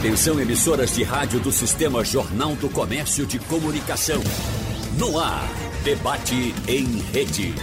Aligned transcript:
Atenção 0.00 0.40
emissoras 0.40 0.94
de 0.94 1.02
rádio 1.02 1.38
do 1.40 1.52
Sistema 1.52 2.02
Jornal 2.02 2.56
do 2.56 2.70
Comércio 2.70 3.26
de 3.26 3.38
Comunicação. 3.38 4.22
No 4.98 5.18
ar, 5.18 5.46
debate 5.84 6.54
em 6.66 6.86
rede. 7.12 7.54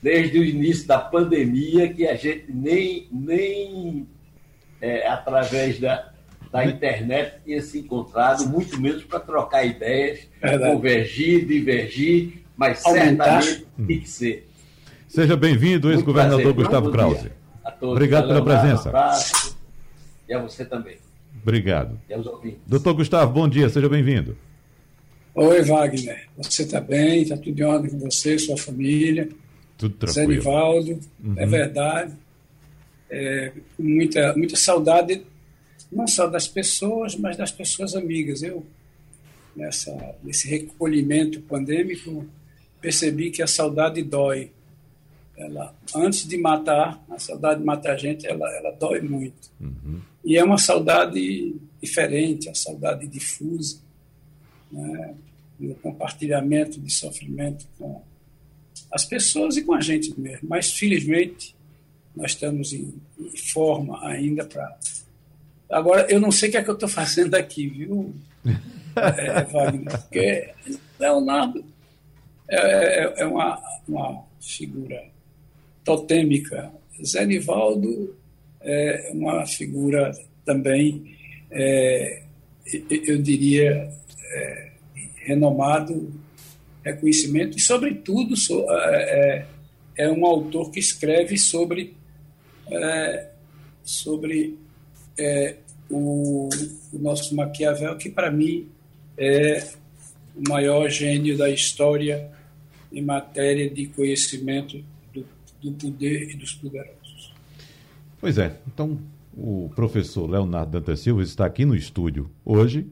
desde 0.01 0.39
o 0.39 0.43
início 0.43 0.87
da 0.87 0.99
pandemia, 0.99 1.93
que 1.93 2.07
a 2.07 2.15
gente 2.15 2.45
nem, 2.49 3.07
nem 3.11 4.07
é, 4.81 5.07
através 5.07 5.79
da, 5.79 6.11
da 6.51 6.65
internet 6.65 7.35
tinha 7.45 7.61
se 7.61 7.79
encontrado, 7.79 8.47
muito 8.47 8.79
menos 8.81 9.03
para 9.03 9.19
trocar 9.19 9.65
ideias, 9.65 10.27
Verdade. 10.41 10.73
convergir, 10.73 11.45
divergir, 11.45 12.43
mas 12.57 12.83
Aumentar. 12.85 13.41
certamente 13.41 13.67
tem 13.87 13.99
que 13.99 14.09
ser. 14.09 14.47
Seja 15.07 15.35
bem-vindo, 15.35 15.91
ex-governador 15.91 16.53
Gustavo 16.53 16.91
Krause. 16.91 17.31
Obrigado 17.81 18.27
pela 18.27 18.43
presença. 18.43 18.85
Um 18.85 18.89
abraço, 18.89 19.57
e 20.27 20.33
a 20.33 20.39
você 20.39 20.65
também. 20.65 20.97
Obrigado. 21.41 21.99
E 22.09 22.13
aos 22.13 22.25
ouvintes. 22.25 22.59
Doutor 22.67 22.93
Gustavo, 22.93 23.31
bom 23.33 23.47
dia, 23.47 23.67
seja 23.69 23.89
bem-vindo. 23.89 24.37
Oi, 25.33 25.61
Wagner. 25.61 26.27
Você 26.37 26.63
está 26.63 26.81
bem? 26.81 27.21
Está 27.21 27.37
tudo 27.37 27.57
em 27.57 27.63
ordem 27.63 27.89
com 27.89 27.99
você, 27.99 28.37
sua 28.37 28.57
família? 28.57 29.29
Tudo 29.77 29.95
tranquilo. 29.95 30.27
Zé 30.27 30.27
Nivaldo, 30.27 30.99
uhum. 31.23 31.35
é 31.37 31.45
verdade. 31.45 32.13
É, 33.09 33.53
muita, 33.79 34.35
muita 34.35 34.57
saudade, 34.57 35.23
não 35.89 36.05
só 36.05 36.27
das 36.27 36.49
pessoas, 36.49 37.15
mas 37.15 37.37
das 37.37 37.51
pessoas 37.51 37.95
amigas. 37.95 38.43
Eu, 38.43 38.65
nessa, 39.55 40.15
nesse 40.21 40.49
recolhimento 40.49 41.39
pandêmico, 41.41 42.25
percebi 42.81 43.31
que 43.31 43.41
a 43.41 43.47
saudade 43.47 44.03
dói. 44.03 44.51
Ela, 45.37 45.73
antes 45.95 46.27
de 46.27 46.37
matar, 46.37 47.01
a 47.09 47.17
saudade 47.17 47.61
de 47.61 47.65
matar 47.65 47.93
a 47.93 47.97
gente, 47.97 48.27
ela, 48.27 48.45
ela 48.57 48.71
dói 48.71 48.99
muito. 48.99 49.49
Uhum. 49.61 50.01
E 50.25 50.37
é 50.37 50.43
uma 50.43 50.57
saudade 50.57 51.55
diferente, 51.81 52.49
a 52.49 52.53
saudade 52.53 53.07
difusa 53.07 53.79
né, 54.71 55.15
no 55.59 55.75
compartilhamento 55.75 56.79
de 56.79 56.91
sofrimento 56.91 57.67
com 57.77 58.01
as 58.91 59.05
pessoas 59.05 59.57
e 59.57 59.63
com 59.63 59.73
a 59.73 59.81
gente 59.81 60.19
mesmo. 60.19 60.47
Mas, 60.49 60.73
felizmente, 60.73 61.55
nós 62.15 62.31
estamos 62.31 62.73
em, 62.73 62.93
em 63.19 63.37
forma 63.37 64.05
ainda 64.05 64.45
para. 64.45 64.77
Agora, 65.69 66.05
eu 66.09 66.19
não 66.19 66.31
sei 66.31 66.49
o 66.49 66.51
que 66.51 66.57
é 66.57 66.63
que 66.63 66.69
eu 66.69 66.73
estou 66.73 66.89
fazendo 66.89 67.35
aqui, 67.35 67.67
viu, 67.67 68.13
é, 68.95 69.43
Wagner? 69.43 69.99
Porque 69.99 70.49
Leonardo 70.99 71.63
é, 72.49 72.57
é, 72.57 73.13
é 73.21 73.25
uma, 73.25 73.61
uma 73.87 74.23
figura 74.41 75.03
totêmica. 75.83 76.71
Zé 77.03 77.25
Nivaldo 77.25 78.15
é 78.59 79.11
uma 79.13 79.45
figura 79.47 80.11
também, 80.45 81.17
é, 81.49 82.23
eu 82.89 83.17
diria, 83.21 83.91
é, 84.31 84.71
renomado 85.17 86.11
reconhecimento 86.83 87.57
e, 87.57 87.61
sobretudo, 87.61 88.35
so, 88.35 88.65
é, 88.69 89.45
é, 89.97 90.05
é 90.05 90.11
um 90.11 90.25
autor 90.25 90.71
que 90.71 90.79
escreve 90.79 91.37
sobre, 91.37 91.95
é, 92.69 93.29
sobre 93.83 94.57
é, 95.17 95.57
o, 95.89 96.49
o, 96.91 96.99
nosso 96.99 97.35
Maquiavel, 97.35 97.97
que, 97.97 98.09
para 98.09 98.31
mim, 98.31 98.67
é 99.17 99.67
o 100.35 100.49
maior 100.49 100.89
gênio 100.89 101.37
da 101.37 101.49
história 101.49 102.31
em 102.91 103.01
matéria 103.01 103.69
de 103.69 103.87
conhecimento 103.87 104.83
do, 105.13 105.25
do 105.61 105.71
poder 105.73 106.31
e 106.31 106.35
dos 106.35 106.53
poderosos. 106.53 107.33
Pois 108.19 108.37
é, 108.37 108.57
então 108.67 108.99
o 109.35 109.69
professor 109.75 110.29
Leonardo 110.29 110.71
Dantas 110.71 110.99
Silva 110.99 111.23
está 111.23 111.45
aqui 111.45 111.63
no 111.63 111.75
estúdio 111.75 112.29
hoje 112.43 112.85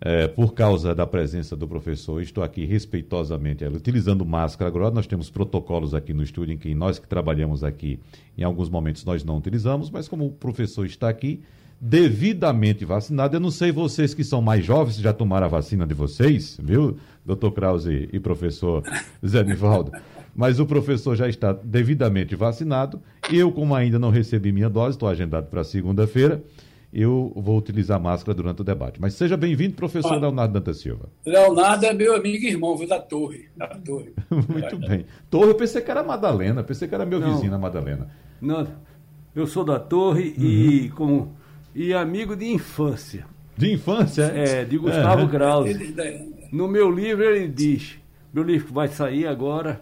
é, 0.00 0.28
por 0.28 0.54
causa 0.54 0.94
da 0.94 1.06
presença 1.06 1.56
do 1.56 1.66
professor, 1.66 2.20
estou 2.20 2.44
aqui 2.44 2.64
respeitosamente, 2.64 3.64
utilizando 3.64 4.24
máscara 4.24 4.68
agora. 4.68 4.90
Nós 4.94 5.06
temos 5.06 5.30
protocolos 5.30 5.94
aqui 5.94 6.12
no 6.12 6.22
estúdio 6.22 6.54
em 6.54 6.58
que 6.58 6.74
nós 6.74 6.98
que 6.98 7.08
trabalhamos 7.08 7.64
aqui, 7.64 7.98
em 8.36 8.42
alguns 8.42 8.68
momentos 8.68 9.04
nós 9.04 9.24
não 9.24 9.38
utilizamos, 9.38 9.90
mas 9.90 10.08
como 10.08 10.26
o 10.26 10.30
professor 10.30 10.84
está 10.84 11.08
aqui, 11.08 11.42
devidamente 11.80 12.84
vacinado, 12.84 13.36
eu 13.36 13.40
não 13.40 13.50
sei 13.50 13.72
vocês 13.72 14.14
que 14.14 14.24
são 14.24 14.40
mais 14.40 14.64
jovens, 14.64 14.96
já 14.96 15.12
tomaram 15.12 15.46
a 15.46 15.50
vacina 15.50 15.86
de 15.86 15.94
vocês, 15.94 16.58
viu, 16.62 16.96
doutor 17.24 17.52
Krause 17.52 18.08
e 18.12 18.20
professor 18.20 18.82
Zé 19.26 19.42
Nivaldo? 19.42 19.92
Mas 20.36 20.58
o 20.58 20.66
professor 20.66 21.14
já 21.14 21.28
está 21.28 21.52
devidamente 21.52 22.34
vacinado. 22.34 23.00
Eu, 23.32 23.52
como 23.52 23.72
ainda 23.72 24.00
não 24.00 24.10
recebi 24.10 24.50
minha 24.50 24.68
dose, 24.68 24.96
estou 24.96 25.08
agendado 25.08 25.46
para 25.46 25.62
segunda-feira 25.62 26.42
eu 26.94 27.32
vou 27.34 27.58
utilizar 27.58 28.00
máscara 28.00 28.32
durante 28.34 28.60
o 28.60 28.64
debate. 28.64 29.00
Mas 29.00 29.14
seja 29.14 29.36
bem-vindo, 29.36 29.74
professor 29.74 30.12
ah, 30.12 30.18
Leonardo 30.18 30.54
Dantas 30.54 30.78
Silva. 30.78 31.08
Leonardo 31.26 31.84
é 31.84 31.92
meu 31.92 32.14
amigo 32.14 32.44
e 32.44 32.50
irmão, 32.50 32.76
viu, 32.76 32.88
da 32.88 33.00
Torre. 33.00 33.48
Da 33.56 33.66
torre. 33.66 34.12
Muito 34.30 34.78
bem. 34.78 35.04
Torre, 35.28 35.50
eu 35.50 35.54
pensei 35.56 35.82
que 35.82 35.90
era 35.90 36.04
Madalena, 36.04 36.62
pensei 36.62 36.86
que 36.86 36.94
era 36.94 37.04
meu 37.04 37.18
não, 37.18 37.34
vizinho, 37.34 37.52
a 37.52 37.58
Madalena. 37.58 38.08
Não, 38.40 38.64
eu 39.34 39.44
sou 39.44 39.64
da 39.64 39.80
Torre 39.80 40.34
uhum. 40.38 40.44
e, 40.44 40.88
com, 40.90 41.32
e 41.74 41.92
amigo 41.92 42.36
de 42.36 42.46
infância. 42.46 43.26
De 43.56 43.72
infância? 43.72 44.22
É, 44.22 44.64
de 44.64 44.78
Gustavo 44.78 45.22
é. 45.22 45.28
Krause. 45.28 45.94
No 46.52 46.68
meu 46.68 46.88
livro 46.92 47.24
ele 47.24 47.48
diz, 47.48 47.98
meu 48.32 48.44
livro 48.44 48.72
vai 48.72 48.86
sair 48.86 49.26
agora, 49.26 49.80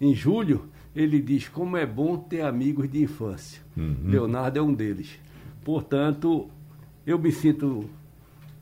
em 0.00 0.14
julho, 0.14 0.68
ele 0.94 1.20
diz 1.20 1.48
como 1.48 1.76
é 1.76 1.84
bom 1.84 2.16
ter 2.16 2.42
amigos 2.42 2.88
de 2.88 3.02
infância. 3.02 3.60
Uhum. 3.76 3.96
Leonardo 4.04 4.60
é 4.60 4.62
um 4.62 4.72
deles. 4.72 5.18
Portanto, 5.64 6.48
eu 7.06 7.18
me 7.18 7.32
sinto 7.32 7.88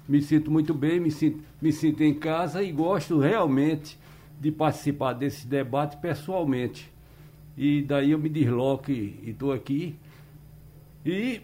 me 0.09 0.21
sinto 0.21 0.51
muito 0.51 0.75
bem, 0.75 1.01
me 1.01 1.11
sinto, 1.11 1.43
me 1.61 1.73
sinto 1.73 2.03
em 2.03 2.13
casa 2.13 2.63
e 2.63 2.73
gosto 2.73 3.19
realmente 3.19 3.99
de 4.41 4.51
participar 4.51 5.13
desse 5.13 5.47
debate 5.47 5.97
pessoalmente. 5.99 6.93
E 7.57 7.83
daí 7.83 8.11
eu 8.11 8.19
me 8.19 8.29
desloco 8.29 8.91
e 8.91 9.31
estou 9.31 9.53
aqui. 9.53 9.97
E 11.05 11.41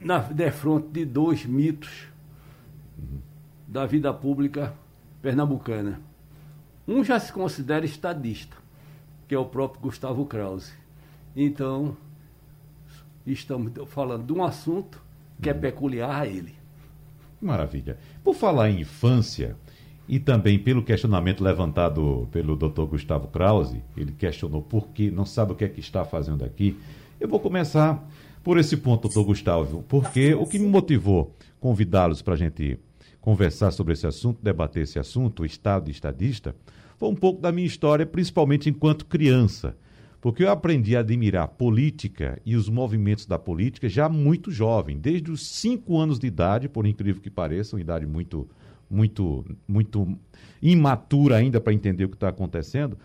na 0.00 0.18
defronte 0.18 0.88
de 0.88 1.04
dois 1.04 1.44
mitos 1.44 2.06
da 3.66 3.84
vida 3.84 4.12
pública 4.14 4.74
pernambucana. 5.20 6.00
Um 6.86 7.04
já 7.04 7.18
se 7.18 7.32
considera 7.32 7.84
estadista, 7.84 8.56
que 9.26 9.34
é 9.34 9.38
o 9.38 9.44
próprio 9.44 9.82
Gustavo 9.82 10.24
Krause. 10.24 10.72
Então, 11.36 11.96
estamos 13.32 13.72
falando 13.88 14.26
de 14.26 14.32
um 14.32 14.44
assunto 14.44 15.02
que 15.40 15.48
é 15.48 15.54
peculiar 15.54 16.22
a 16.22 16.26
ele. 16.26 16.54
Maravilha. 17.40 17.98
Por 18.24 18.34
falar 18.34 18.70
em 18.70 18.80
infância, 18.80 19.56
e 20.08 20.18
também 20.18 20.58
pelo 20.58 20.82
questionamento 20.82 21.44
levantado 21.44 22.26
pelo 22.32 22.56
Dr. 22.56 22.84
Gustavo 22.84 23.28
Krause, 23.28 23.82
ele 23.96 24.12
questionou 24.12 24.62
por 24.62 24.88
que 24.88 25.10
não 25.10 25.26
sabe 25.26 25.52
o 25.52 25.54
que 25.54 25.64
é 25.64 25.68
que 25.68 25.80
está 25.80 26.04
fazendo 26.04 26.44
aqui. 26.44 26.76
Eu 27.20 27.28
vou 27.28 27.38
começar 27.38 28.08
por 28.42 28.56
esse 28.56 28.76
ponto, 28.76 29.02
doutor 29.02 29.24
Gustavo, 29.24 29.84
porque 29.86 30.32
o 30.34 30.46
que 30.46 30.58
me 30.58 30.66
motivou 30.66 31.34
convidá-los 31.60 32.22
para 32.22 32.34
a 32.34 32.36
gente 32.36 32.78
conversar 33.20 33.70
sobre 33.70 33.92
esse 33.92 34.06
assunto, 34.06 34.42
debater 34.42 34.84
esse 34.84 34.98
assunto, 34.98 35.42
o 35.42 35.46
Estado 35.46 35.90
estadista, 35.90 36.56
foi 36.96 37.10
um 37.10 37.14
pouco 37.14 37.42
da 37.42 37.52
minha 37.52 37.66
história, 37.66 38.06
principalmente 38.06 38.70
enquanto 38.70 39.04
criança 39.04 39.76
porque 40.20 40.42
eu 40.42 40.50
aprendi 40.50 40.96
a 40.96 41.00
admirar 41.00 41.46
política 41.48 42.40
e 42.44 42.56
os 42.56 42.68
movimentos 42.68 43.24
da 43.24 43.38
política 43.38 43.88
já 43.88 44.08
muito 44.08 44.50
jovem, 44.50 44.98
desde 44.98 45.30
os 45.30 45.46
cinco 45.46 45.98
anos 45.98 46.18
de 46.18 46.26
idade, 46.26 46.68
por 46.68 46.86
incrível 46.86 47.22
que 47.22 47.30
pareça, 47.30 47.76
uma 47.76 47.80
idade 47.80 48.04
muito, 48.04 48.48
muito, 48.90 49.44
muito 49.66 50.18
imatura 50.60 51.36
ainda 51.36 51.60
para 51.60 51.72
entender 51.72 52.04
o 52.04 52.08
que 52.08 52.16
está 52.16 52.28
acontecendo. 52.28 52.98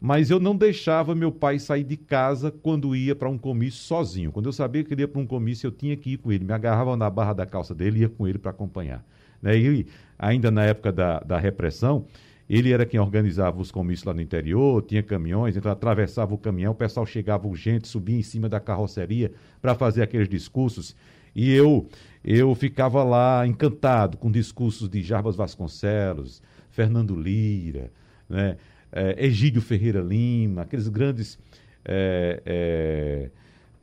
mas 0.00 0.30
eu 0.30 0.38
não 0.38 0.54
deixava 0.54 1.14
meu 1.14 1.32
pai 1.32 1.58
sair 1.58 1.82
de 1.84 1.96
casa 1.96 2.52
quando 2.52 2.94
ia 2.94 3.16
para 3.16 3.28
um 3.28 3.38
comício 3.38 3.80
sozinho. 3.80 4.30
Quando 4.30 4.46
eu 4.46 4.52
sabia 4.52 4.84
que 4.84 4.94
ele 4.94 5.02
ia 5.02 5.08
para 5.08 5.20
um 5.20 5.26
comício, 5.26 5.66
eu 5.66 5.72
tinha 5.72 5.96
que 5.96 6.12
ir 6.12 6.18
com 6.18 6.30
ele. 6.30 6.44
Me 6.44 6.52
agarrava 6.52 6.96
na 6.96 7.10
barra 7.10 7.32
da 7.32 7.44
calça 7.44 7.74
dele 7.74 7.98
e 7.98 8.02
ia 8.02 8.08
com 8.08 8.28
ele 8.28 8.38
para 8.38 8.52
acompanhar. 8.52 9.04
Né? 9.42 9.58
E 9.58 9.86
ainda 10.16 10.50
na 10.50 10.64
época 10.64 10.92
da, 10.92 11.18
da 11.20 11.38
repressão, 11.38 12.06
ele 12.48 12.72
era 12.72 12.86
quem 12.86 12.98
organizava 12.98 13.60
os 13.60 13.70
comícios 13.70 14.04
lá 14.04 14.14
no 14.14 14.20
interior, 14.20 14.82
tinha 14.82 15.02
caminhões, 15.02 15.56
então 15.56 15.70
atravessava 15.70 16.34
o 16.34 16.38
caminhão, 16.38 16.72
o 16.72 16.76
pessoal 16.76 17.04
chegava 17.04 17.46
urgente, 17.46 17.88
subia 17.88 18.16
em 18.16 18.22
cima 18.22 18.48
da 18.48 18.58
carroceria 18.58 19.32
para 19.60 19.74
fazer 19.74 20.02
aqueles 20.02 20.28
discursos. 20.28 20.96
E 21.34 21.52
eu, 21.52 21.88
eu 22.24 22.54
ficava 22.54 23.04
lá 23.04 23.46
encantado 23.46 24.16
com 24.16 24.30
discursos 24.30 24.88
de 24.88 25.02
Jarbas 25.02 25.36
Vasconcelos, 25.36 26.42
Fernando 26.70 27.14
Lira, 27.14 27.92
né? 28.28 28.56
é, 28.92 29.26
Egídio 29.26 29.60
Ferreira 29.60 30.00
Lima, 30.00 30.62
aqueles 30.62 30.88
grandes 30.88 31.38
é, 31.84 32.42
é, 32.44 33.30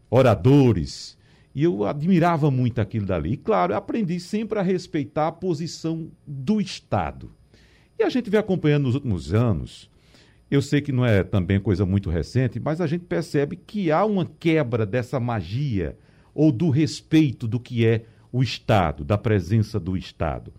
oradores. 0.09 1.17
E 1.53 1.63
eu 1.63 1.85
admirava 1.85 2.51
muito 2.51 2.79
aquilo 2.79 3.05
dali. 3.05 3.33
E, 3.33 3.37
claro, 3.37 3.73
aprendi 3.73 4.19
sempre 4.19 4.59
a 4.59 4.61
respeitar 4.61 5.27
a 5.27 5.31
posição 5.31 6.09
do 6.27 6.59
Estado. 6.59 7.31
E 7.97 8.03
a 8.03 8.09
gente 8.09 8.29
vem 8.29 8.39
acompanhando 8.39 8.83
nos 8.83 8.95
últimos 8.95 9.33
anos, 9.33 9.89
eu 10.49 10.61
sei 10.61 10.81
que 10.81 10.91
não 10.91 11.05
é 11.05 11.23
também 11.23 11.59
coisa 11.59 11.85
muito 11.85 12.09
recente, 12.09 12.59
mas 12.59 12.79
a 12.81 12.87
gente 12.87 13.05
percebe 13.05 13.55
que 13.55 13.91
há 13.91 14.05
uma 14.05 14.25
quebra 14.39 14.85
dessa 14.85 15.19
magia 15.19 15.97
ou 16.33 16.51
do 16.51 16.69
respeito 16.69 17.47
do 17.47 17.59
que 17.59 17.85
é 17.85 18.05
o 18.31 18.43
Estado, 18.43 19.03
da 19.03 19.17
presença 19.17 19.79
do 19.79 19.95
Estado. 19.95 20.53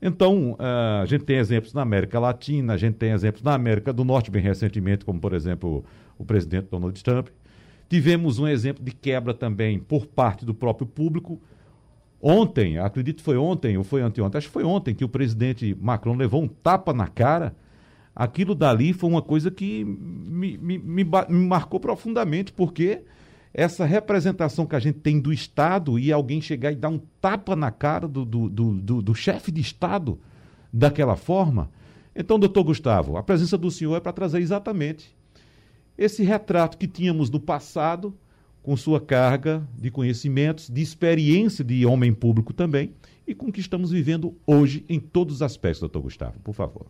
Então, 0.00 0.52
uh, 0.52 1.02
a 1.02 1.06
gente 1.06 1.24
tem 1.24 1.36
exemplos 1.36 1.74
na 1.74 1.82
América 1.82 2.18
Latina, 2.18 2.72
a 2.72 2.76
gente 2.78 2.94
tem 2.94 3.12
exemplos 3.12 3.42
na 3.42 3.54
América 3.54 3.92
do 3.92 4.02
Norte, 4.02 4.30
bem 4.30 4.40
recentemente, 4.40 5.04
como, 5.04 5.20
por 5.20 5.34
exemplo, 5.34 5.84
o 6.18 6.24
presidente 6.24 6.68
Donald 6.70 7.02
Trump. 7.04 7.28
Tivemos 7.90 8.38
um 8.38 8.48
exemplo 8.48 8.82
de 8.82 8.92
quebra 8.92 9.34
também 9.34 9.78
por 9.78 10.06
parte 10.06 10.46
do 10.46 10.54
próprio 10.54 10.86
público. 10.86 11.40
Ontem, 12.22 12.78
acredito 12.78 13.18
que 13.18 13.22
foi 13.22 13.36
ontem 13.36 13.78
ou 13.78 13.84
foi 13.84 14.02
anteontem, 14.02 14.38
acho 14.38 14.48
que 14.48 14.52
foi 14.52 14.64
ontem 14.64 14.94
que 14.94 15.04
o 15.04 15.08
presidente 15.08 15.76
Macron 15.80 16.14
levou 16.14 16.42
um 16.42 16.48
tapa 16.48 16.92
na 16.92 17.08
cara. 17.08 17.56
Aquilo 18.14 18.54
dali 18.54 18.92
foi 18.92 19.08
uma 19.08 19.22
coisa 19.22 19.50
que 19.50 19.84
me, 19.84 20.58
me, 20.58 20.78
me, 20.78 21.04
me 21.04 21.46
marcou 21.46 21.80
profundamente, 21.80 22.52
porque 22.52 23.02
essa 23.54 23.84
representação 23.84 24.66
que 24.66 24.76
a 24.76 24.78
gente 24.78 24.98
tem 24.98 25.18
do 25.18 25.32
Estado 25.32 25.98
e 25.98 26.12
alguém 26.12 26.40
chegar 26.40 26.70
e 26.70 26.76
dar 26.76 26.90
um 26.90 27.00
tapa 27.20 27.56
na 27.56 27.70
cara 27.70 28.06
do, 28.06 28.24
do, 28.24 28.48
do, 28.48 28.74
do, 28.74 29.02
do 29.02 29.14
chefe 29.14 29.50
de 29.50 29.60
Estado 29.60 30.18
daquela 30.72 31.16
forma. 31.16 31.70
Então, 32.14 32.38
doutor 32.38 32.64
Gustavo, 32.64 33.16
a 33.16 33.22
presença 33.22 33.56
do 33.56 33.70
senhor 33.70 33.96
é 33.96 34.00
para 34.00 34.12
trazer 34.12 34.40
exatamente 34.40 35.16
esse 35.96 36.22
retrato 36.22 36.78
que 36.78 36.86
tínhamos 36.86 37.28
do 37.28 37.38
passado, 37.38 38.14
com 38.62 38.76
sua 38.76 39.00
carga 39.00 39.66
de 39.78 39.90
conhecimentos, 39.90 40.68
de 40.68 40.82
experiência 40.82 41.64
de 41.64 41.84
homem 41.86 42.12
público 42.12 42.52
também, 42.52 42.92
e 43.26 43.34
com 43.34 43.46
o 43.46 43.52
que 43.52 43.60
estamos 43.60 43.90
vivendo 43.90 44.36
hoje 44.46 44.84
em 44.88 44.98
todos 44.98 45.36
os 45.36 45.42
aspectos, 45.42 45.80
doutor 45.80 46.02
Gustavo, 46.02 46.38
por 46.40 46.54
favor. 46.54 46.86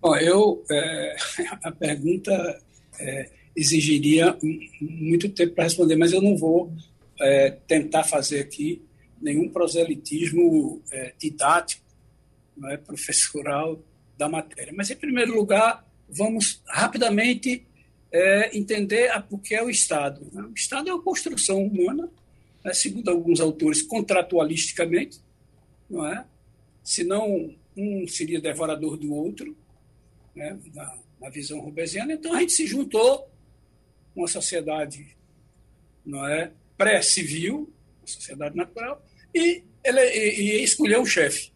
Bom, 0.00 0.14
eu, 0.16 0.62
é, 0.70 1.16
a 1.64 1.72
pergunta 1.72 2.62
é, 3.00 3.30
exigiria 3.56 4.36
muito 4.80 5.28
tempo 5.30 5.54
para 5.54 5.64
responder, 5.64 5.96
mas 5.96 6.12
eu 6.12 6.20
não 6.20 6.36
vou 6.36 6.72
é, 7.20 7.50
tentar 7.66 8.04
fazer 8.04 8.40
aqui 8.40 8.82
nenhum 9.20 9.48
proselitismo 9.48 10.82
é, 10.92 11.14
didático, 11.18 11.82
não 12.56 12.70
é, 12.70 12.76
professoral 12.76 13.80
da 14.18 14.28
matéria. 14.28 14.72
Mas, 14.76 14.90
em 14.90 14.96
primeiro 14.96 15.34
lugar, 15.34 15.86
vamos 16.08 16.62
rapidamente 16.66 17.66
é, 18.14 18.56
entender 18.56 19.10
o 19.28 19.36
que 19.36 19.56
é 19.56 19.62
o 19.62 19.68
Estado. 19.68 20.24
Né? 20.32 20.42
O 20.42 20.54
Estado 20.54 20.88
é 20.88 20.94
uma 20.94 21.02
construção 21.02 21.60
humana, 21.64 22.08
né, 22.64 22.72
segundo 22.72 23.10
alguns 23.10 23.40
autores, 23.40 23.82
contratualisticamente, 23.82 25.20
não 25.90 26.06
é? 26.06 26.24
senão 26.84 27.52
um 27.76 28.06
seria 28.06 28.40
devorador 28.40 28.96
do 28.96 29.12
outro, 29.12 29.56
né, 30.32 30.56
na, 30.72 30.96
na 31.20 31.28
visão 31.28 31.58
rubesiana. 31.58 32.12
Então, 32.12 32.32
a 32.32 32.38
gente 32.38 32.52
se 32.52 32.68
juntou 32.68 33.28
uma 34.14 34.28
sociedade 34.28 35.16
não 36.06 36.24
é 36.28 36.52
pré-civil, 36.76 37.72
sociedade 38.04 38.54
natural, 38.54 39.04
e 39.34 39.64
ele 39.82 40.00
e, 40.00 40.60
e 40.60 40.62
escolheu 40.62 41.00
um 41.00 41.06
chefe. 41.06 41.50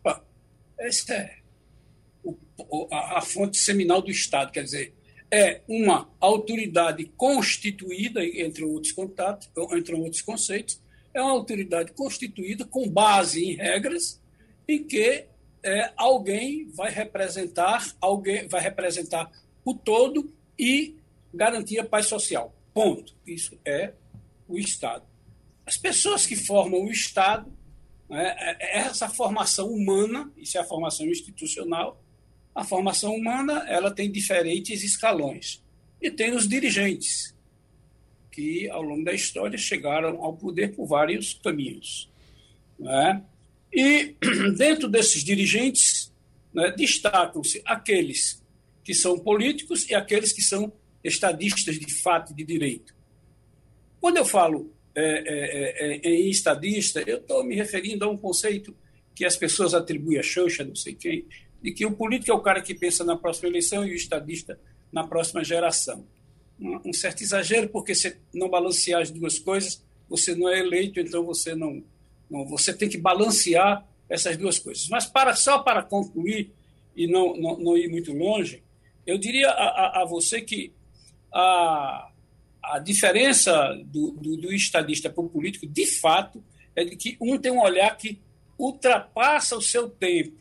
Essa 0.76 1.14
é 1.14 1.38
o, 2.24 2.88
a, 2.90 3.18
a 3.18 3.20
fonte 3.20 3.58
seminal 3.58 4.02
do 4.02 4.10
Estado, 4.10 4.50
quer 4.50 4.64
dizer, 4.64 4.97
é 5.30 5.60
uma 5.68 6.08
autoridade 6.20 7.04
constituída, 7.16 8.24
entre 8.24 8.64
outros 8.64 8.92
contatos, 8.92 9.50
entre 9.72 9.94
outros 9.94 10.22
conceitos, 10.22 10.80
é 11.12 11.20
uma 11.20 11.32
autoridade 11.32 11.92
constituída 11.92 12.64
com 12.64 12.88
base 12.88 13.44
em 13.44 13.54
regras 13.54 14.20
em 14.66 14.82
que 14.82 15.24
é, 15.62 15.92
alguém 15.96 16.68
vai 16.70 16.90
representar, 16.90 17.94
alguém 18.00 18.46
vai 18.46 18.60
representar 18.60 19.30
o 19.64 19.74
todo 19.74 20.32
e 20.58 20.96
garantir 21.32 21.78
a 21.78 21.84
paz 21.84 22.06
social. 22.06 22.54
Ponto. 22.72 23.14
Isso 23.26 23.58
é 23.64 23.92
o 24.48 24.58
Estado. 24.58 25.04
As 25.66 25.76
pessoas 25.76 26.26
que 26.26 26.36
formam 26.36 26.84
o 26.84 26.90
Estado, 26.90 27.52
né, 28.08 28.34
é, 28.38 28.78
é 28.78 28.78
essa 28.78 29.08
formação 29.08 29.68
humana, 29.68 30.30
isso 30.36 30.56
é 30.56 30.60
a 30.60 30.64
formação 30.64 31.06
institucional, 31.06 32.02
a 32.58 32.64
formação 32.64 33.14
humana 33.14 33.64
ela 33.68 33.88
tem 33.88 34.10
diferentes 34.10 34.82
escalões. 34.82 35.62
E 36.02 36.10
tem 36.10 36.32
os 36.32 36.48
dirigentes, 36.48 37.32
que 38.32 38.68
ao 38.68 38.82
longo 38.82 39.04
da 39.04 39.12
história 39.12 39.56
chegaram 39.56 40.20
ao 40.24 40.36
poder 40.36 40.74
por 40.74 40.86
vários 40.86 41.34
caminhos. 41.34 42.10
Né? 42.76 43.22
E 43.72 44.16
dentro 44.58 44.88
desses 44.88 45.22
dirigentes 45.22 46.12
né, 46.52 46.74
destacam-se 46.76 47.62
aqueles 47.64 48.42
que 48.82 48.92
são 48.92 49.16
políticos 49.20 49.88
e 49.88 49.94
aqueles 49.94 50.32
que 50.32 50.42
são 50.42 50.72
estadistas 51.04 51.78
de 51.78 51.94
fato 51.94 52.34
de 52.34 52.42
direito. 52.42 52.92
Quando 54.00 54.16
eu 54.16 54.24
falo 54.24 54.72
é, 54.96 55.00
é, 55.00 55.94
é, 55.94 56.00
é 56.02 56.10
em 56.10 56.28
estadista, 56.28 57.04
eu 57.06 57.18
estou 57.18 57.44
me 57.44 57.54
referindo 57.54 58.04
a 58.04 58.08
um 58.08 58.16
conceito 58.16 58.76
que 59.14 59.24
as 59.24 59.36
pessoas 59.36 59.74
atribuem 59.74 60.18
a 60.18 60.24
Xuxa, 60.24 60.64
não 60.64 60.74
sei 60.74 60.94
quem, 60.94 61.24
de 61.62 61.72
que 61.72 61.84
o 61.84 61.92
político 61.92 62.30
é 62.30 62.34
o 62.34 62.40
cara 62.40 62.60
que 62.62 62.74
pensa 62.74 63.04
na 63.04 63.16
próxima 63.16 63.48
eleição 63.48 63.84
e 63.84 63.92
o 63.92 63.94
estadista 63.94 64.58
na 64.92 65.06
próxima 65.06 65.44
geração. 65.44 66.06
Um, 66.60 66.92
certo 66.92 67.22
exagero, 67.22 67.68
porque 67.68 67.94
se 67.94 68.16
não 68.34 68.48
balancear 68.48 69.02
as 69.02 69.10
duas 69.10 69.38
coisas, 69.38 69.82
você 70.08 70.34
não 70.34 70.48
é 70.48 70.58
eleito, 70.58 70.98
então 70.98 71.24
você 71.24 71.54
não, 71.54 71.84
não 72.28 72.44
você 72.44 72.72
tem 72.72 72.88
que 72.88 72.98
balancear 72.98 73.86
essas 74.08 74.36
duas 74.36 74.58
coisas. 74.58 74.88
Mas 74.88 75.06
para 75.06 75.34
só 75.34 75.60
para 75.60 75.82
concluir 75.82 76.50
e 76.96 77.06
não, 77.06 77.36
não, 77.36 77.58
não 77.58 77.76
ir 77.76 77.88
muito 77.88 78.12
longe, 78.12 78.62
eu 79.06 79.18
diria 79.18 79.48
a, 79.50 79.52
a, 79.52 80.02
a 80.02 80.04
você 80.04 80.40
que 80.40 80.72
a, 81.32 82.10
a 82.62 82.78
diferença 82.78 83.74
do, 83.86 84.12
do, 84.12 84.36
do 84.36 84.52
estadista 84.52 85.08
para 85.08 85.22
o 85.22 85.28
político, 85.28 85.66
de 85.66 85.86
fato, 85.86 86.42
é 86.74 86.84
de 86.84 86.96
que 86.96 87.16
um 87.20 87.38
tem 87.38 87.52
um 87.52 87.60
olhar 87.60 87.96
que 87.96 88.20
ultrapassa 88.58 89.56
o 89.56 89.62
seu 89.62 89.88
tempo, 89.88 90.36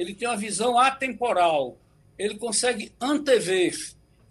ele 0.00 0.14
tem 0.14 0.26
uma 0.26 0.36
visão 0.36 0.78
atemporal, 0.78 1.76
ele 2.18 2.36
consegue 2.36 2.90
antever, 2.98 3.76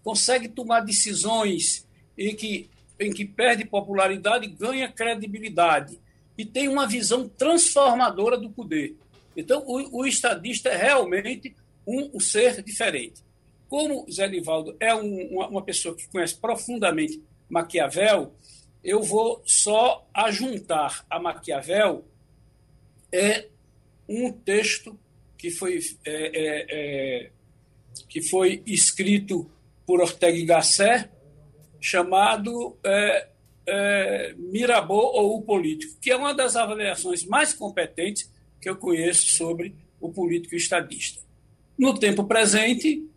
consegue 0.03 0.47
tomar 0.47 0.79
decisões 0.79 1.87
em 2.17 2.35
que, 2.35 2.67
em 2.99 3.13
que 3.13 3.23
perde 3.23 3.65
popularidade 3.65 4.47
ganha 4.47 4.91
credibilidade, 4.91 5.99
e 6.35 6.43
tem 6.43 6.67
uma 6.67 6.87
visão 6.87 7.29
transformadora 7.29 8.35
do 8.35 8.49
poder. 8.49 8.95
Então, 9.37 9.63
o, 9.67 9.99
o 9.99 10.05
estadista 10.07 10.69
é 10.69 10.75
realmente 10.75 11.55
um, 11.85 12.09
um 12.15 12.19
ser 12.19 12.63
diferente. 12.63 13.23
Como 13.67 14.11
Zé 14.11 14.27
Nivaldo 14.27 14.75
é 14.79 14.95
um, 14.95 15.35
uma, 15.35 15.49
uma 15.49 15.61
pessoa 15.61 15.95
que 15.95 16.07
conhece 16.07 16.35
profundamente 16.35 17.21
Maquiavel, 17.47 18.33
eu 18.83 19.03
vou 19.03 19.43
só 19.45 20.03
ajuntar 20.15 21.05
a 21.07 21.19
Maquiavel 21.19 22.05
é 23.11 23.45
um 24.07 24.31
texto 24.31 24.97
que 25.39 25.49
foi, 25.49 25.79
é, 26.05 26.11
é, 26.11 26.65
é, 26.69 27.31
que 28.09 28.21
foi 28.21 28.61
escrito 28.67 29.49
por 29.85 30.01
Ortega 30.01 30.37
y 30.37 30.45
Gasset, 30.45 31.09
chamado 31.79 32.77
é, 32.83 33.27
é, 33.65 34.35
Mirabeau 34.37 34.99
ou 34.99 35.37
o 35.37 35.41
Político, 35.41 35.97
que 36.01 36.11
é 36.11 36.15
uma 36.17 36.33
das 36.33 36.57
avaliações 36.57 37.23
mais 37.23 37.53
competentes 37.53 38.29
que 38.61 38.69
eu 38.69 38.75
conheço 38.75 39.27
sobre 39.29 39.73
o 40.01 40.11
político 40.11 40.55
estadista. 40.55 41.21
No 41.77 41.97
tempo 41.97 42.25
presente, 42.25 43.07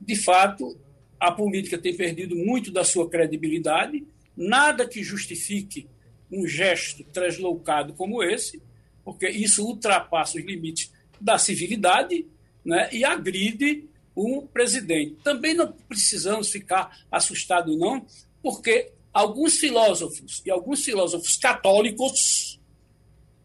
de 0.00 0.16
fato, 0.16 0.76
a 1.20 1.30
política 1.30 1.78
tem 1.78 1.96
perdido 1.96 2.34
muito 2.34 2.72
da 2.72 2.82
sua 2.82 3.08
credibilidade, 3.08 4.04
nada 4.36 4.88
que 4.88 5.04
justifique 5.04 5.86
um 6.32 6.46
gesto 6.48 7.04
translocado 7.04 7.92
como 7.92 8.24
esse, 8.24 8.60
porque 9.04 9.28
isso 9.28 9.64
ultrapassa 9.64 10.38
os 10.38 10.44
limites 10.44 10.90
da 11.20 11.38
civilidade 11.38 12.26
né, 12.64 12.88
e 12.92 13.04
agride 13.04 13.88
um 14.16 14.46
presidente. 14.46 15.16
Também 15.22 15.54
não 15.54 15.72
precisamos 15.72 16.50
ficar 16.50 17.04
assustados, 17.10 17.76
não, 17.78 18.04
porque 18.42 18.92
alguns 19.12 19.56
filósofos 19.56 20.42
e 20.44 20.50
alguns 20.50 20.84
filósofos 20.84 21.36
católicos, 21.36 22.60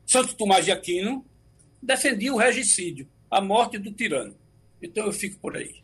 Santo 0.05 0.36
Tomás 0.36 0.65
de 0.65 0.72
Aquino, 0.72 1.25
defendiam 1.82 2.36
o 2.36 2.39
regicídio, 2.39 3.08
a 3.29 3.41
morte 3.41 3.77
do 3.77 3.91
tirano. 3.91 4.36
Então 4.82 5.05
eu 5.05 5.12
fico 5.12 5.39
por 5.39 5.55
aí. 5.55 5.75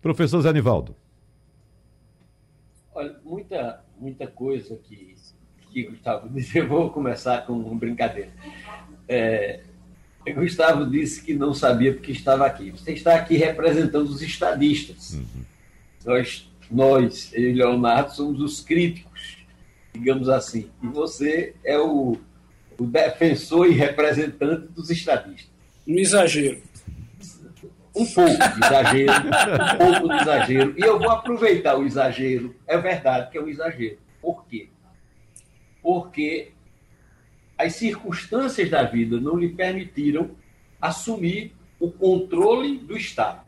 Professor 0.00 0.40
Zanivaldo. 0.42 0.96
Olha, 2.94 3.18
muita, 3.24 3.84
muita 3.98 4.26
coisa 4.26 4.76
que, 4.76 5.16
que 5.72 5.84
Gustavo 5.84 6.28
disse, 6.28 6.58
eu 6.58 6.68
vou 6.68 6.90
começar 6.90 7.46
com 7.46 7.54
uma 7.54 7.74
brincadeira. 7.74 8.32
É, 9.08 9.62
Gustavo 10.32 10.86
disse 10.86 11.22
que 11.22 11.34
não 11.34 11.52
sabia 11.52 11.92
porque 11.92 12.12
estava 12.12 12.46
aqui. 12.46 12.70
Você 12.70 12.92
está 12.92 13.14
aqui 13.14 13.36
representando 13.36 14.08
os 14.08 14.22
estadistas. 14.22 15.14
Uhum. 15.14 15.44
Nós, 16.04 16.50
nós, 16.70 17.30
eu 17.34 17.50
e 17.50 17.52
Leonardo, 17.52 18.14
somos 18.14 18.40
os 18.40 18.60
críticos, 18.60 19.38
digamos 19.92 20.28
assim. 20.28 20.70
E 20.82 20.86
você 20.86 21.54
é 21.64 21.78
o, 21.78 22.16
o 22.78 22.86
defensor 22.86 23.66
e 23.66 23.72
representante 23.72 24.68
dos 24.68 24.90
estadistas. 24.90 25.50
Um 25.86 25.98
exagero. 25.98 26.62
Um 27.94 28.06
pouco 28.06 28.30
de 28.30 28.66
exagero, 28.66 29.12
um 29.12 29.78
pouco 29.78 30.08
de 30.08 30.22
exagero. 30.22 30.74
E 30.76 30.80
eu 30.80 30.98
vou 30.98 31.10
aproveitar 31.10 31.76
o 31.76 31.86
exagero. 31.86 32.54
É 32.66 32.76
verdade 32.76 33.30
que 33.30 33.38
é 33.38 33.40
um 33.40 33.48
exagero. 33.48 33.98
Por 34.20 34.44
quê? 34.46 34.68
Porque 35.80 36.53
as 37.64 37.74
circunstâncias 37.76 38.68
da 38.68 38.82
vida 38.82 39.20
não 39.20 39.36
lhe 39.36 39.48
permitiram 39.48 40.30
assumir 40.80 41.54
o 41.80 41.90
controle 41.90 42.78
do 42.78 42.96
Estado. 42.96 43.44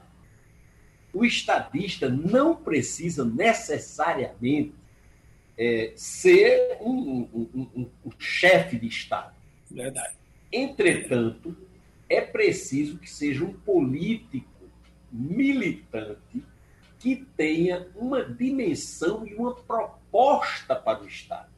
O 1.12 1.24
estadista 1.24 2.08
não 2.08 2.56
precisa 2.56 3.24
necessariamente 3.24 4.74
é, 5.56 5.92
ser 5.96 6.78
um, 6.80 7.28
um, 7.32 7.68
um, 7.74 7.90
um 8.04 8.10
chefe 8.18 8.78
de 8.78 8.86
Estado. 8.86 9.34
Verdade. 9.70 10.14
Entretanto, 10.52 11.56
é 12.08 12.20
preciso 12.20 12.98
que 12.98 13.10
seja 13.10 13.44
um 13.44 13.52
político 13.52 14.48
militante 15.10 16.42
que 16.98 17.16
tenha 17.36 17.86
uma 17.94 18.22
dimensão 18.24 19.26
e 19.26 19.34
uma 19.34 19.54
proposta 19.54 20.74
para 20.74 21.02
o 21.02 21.06
Estado. 21.06 21.50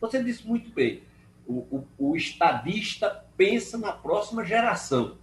Você 0.00 0.22
disse 0.22 0.46
muito 0.46 0.70
bem, 0.70 1.02
o, 1.50 1.84
o, 1.98 2.10
o 2.10 2.16
estadista 2.16 3.24
pensa 3.36 3.76
na 3.76 3.92
próxima 3.92 4.44
geração. 4.44 5.18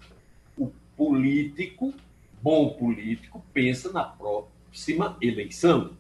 O 0.58 0.72
político, 0.98 1.94
bom 2.42 2.72
político, 2.72 3.44
pensa 3.54 3.92
na 3.94 4.04
próxima 4.04 5.18
eleição. 5.22 5.96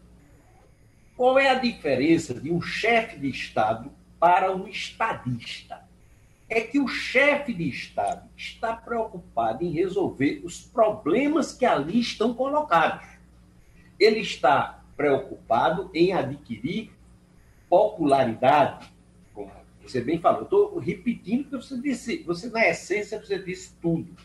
Qual 1.15 1.39
é 1.39 1.49
a 1.49 1.55
diferença 1.55 2.33
de 2.33 2.51
um 2.51 2.61
chefe 2.61 3.17
de 3.17 3.29
Estado 3.29 3.89
para 4.19 4.53
um 4.53 4.67
estadista? 4.67 5.87
É 6.49 6.61
que 6.61 6.79
o 6.79 6.87
chefe 6.87 7.53
de 7.53 7.69
Estado 7.69 8.29
está 8.35 8.75
preocupado 8.75 9.63
em 9.63 9.71
resolver 9.71 10.41
os 10.43 10.61
problemas 10.61 11.53
que 11.53 11.65
ali 11.65 11.99
estão 11.99 12.33
colocados. 12.33 13.05
Ele 13.99 14.19
está 14.19 14.83
preocupado 14.95 15.89
em 15.93 16.13
adquirir 16.13 16.91
popularidade, 17.69 18.89
você 19.91 20.01
bem 20.01 20.19
falou. 20.19 20.43
Estou 20.43 20.79
repetindo 20.79 21.43
porque 21.43 21.65
você 21.65 21.77
disse, 21.79 22.23
você 22.23 22.49
na 22.49 22.67
essência 22.67 23.19
você 23.19 23.39
disse 23.39 23.75
tudo. 23.81 24.15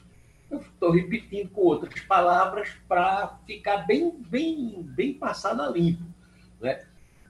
Eu 0.50 0.60
estou 0.60 0.90
repetindo 0.90 1.48
com 1.50 1.62
outras 1.62 2.00
palavras 2.00 2.70
para 2.86 3.38
ficar 3.46 3.78
bem, 3.78 4.10
bem, 4.28 4.82
bem 4.82 5.14
passado 5.14 5.72
limpo. 5.72 6.04
Né? 6.60 6.84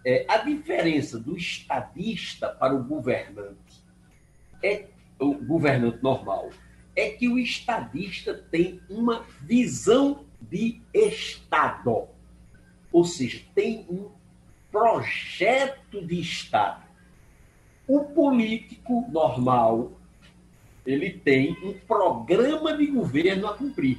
É, 0.05 0.27
a 0.29 0.39
diferença 0.39 1.19
do 1.19 1.37
estadista 1.37 2.49
para 2.49 2.75
o 2.75 2.83
governante 2.83 3.83
é 4.63 4.87
o 5.19 5.35
governante 5.35 6.03
normal 6.03 6.51
é 6.95 7.11
que 7.11 7.29
o 7.29 7.39
estadista 7.39 8.35
tem 8.35 8.81
uma 8.89 9.25
visão 9.41 10.25
de 10.41 10.81
Estado, 10.93 12.09
ou 12.93 13.05
seja, 13.05 13.43
tem 13.55 13.87
um 13.89 14.11
projeto 14.71 16.05
de 16.05 16.21
Estado. 16.21 16.83
O 17.93 18.05
político 18.07 19.07
normal, 19.13 19.93
ele 20.87 21.11
tem 21.11 21.55
um 21.63 21.75
programa 21.75 22.75
de 22.75 22.87
governo 22.87 23.47
a 23.47 23.55
cumprir. 23.55 23.99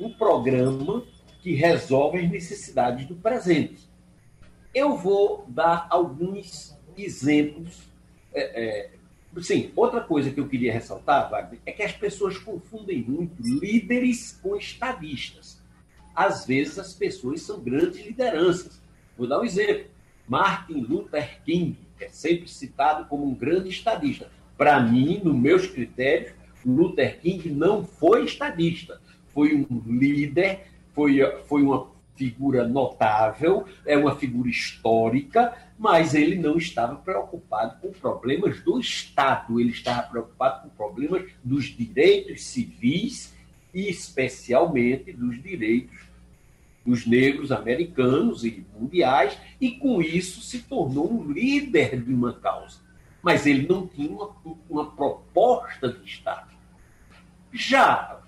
Um 0.00 0.10
programa 0.10 1.04
que 1.42 1.52
resolve 1.52 2.20
as 2.20 2.30
necessidades 2.30 3.06
do 3.06 3.14
presente. 3.14 3.86
Eu 4.74 4.96
vou 4.96 5.44
dar 5.46 5.86
alguns 5.90 6.74
exemplos. 6.96 7.82
É, 8.32 8.62
é, 8.64 8.90
sim, 9.42 9.70
outra 9.76 10.00
coisa 10.00 10.30
que 10.30 10.40
eu 10.40 10.48
queria 10.48 10.72
ressaltar, 10.72 11.28
Wagner, 11.28 11.60
é 11.66 11.72
que 11.72 11.82
as 11.82 11.92
pessoas 11.92 12.38
confundem 12.38 13.02
muito 13.02 13.34
líderes 13.42 14.40
com 14.42 14.56
estadistas. 14.56 15.62
Às 16.16 16.46
vezes 16.46 16.78
as 16.78 16.94
pessoas 16.94 17.42
são 17.42 17.60
grandes 17.60 18.02
lideranças. 18.02 18.80
Vou 19.14 19.28
dar 19.28 19.40
um 19.40 19.44
exemplo. 19.44 19.92
Martin 20.26 20.86
Luther 20.88 21.42
King 21.44 21.76
é 22.04 22.08
sempre 22.08 22.48
citado 22.48 23.06
como 23.06 23.26
um 23.26 23.34
grande 23.34 23.68
estadista. 23.68 24.30
Para 24.56 24.80
mim, 24.80 25.20
nos 25.24 25.34
meus 25.34 25.66
critérios, 25.66 26.32
Luther 26.64 27.20
King 27.20 27.50
não 27.50 27.84
foi 27.84 28.24
estadista, 28.24 29.00
foi 29.28 29.54
um 29.54 29.82
líder, 29.86 30.66
foi, 30.92 31.20
foi 31.46 31.62
uma 31.62 31.88
figura 32.16 32.66
notável, 32.66 33.66
é 33.84 33.96
uma 33.96 34.14
figura 34.16 34.48
histórica, 34.48 35.52
mas 35.78 36.14
ele 36.14 36.36
não 36.36 36.56
estava 36.56 36.94
preocupado 36.96 37.80
com 37.80 37.90
problemas 37.90 38.60
do 38.60 38.78
Estado, 38.78 39.60
ele 39.60 39.70
estava 39.70 40.02
preocupado 40.08 40.62
com 40.62 40.68
problemas 40.68 41.24
dos 41.42 41.64
direitos 41.64 42.44
civis 42.44 43.34
e 43.74 43.88
especialmente 43.88 45.12
dos 45.12 45.42
direitos 45.42 46.13
dos 46.84 47.06
negros 47.06 47.50
americanos 47.50 48.44
e 48.44 48.64
mundiais, 48.78 49.38
e 49.60 49.72
com 49.72 50.02
isso 50.02 50.40
se 50.42 50.60
tornou 50.60 51.10
um 51.10 51.32
líder 51.32 52.02
de 52.02 52.12
uma 52.12 52.34
causa. 52.34 52.80
Mas 53.22 53.46
ele 53.46 53.66
não 53.66 53.86
tinha 53.86 54.10
uma, 54.10 54.36
uma 54.68 54.90
proposta 54.90 55.88
de 55.88 56.04
Estado. 56.04 56.52
Já 57.52 58.20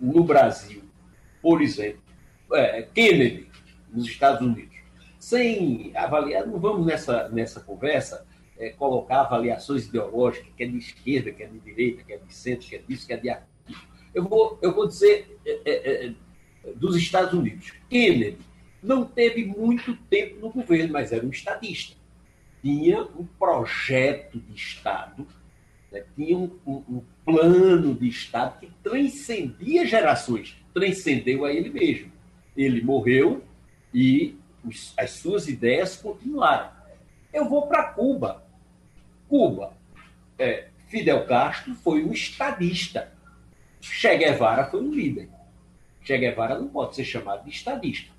no 0.00 0.24
Brasil, 0.24 0.82
por 1.40 1.62
exemplo, 1.62 2.02
é, 2.52 2.82
Kennedy, 2.82 3.48
nos 3.92 4.06
Estados 4.06 4.40
Unidos, 4.40 4.76
sem 5.18 5.92
avaliar, 5.94 6.46
não 6.46 6.58
vamos 6.58 6.86
nessa, 6.86 7.28
nessa 7.28 7.60
conversa 7.60 8.26
é, 8.58 8.70
colocar 8.70 9.20
avaliações 9.20 9.86
ideológicas, 9.86 10.48
que 10.56 10.64
é 10.64 10.66
de 10.66 10.78
esquerda, 10.78 11.30
que 11.30 11.42
é 11.42 11.46
de 11.46 11.58
direita, 11.60 12.02
que 12.02 12.12
é 12.12 12.16
de 12.16 12.34
centro, 12.34 12.66
que 12.66 12.76
é 12.76 12.78
disso, 12.78 13.06
que 13.06 13.12
é 13.12 13.16
de 13.16 13.30
aquilo. 13.30 13.80
Eu 14.12 14.24
vou, 14.24 14.58
eu 14.60 14.74
vou 14.74 14.88
dizer 14.88 15.38
é, 15.46 15.60
é, 15.64 16.06
é 16.06 16.14
dos 16.76 16.96
Estados 16.96 17.32
Unidos. 17.32 17.72
Kennedy 17.88 18.38
não 18.82 19.04
teve 19.04 19.44
muito 19.44 19.96
tempo 20.08 20.40
no 20.40 20.50
governo, 20.50 20.92
mas 20.92 21.12
era 21.12 21.24
um 21.24 21.30
estadista. 21.30 21.96
Tinha 22.62 23.02
um 23.02 23.24
projeto 23.38 24.38
de 24.38 24.54
Estado, 24.54 25.26
né? 25.90 26.04
tinha 26.14 26.36
um, 26.36 26.50
um, 26.66 26.82
um 26.88 27.02
plano 27.24 27.94
de 27.94 28.08
Estado 28.08 28.60
que 28.60 28.70
transcendia 28.82 29.86
gerações, 29.86 30.56
transcendeu 30.74 31.44
a 31.44 31.52
ele 31.52 31.70
mesmo. 31.70 32.12
Ele 32.56 32.82
morreu 32.82 33.42
e 33.92 34.36
os, 34.64 34.92
as 34.96 35.12
suas 35.12 35.48
ideias 35.48 35.96
continuaram. 35.96 36.70
Eu 37.32 37.48
vou 37.48 37.66
para 37.66 37.84
Cuba. 37.84 38.44
Cuba, 39.28 39.72
é, 40.38 40.68
Fidel 40.88 41.24
Castro 41.26 41.74
foi 41.76 42.04
um 42.04 42.12
estadista. 42.12 43.12
Che 43.80 44.16
Guevara 44.16 44.66
foi 44.66 44.82
um 44.82 44.92
líder. 44.92 45.28
Che 46.02 46.16
Guevara 46.18 46.58
não 46.58 46.68
pode 46.68 46.96
ser 46.96 47.04
chamado 47.04 47.44
de 47.44 47.50
estadista. 47.50 48.12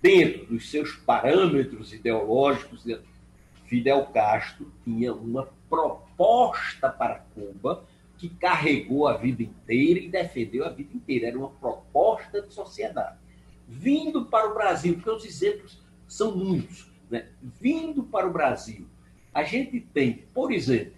Dentro 0.00 0.46
dos 0.46 0.70
seus 0.70 0.94
parâmetros 0.96 1.92
ideológicos, 1.92 2.84
Fidel 3.66 4.06
Castro 4.06 4.70
tinha 4.84 5.14
uma 5.14 5.48
proposta 5.68 6.90
para 6.90 7.20
Cuba 7.34 7.84
que 8.18 8.28
carregou 8.28 9.08
a 9.08 9.16
vida 9.16 9.42
inteira 9.42 10.00
e 10.00 10.08
defendeu 10.08 10.64
a 10.64 10.68
vida 10.68 10.94
inteira. 10.94 11.28
Era 11.28 11.38
uma 11.38 11.50
proposta 11.50 12.42
de 12.42 12.52
sociedade. 12.52 13.16
Vindo 13.66 14.26
para 14.26 14.50
o 14.50 14.54
Brasil, 14.54 14.94
porque 14.94 15.10
os 15.10 15.24
exemplos 15.24 15.80
são 16.06 16.36
muitos, 16.36 16.90
né? 17.10 17.28
vindo 17.40 18.02
para 18.02 18.26
o 18.26 18.32
Brasil, 18.32 18.86
a 19.32 19.42
gente 19.44 19.80
tem, 19.80 20.26
por 20.34 20.52
exemplo, 20.52 20.92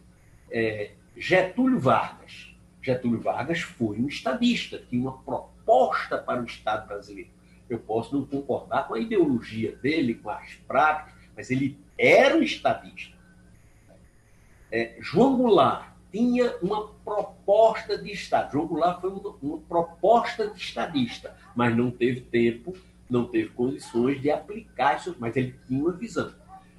é, 0.51 0.93
Getúlio 1.17 1.79
Vargas. 1.79 2.54
Getúlio 2.85 3.21
Vargas 3.21 3.61
foi 3.61 3.99
um 3.99 4.07
estadista, 4.07 4.79
tinha 4.91 5.03
uma 5.03 5.19
proposta 5.19 6.19
para 6.19 6.43
o 6.43 6.45
Estado 6.45 6.87
brasileiro. 6.87 7.31
Eu 7.69 7.79
posso 7.79 8.15
não 8.15 8.27
concordar 8.27 8.87
com 8.87 8.95
a 8.95 9.01
ideologia 9.01 9.75
dele, 9.77 10.15
com 10.15 10.29
as 10.29 10.55
práticas, 10.69 11.15
mas 11.35 11.51
ele 11.51 11.79
era 11.97 12.37
um 12.37 12.43
estadista. 12.43 13.17
É, 14.71 14.97
João 15.01 15.37
Goulart 15.37 15.95
tinha 16.13 16.57
uma 16.63 16.89
proposta 17.05 17.97
de 17.97 18.13
Estado. 18.13 18.53
João 18.53 18.67
Goulart 18.67 19.01
foi 19.01 19.11
uma, 19.11 19.35
uma 19.43 19.59
proposta 19.59 20.49
de 20.49 20.61
estadista, 20.61 21.35
mas 21.57 21.75
não 21.75 21.91
teve 21.91 22.21
tempo, 22.21 22.77
não 23.09 23.25
teve 23.25 23.49
condições 23.51 24.21
de 24.21 24.31
aplicar 24.31 24.99
isso, 24.99 25.17
mas 25.19 25.35
ele 25.37 25.59
tinha 25.67 25.83
uma 25.83 25.93
visão. 25.93 26.35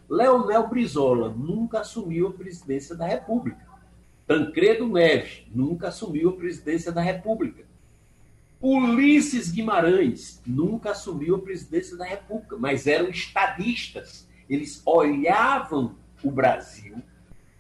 Leonel 0.07 0.67
Brizola 0.67 1.29
nunca 1.29 1.79
assumiu 1.79 2.27
a 2.27 2.33
presidência 2.33 2.95
da 2.95 3.07
República. 3.07 3.64
Tancredo 4.27 4.88
Neves 4.88 5.44
nunca 5.53 5.89
assumiu 5.89 6.29
a 6.29 6.36
presidência 6.36 6.91
da 6.91 7.01
República. 7.01 7.63
Ulisses 8.60 9.51
Guimarães 9.51 10.41
nunca 10.46 10.91
assumiu 10.91 11.36
a 11.36 11.41
presidência 11.41 11.96
da 11.96 12.05
República, 12.05 12.58
mas 12.58 12.88
eram 12.88 13.10
estadistas. 13.10 14.27
Eles 14.50 14.82
olhavam 14.86 15.96
o 16.24 16.32
Brasil 16.32 16.98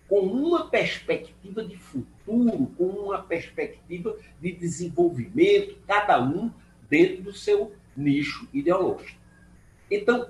com 0.07 0.21
uma 0.21 0.67
perspectiva 0.67 1.63
de 1.63 1.77
futuro, 1.77 2.67
com 2.77 2.85
uma 2.85 3.21
perspectiva 3.21 4.17
de 4.41 4.51
desenvolvimento, 4.51 5.77
cada 5.85 6.23
um 6.23 6.51
dentro 6.89 7.23
do 7.23 7.33
seu 7.33 7.73
nicho 7.95 8.47
ideológico. 8.51 9.19
Então, 9.89 10.29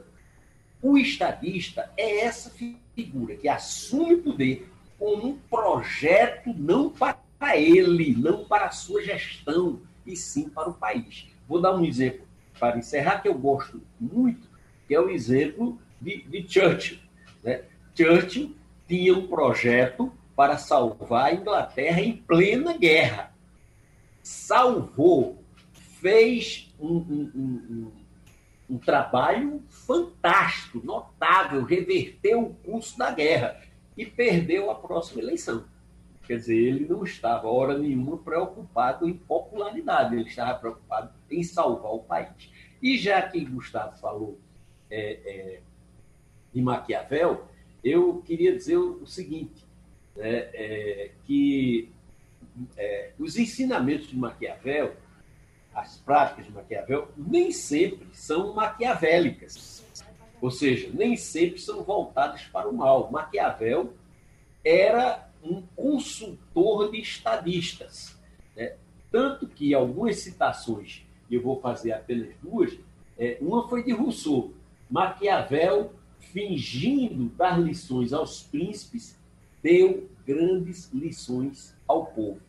o 0.81 0.97
estadista 0.97 1.91
é 1.95 2.21
essa 2.21 2.51
figura 2.93 3.35
que 3.35 3.47
assume 3.47 4.15
o 4.15 4.21
poder 4.21 4.69
com 4.97 5.15
um 5.15 5.37
projeto 5.37 6.53
não 6.53 6.89
para 6.89 7.17
ele, 7.57 8.15
não 8.15 8.45
para 8.45 8.65
a 8.65 8.71
sua 8.71 9.01
gestão, 9.01 9.81
e 10.05 10.15
sim 10.15 10.49
para 10.49 10.69
o 10.69 10.73
país. 10.73 11.27
Vou 11.47 11.61
dar 11.61 11.75
um 11.75 11.83
exemplo 11.83 12.25
para 12.59 12.77
encerrar 12.77 13.19
que 13.19 13.27
eu 13.27 13.33
gosto 13.33 13.81
muito, 13.99 14.47
que 14.87 14.95
é 14.95 14.99
o 14.99 15.09
exemplo 15.09 15.79
de, 15.99 16.21
de 16.23 16.45
Churchill. 16.47 16.99
Né? 17.43 17.63
Churchill 17.95 18.55
tinha 18.87 19.13
um 19.13 19.27
projeto 19.27 20.11
para 20.35 20.57
salvar 20.57 21.25
a 21.25 21.33
Inglaterra 21.33 22.01
em 22.01 22.17
plena 22.17 22.77
guerra. 22.77 23.33
Salvou, 24.21 25.43
fez 25.99 26.73
um, 26.79 26.97
um, 26.97 27.31
um, 27.35 27.91
um 28.69 28.77
trabalho 28.77 29.63
fantástico, 29.69 30.81
notável, 30.83 31.63
reverteu 31.63 32.43
o 32.43 32.53
curso 32.53 32.97
da 32.97 33.11
guerra 33.11 33.61
e 33.97 34.05
perdeu 34.05 34.69
a 34.69 34.75
próxima 34.75 35.21
eleição. 35.21 35.65
Quer 36.25 36.37
dizer, 36.37 36.57
ele 36.57 36.87
não 36.87 37.03
estava, 37.03 37.47
hora 37.47 37.77
nenhuma, 37.77 38.17
preocupado 38.17 39.07
em 39.07 39.13
popularidade, 39.13 40.15
ele 40.15 40.27
estava 40.27 40.57
preocupado 40.57 41.13
em 41.29 41.43
salvar 41.43 41.93
o 41.93 41.99
país. 41.99 42.51
E 42.81 42.97
já 42.97 43.21
que 43.21 43.45
Gustavo 43.45 43.97
falou 43.99 44.39
é, 44.89 45.19
é, 45.25 45.61
de 46.51 46.61
Maquiavel, 46.61 47.45
eu 47.83 48.23
queria 48.23 48.55
dizer 48.55 48.77
o 48.77 49.05
seguinte, 49.05 49.63
né, 50.15 50.49
é, 50.53 51.11
que 51.25 51.91
é, 52.75 53.11
os 53.19 53.37
ensinamentos 53.37 54.07
de 54.07 54.17
Maquiavel, 54.17 54.95
as 55.75 55.97
práticas 55.97 56.45
de 56.45 56.51
Maquiavel, 56.51 57.09
nem 57.15 57.51
sempre 57.51 58.07
são 58.13 58.53
maquiavélicas. 58.55 59.84
Ou 60.45 60.51
seja, 60.51 60.91
nem 60.93 61.17
sempre 61.17 61.59
são 61.59 61.83
voltadas 61.83 62.43
para 62.43 62.69
o 62.69 62.71
mal. 62.71 63.09
Maquiavel 63.09 63.95
era 64.63 65.27
um 65.43 65.63
consultor 65.75 66.91
de 66.91 66.99
estadistas. 66.99 68.15
Né? 68.55 68.75
Tanto 69.11 69.47
que 69.47 69.73
algumas 69.73 70.17
citações, 70.17 71.01
e 71.31 71.33
eu 71.33 71.41
vou 71.41 71.59
fazer 71.59 71.93
apenas 71.93 72.29
duas, 72.43 72.77
é, 73.17 73.39
uma 73.41 73.67
foi 73.67 73.83
de 73.83 73.91
Rousseau. 73.91 74.53
Maquiavel, 74.87 75.91
fingindo 76.19 77.25
dar 77.29 77.59
lições 77.59 78.13
aos 78.13 78.43
príncipes, 78.43 79.17
deu 79.63 80.07
grandes 80.27 80.91
lições 80.93 81.75
ao 81.87 82.05
povo. 82.05 82.39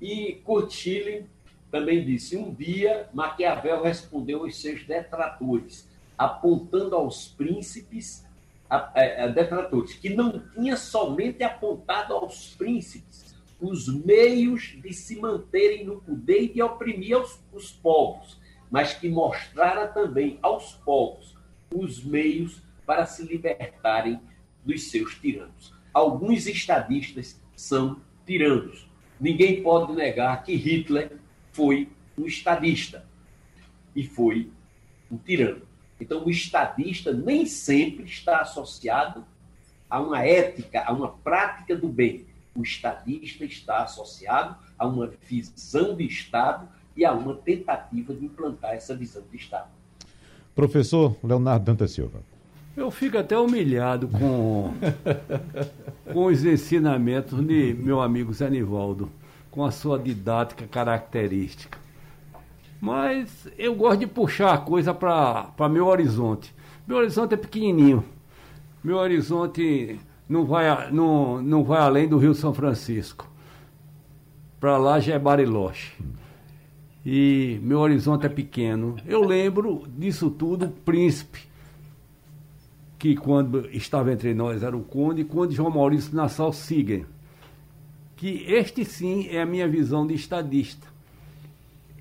E 0.00 0.34
Cotilin 0.44 1.26
também 1.68 2.04
disse: 2.04 2.36
um 2.36 2.54
dia 2.54 3.08
Maquiavel 3.12 3.82
respondeu 3.82 4.44
aos 4.44 4.56
seus 4.56 4.84
detratores, 4.84 5.92
apontando 6.16 6.94
aos 6.94 7.28
príncipes 7.28 8.24
a, 8.68 8.76
a, 8.76 9.24
a 9.24 9.26
detratores, 9.28 9.94
que 9.94 10.10
não 10.10 10.42
tinha 10.54 10.76
somente 10.76 11.42
apontado 11.42 12.14
aos 12.14 12.54
príncipes 12.54 13.34
os 13.60 13.88
meios 13.88 14.76
de 14.82 14.92
se 14.92 15.16
manterem 15.20 15.84
no 15.84 16.00
poder 16.00 16.42
e 16.42 16.52
de 16.54 16.62
oprimir 16.62 17.16
os, 17.16 17.40
os 17.52 17.70
povos, 17.70 18.38
mas 18.70 18.94
que 18.94 19.08
mostrara 19.08 19.86
também 19.86 20.38
aos 20.42 20.72
povos 20.72 21.34
os 21.72 22.04
meios 22.04 22.62
para 22.84 23.06
se 23.06 23.24
libertarem 23.24 24.20
dos 24.64 24.90
seus 24.90 25.14
tiranos. 25.14 25.72
Alguns 25.92 26.46
estadistas 26.46 27.40
são 27.56 28.00
tiranos. 28.26 28.88
Ninguém 29.20 29.62
pode 29.62 29.92
negar 29.92 30.42
que 30.42 30.54
Hitler 30.54 31.16
foi 31.52 31.88
um 32.18 32.26
estadista 32.26 33.06
e 33.94 34.04
foi 34.04 34.50
um 35.10 35.16
tirano. 35.16 35.62
Então, 36.00 36.24
o 36.24 36.30
estadista 36.30 37.12
nem 37.12 37.46
sempre 37.46 38.04
está 38.04 38.40
associado 38.40 39.24
a 39.88 40.00
uma 40.00 40.24
ética, 40.24 40.82
a 40.84 40.92
uma 40.92 41.08
prática 41.08 41.76
do 41.76 41.88
bem. 41.88 42.26
O 42.54 42.62
estadista 42.62 43.44
está 43.44 43.82
associado 43.82 44.56
a 44.78 44.86
uma 44.86 45.06
visão 45.28 45.94
de 45.94 46.04
Estado 46.04 46.68
e 46.96 47.04
a 47.04 47.12
uma 47.12 47.34
tentativa 47.34 48.14
de 48.14 48.24
implantar 48.24 48.74
essa 48.74 48.94
visão 48.94 49.22
de 49.30 49.36
Estado. 49.36 49.68
Professor 50.54 51.16
Leonardo 51.22 51.64
Danta 51.64 51.88
Silva. 51.88 52.20
Eu 52.76 52.90
fico 52.90 53.16
até 53.18 53.38
humilhado 53.38 54.08
com, 54.08 54.74
com 56.12 56.24
os 56.26 56.44
ensinamentos 56.44 57.44
de 57.44 57.74
meu 57.74 58.00
amigo 58.00 58.32
Zé 58.32 58.50
Nivaldo, 58.50 59.10
com 59.50 59.64
a 59.64 59.70
sua 59.70 59.96
didática 59.98 60.66
característica. 60.66 61.78
Mas 62.84 63.48
eu 63.56 63.74
gosto 63.74 64.00
de 64.00 64.06
puxar 64.06 64.52
a 64.52 64.58
coisa 64.58 64.92
para 64.92 65.70
meu 65.70 65.86
horizonte. 65.86 66.54
Meu 66.86 66.98
horizonte 66.98 67.32
é 67.32 67.36
pequenininho. 67.38 68.04
Meu 68.84 68.98
horizonte 68.98 69.98
não 70.28 70.44
vai, 70.44 70.92
não, 70.92 71.40
não 71.40 71.64
vai 71.64 71.80
além 71.80 72.06
do 72.06 72.18
Rio 72.18 72.34
São 72.34 72.52
Francisco. 72.52 73.26
Para 74.60 74.76
lá 74.76 75.00
já 75.00 75.14
é 75.14 75.18
Bariloche. 75.18 75.94
E 77.06 77.58
meu 77.62 77.78
horizonte 77.78 78.26
é 78.26 78.28
pequeno. 78.28 78.96
Eu 79.06 79.24
lembro 79.24 79.84
disso 79.96 80.28
tudo, 80.28 80.68
príncipe, 80.84 81.40
que 82.98 83.16
quando 83.16 83.66
estava 83.70 84.12
entre 84.12 84.34
nós 84.34 84.62
era 84.62 84.76
o 84.76 84.84
conde, 84.84 85.24
quando 85.24 85.52
João 85.52 85.70
Maurício 85.70 86.14
Nassau 86.14 86.52
Sigen. 86.52 87.06
Que 88.14 88.44
este 88.46 88.84
sim 88.84 89.26
é 89.30 89.40
a 89.40 89.46
minha 89.46 89.66
visão 89.66 90.06
de 90.06 90.12
estadista 90.12 90.93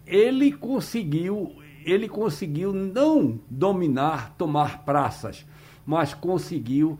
ele 0.05 0.51
conseguiu, 0.51 1.55
ele 1.85 2.07
conseguiu 2.07 2.73
não 2.73 3.39
dominar, 3.49 4.35
tomar 4.37 4.83
praças, 4.83 5.45
mas 5.85 6.13
conseguiu 6.13 6.99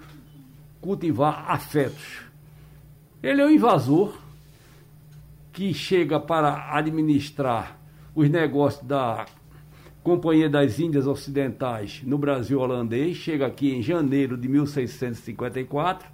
cultivar 0.82 1.46
afetos. 1.50 2.22
Ele 3.22 3.42
é 3.42 3.46
um 3.46 3.52
invasor 3.52 4.18
que 5.52 5.74
chega 5.74 6.20
para 6.20 6.76
administrar 6.76 7.80
os 8.16 8.30
negócios 8.30 8.86
da 8.86 9.26
Companhia 10.04 10.50
das 10.50 10.80
Índias 10.80 11.08
Ocidentais 11.08 12.02
no 12.04 12.18
Brasil 12.18 12.60
holandês, 12.60 13.16
chega 13.16 13.48
aqui 13.48 13.74
em 13.74 13.82
janeiro 13.82 14.36
de 14.36 14.50
1654, 14.50 16.06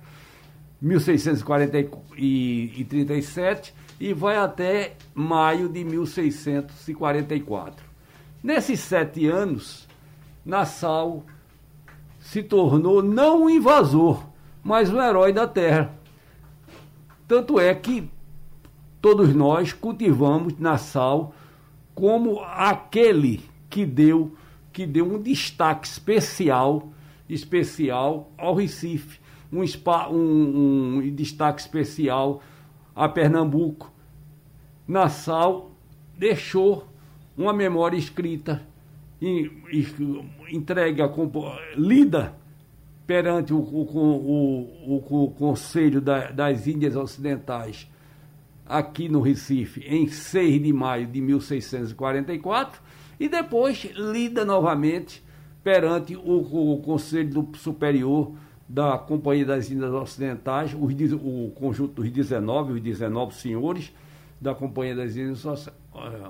1637 0.80 3.73
e 3.99 4.13
vai 4.13 4.38
até 4.38 4.95
maio 5.13 5.67
de 5.67 5.83
1644. 5.83 7.85
Nesses 8.41 8.79
sete 8.79 9.27
anos, 9.27 9.85
Nassau 10.45 11.25
se 12.19 12.41
tornou 12.41 13.03
não 13.03 13.43
um 13.43 13.49
invasor, 13.49 14.25
mas 14.63 14.89
um 14.89 15.01
herói 15.01 15.33
da 15.33 15.45
terra. 15.47 15.93
Tanto 17.27 17.59
é 17.59 17.75
que 17.75 18.09
todos 19.01 19.35
nós 19.35 19.73
cultivamos 19.73 20.57
Nassau 20.57 21.35
como 21.93 22.39
aquele 22.41 23.41
que 23.69 23.85
deu 23.85 24.33
que 24.71 24.85
deu 24.85 25.05
um 25.05 25.21
destaque 25.21 25.85
especial 25.85 26.93
especial 27.29 28.31
ao 28.38 28.55
Recife, 28.55 29.19
um, 29.51 29.65
spa, 29.65 30.09
um, 30.09 30.97
um 30.97 31.13
destaque 31.13 31.62
especial 31.62 32.41
a 32.99 33.07
Pernambuco, 33.07 33.89
Nassau 34.85 35.71
deixou 36.17 36.85
uma 37.38 37.53
memória 37.53 37.95
escrita, 37.95 38.62
entregue, 40.51 41.01
a, 41.01 41.09
lida 41.77 42.35
perante 43.07 43.53
o, 43.53 43.57
o, 43.57 44.99
o, 44.99 45.23
o 45.23 45.31
Conselho 45.31 46.01
da, 46.01 46.29
das 46.31 46.67
Índias 46.67 46.97
Ocidentais, 46.97 47.89
aqui 48.65 49.07
no 49.07 49.21
Recife, 49.21 49.79
em 49.88 50.09
6 50.09 50.62
de 50.62 50.73
maio 50.73 51.07
de 51.07 51.21
1644, 51.21 52.81
e 53.17 53.29
depois 53.29 53.89
lida 53.95 54.43
novamente 54.43 55.23
perante 55.63 56.17
o, 56.17 56.73
o 56.73 56.81
Conselho 56.81 57.47
Superior 57.55 58.33
da 58.69 58.99
Companhia 58.99 59.47
das 59.47 59.71
Índias 59.71 59.91
Ocidentais, 59.91 60.75
o 60.75 61.51
conjunto 61.55 62.03
dos 62.03 62.12
19, 62.12 62.73
os 62.73 62.82
19 62.82 63.34
senhores 63.34 63.91
da 64.39 64.53
Companhia 64.53 64.95
das 64.95 65.17
Índias 65.17 65.43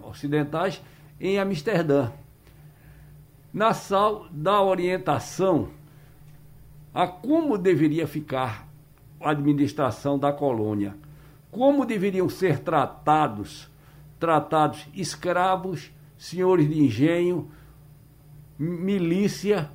Ocidentais, 0.03 0.81
em 1.19 1.37
Amsterdã. 1.37 2.09
Nassau 3.53 4.27
dá 4.31 4.61
orientação 4.61 5.69
a 6.93 7.07
como 7.07 7.57
deveria 7.57 8.07
ficar 8.07 8.67
a 9.19 9.31
administração 9.31 10.17
da 10.17 10.31
colônia, 10.31 10.95
como 11.51 11.85
deveriam 11.85 12.29
ser 12.29 12.59
tratados, 12.59 13.69
tratados 14.17 14.87
escravos, 14.93 15.91
senhores 16.17 16.69
de 16.69 16.81
engenho, 16.81 17.51
milícia 18.57 19.69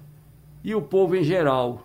e 0.62 0.74
o 0.74 0.81
povo 0.81 1.14
em 1.14 1.24
geral. 1.24 1.84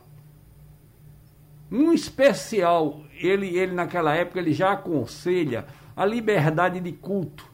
Um 1.71 1.93
especial, 1.93 3.01
ele, 3.19 3.47
ele 3.58 3.73
naquela 3.73 4.15
época 4.15 4.39
ele 4.39 4.53
já 4.53 4.71
aconselha 4.71 5.65
a 5.95 6.05
liberdade 6.05 6.79
de 6.79 6.91
culto, 6.91 7.45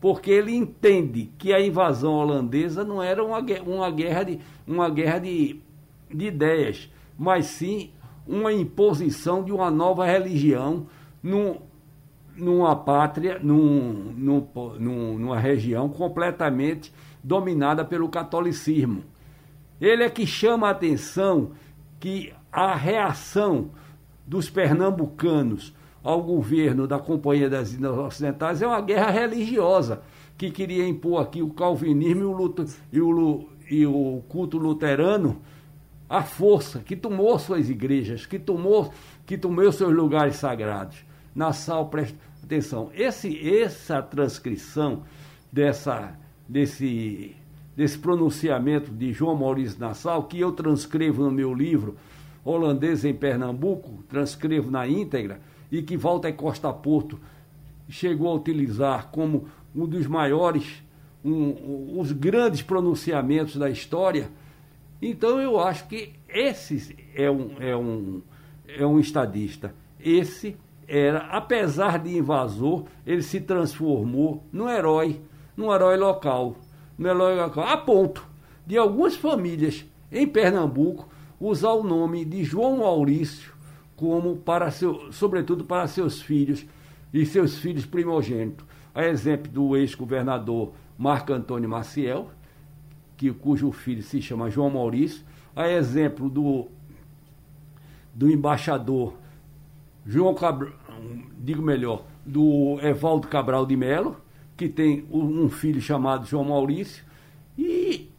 porque 0.00 0.30
ele 0.30 0.54
entende 0.54 1.30
que 1.36 1.52
a 1.52 1.60
invasão 1.60 2.12
holandesa 2.12 2.84
não 2.84 3.02
era 3.02 3.22
uma, 3.22 3.38
uma 3.66 3.90
guerra, 3.90 4.22
de, 4.22 4.38
uma 4.66 4.88
guerra 4.88 5.18
de, 5.18 5.60
de 6.08 6.26
ideias, 6.26 6.90
mas 7.18 7.46
sim 7.46 7.90
uma 8.26 8.52
imposição 8.52 9.42
de 9.42 9.52
uma 9.52 9.70
nova 9.70 10.06
religião 10.06 10.86
num, 11.22 11.56
numa 12.36 12.74
pátria, 12.74 13.38
num, 13.42 14.14
num, 14.16 14.46
num, 14.78 15.18
numa 15.18 15.38
região 15.38 15.88
completamente 15.88 16.92
dominada 17.22 17.84
pelo 17.84 18.08
catolicismo. 18.08 19.04
Ele 19.80 20.02
é 20.02 20.10
que 20.10 20.26
chama 20.26 20.68
a 20.68 20.70
atenção 20.70 21.52
que 21.98 22.32
a 22.52 22.74
reação 22.74 23.70
dos 24.26 24.48
pernambucanos 24.50 25.74
ao 26.02 26.22
governo 26.22 26.86
da 26.86 26.98
Companhia 26.98 27.50
das 27.50 27.74
Índias 27.74 27.96
Ocidentais 27.96 28.62
é 28.62 28.66
uma 28.66 28.80
guerra 28.80 29.10
religiosa 29.10 30.02
que 30.38 30.50
queria 30.50 30.88
impor 30.88 31.20
aqui 31.20 31.42
o 31.42 31.50
calvinismo 31.50 32.22
e 32.22 32.24
o, 32.24 32.32
luto, 32.32 32.64
e 32.90 33.00
o, 33.00 33.48
e 33.70 33.86
o 33.86 34.22
culto 34.28 34.56
luterano 34.56 35.40
a 36.08 36.22
força, 36.22 36.80
que 36.80 36.96
tomou 36.96 37.38
suas 37.38 37.70
igrejas, 37.70 38.26
que 38.26 38.36
tomou, 38.36 38.92
que 39.24 39.38
tomou 39.38 39.70
seus 39.70 39.94
lugares 39.94 40.36
sagrados. 40.36 41.04
Nassau, 41.32 41.88
presta 41.88 42.18
atenção, 42.42 42.90
esse, 42.94 43.48
essa 43.48 44.02
transcrição 44.02 45.04
dessa, 45.52 46.18
desse, 46.48 47.36
desse 47.76 47.96
pronunciamento 47.96 48.90
de 48.90 49.12
João 49.12 49.36
Maurício 49.36 49.78
Nassau, 49.78 50.24
que 50.24 50.40
eu 50.40 50.50
transcrevo 50.50 51.22
no 51.22 51.30
meu 51.30 51.54
livro 51.54 51.96
Holandês 52.44 53.04
em 53.04 53.14
Pernambuco, 53.14 54.02
transcrevo 54.08 54.70
na 54.70 54.86
íntegra, 54.86 55.40
e 55.70 55.82
que 55.82 55.96
Walter 55.96 56.32
Costa 56.32 56.72
Porto 56.72 57.18
chegou 57.88 58.28
a 58.28 58.34
utilizar 58.34 59.08
como 59.10 59.48
um 59.74 59.86
dos 59.86 60.06
maiores, 60.06 60.82
um, 61.24 61.32
um, 61.32 62.00
os 62.00 62.12
grandes 62.12 62.62
pronunciamentos 62.62 63.56
da 63.56 63.68
história, 63.68 64.30
então 65.02 65.40
eu 65.40 65.58
acho 65.58 65.86
que 65.86 66.12
esse 66.28 66.96
é 67.14 67.30
um, 67.30 67.56
é 67.58 67.76
um, 67.76 68.22
é 68.68 68.84
um 68.84 69.00
estadista. 69.00 69.74
Esse 69.98 70.56
era, 70.86 71.20
apesar 71.28 71.98
de 71.98 72.16
invasor, 72.16 72.84
ele 73.06 73.22
se 73.22 73.40
transformou 73.40 74.44
num 74.52 74.68
herói, 74.68 75.20
num 75.56 75.72
herói 75.72 75.96
local. 75.96 76.56
Num 76.98 77.08
herói 77.08 77.36
local, 77.36 77.64
a 77.64 77.76
ponto 77.78 78.26
de 78.66 78.76
algumas 78.76 79.16
famílias 79.16 79.86
em 80.12 80.26
Pernambuco 80.26 81.08
usar 81.40 81.72
o 81.72 81.82
nome 81.82 82.24
de 82.24 82.44
João 82.44 82.78
Maurício 82.78 83.52
como 83.96 84.36
para 84.36 84.70
seu, 84.70 85.12
sobretudo 85.12 85.64
para 85.64 85.86
seus 85.86 86.20
filhos 86.20 86.66
e 87.12 87.24
seus 87.24 87.58
filhos 87.58 87.86
primogênitos. 87.86 88.66
A 88.94 89.04
exemplo 89.04 89.50
do 89.50 89.76
ex-governador 89.76 90.72
Marco 90.98 91.32
Antônio 91.32 91.68
Maciel, 91.68 92.30
que, 93.16 93.32
cujo 93.32 93.72
filho 93.72 94.02
se 94.02 94.20
chama 94.20 94.50
João 94.50 94.70
Maurício, 94.70 95.24
a 95.54 95.68
exemplo 95.68 96.28
do, 96.28 96.68
do 98.14 98.30
embaixador 98.30 99.14
João 100.06 100.34
Cabral, 100.34 100.72
digo 101.38 101.62
melhor, 101.62 102.04
do 102.24 102.78
Evaldo 102.82 103.28
Cabral 103.28 103.66
de 103.66 103.76
Melo, 103.76 104.16
que 104.56 104.68
tem 104.68 105.06
um 105.10 105.48
filho 105.48 105.80
chamado 105.80 106.26
João 106.26 106.44
Maurício, 106.44 107.04
e 107.56 108.10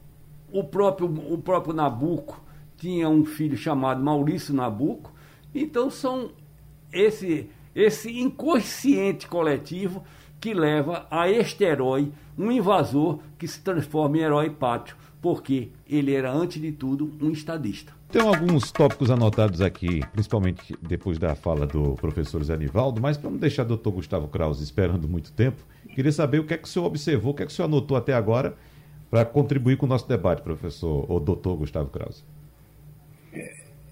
o 0.51 0.63
próprio, 0.63 1.07
o 1.07 1.38
próprio 1.38 1.73
Nabuco 1.73 2.41
tinha 2.81 3.07
um 3.07 3.23
filho 3.23 3.55
chamado 3.55 4.03
Maurício 4.03 4.55
Nabuco. 4.55 5.13
Então 5.53 5.91
são 5.91 6.31
esse, 6.91 7.47
esse 7.75 8.19
inconsciente 8.19 9.27
coletivo 9.27 10.03
que 10.39 10.51
leva 10.51 11.05
a 11.11 11.29
este 11.29 11.63
herói, 11.63 12.11
um 12.35 12.51
invasor 12.51 13.19
que 13.37 13.47
se 13.47 13.61
transforma 13.61 14.17
em 14.17 14.21
herói 14.21 14.49
pátrio, 14.49 14.95
porque 15.21 15.69
ele 15.87 16.11
era, 16.15 16.33
antes 16.33 16.59
de 16.59 16.71
tudo, 16.71 17.11
um 17.21 17.29
estadista. 17.29 17.93
Tem 18.09 18.19
alguns 18.19 18.71
tópicos 18.71 19.11
anotados 19.11 19.61
aqui, 19.61 20.01
principalmente 20.11 20.75
depois 20.81 21.19
da 21.19 21.35
fala 21.35 21.67
do 21.67 21.93
professor 21.93 22.43
Zé 22.43 22.57
Nivaldo, 22.57 22.99
mas 22.99 23.15
para 23.15 23.29
não 23.29 23.37
deixar 23.37 23.61
o 23.61 23.67
doutor 23.67 23.91
Gustavo 23.91 24.27
Krause 24.27 24.63
esperando 24.63 25.07
muito 25.07 25.31
tempo, 25.31 25.63
queria 25.93 26.11
saber 26.11 26.39
o 26.39 26.43
que 26.43 26.55
é 26.55 26.57
que 26.57 26.67
o 26.67 26.71
senhor 26.71 26.87
observou, 26.87 27.31
o 27.31 27.35
que 27.35 27.43
é 27.43 27.45
que 27.45 27.51
o 27.51 27.55
senhor 27.55 27.67
anotou 27.67 27.95
até 27.95 28.15
agora 28.15 28.57
para 29.11 29.23
contribuir 29.23 29.77
com 29.77 29.85
o 29.85 29.89
nosso 29.89 30.07
debate, 30.07 30.41
professor, 30.41 31.05
ou 31.07 31.19
doutor 31.19 31.55
Gustavo 31.57 31.89
Krause. 31.89 32.23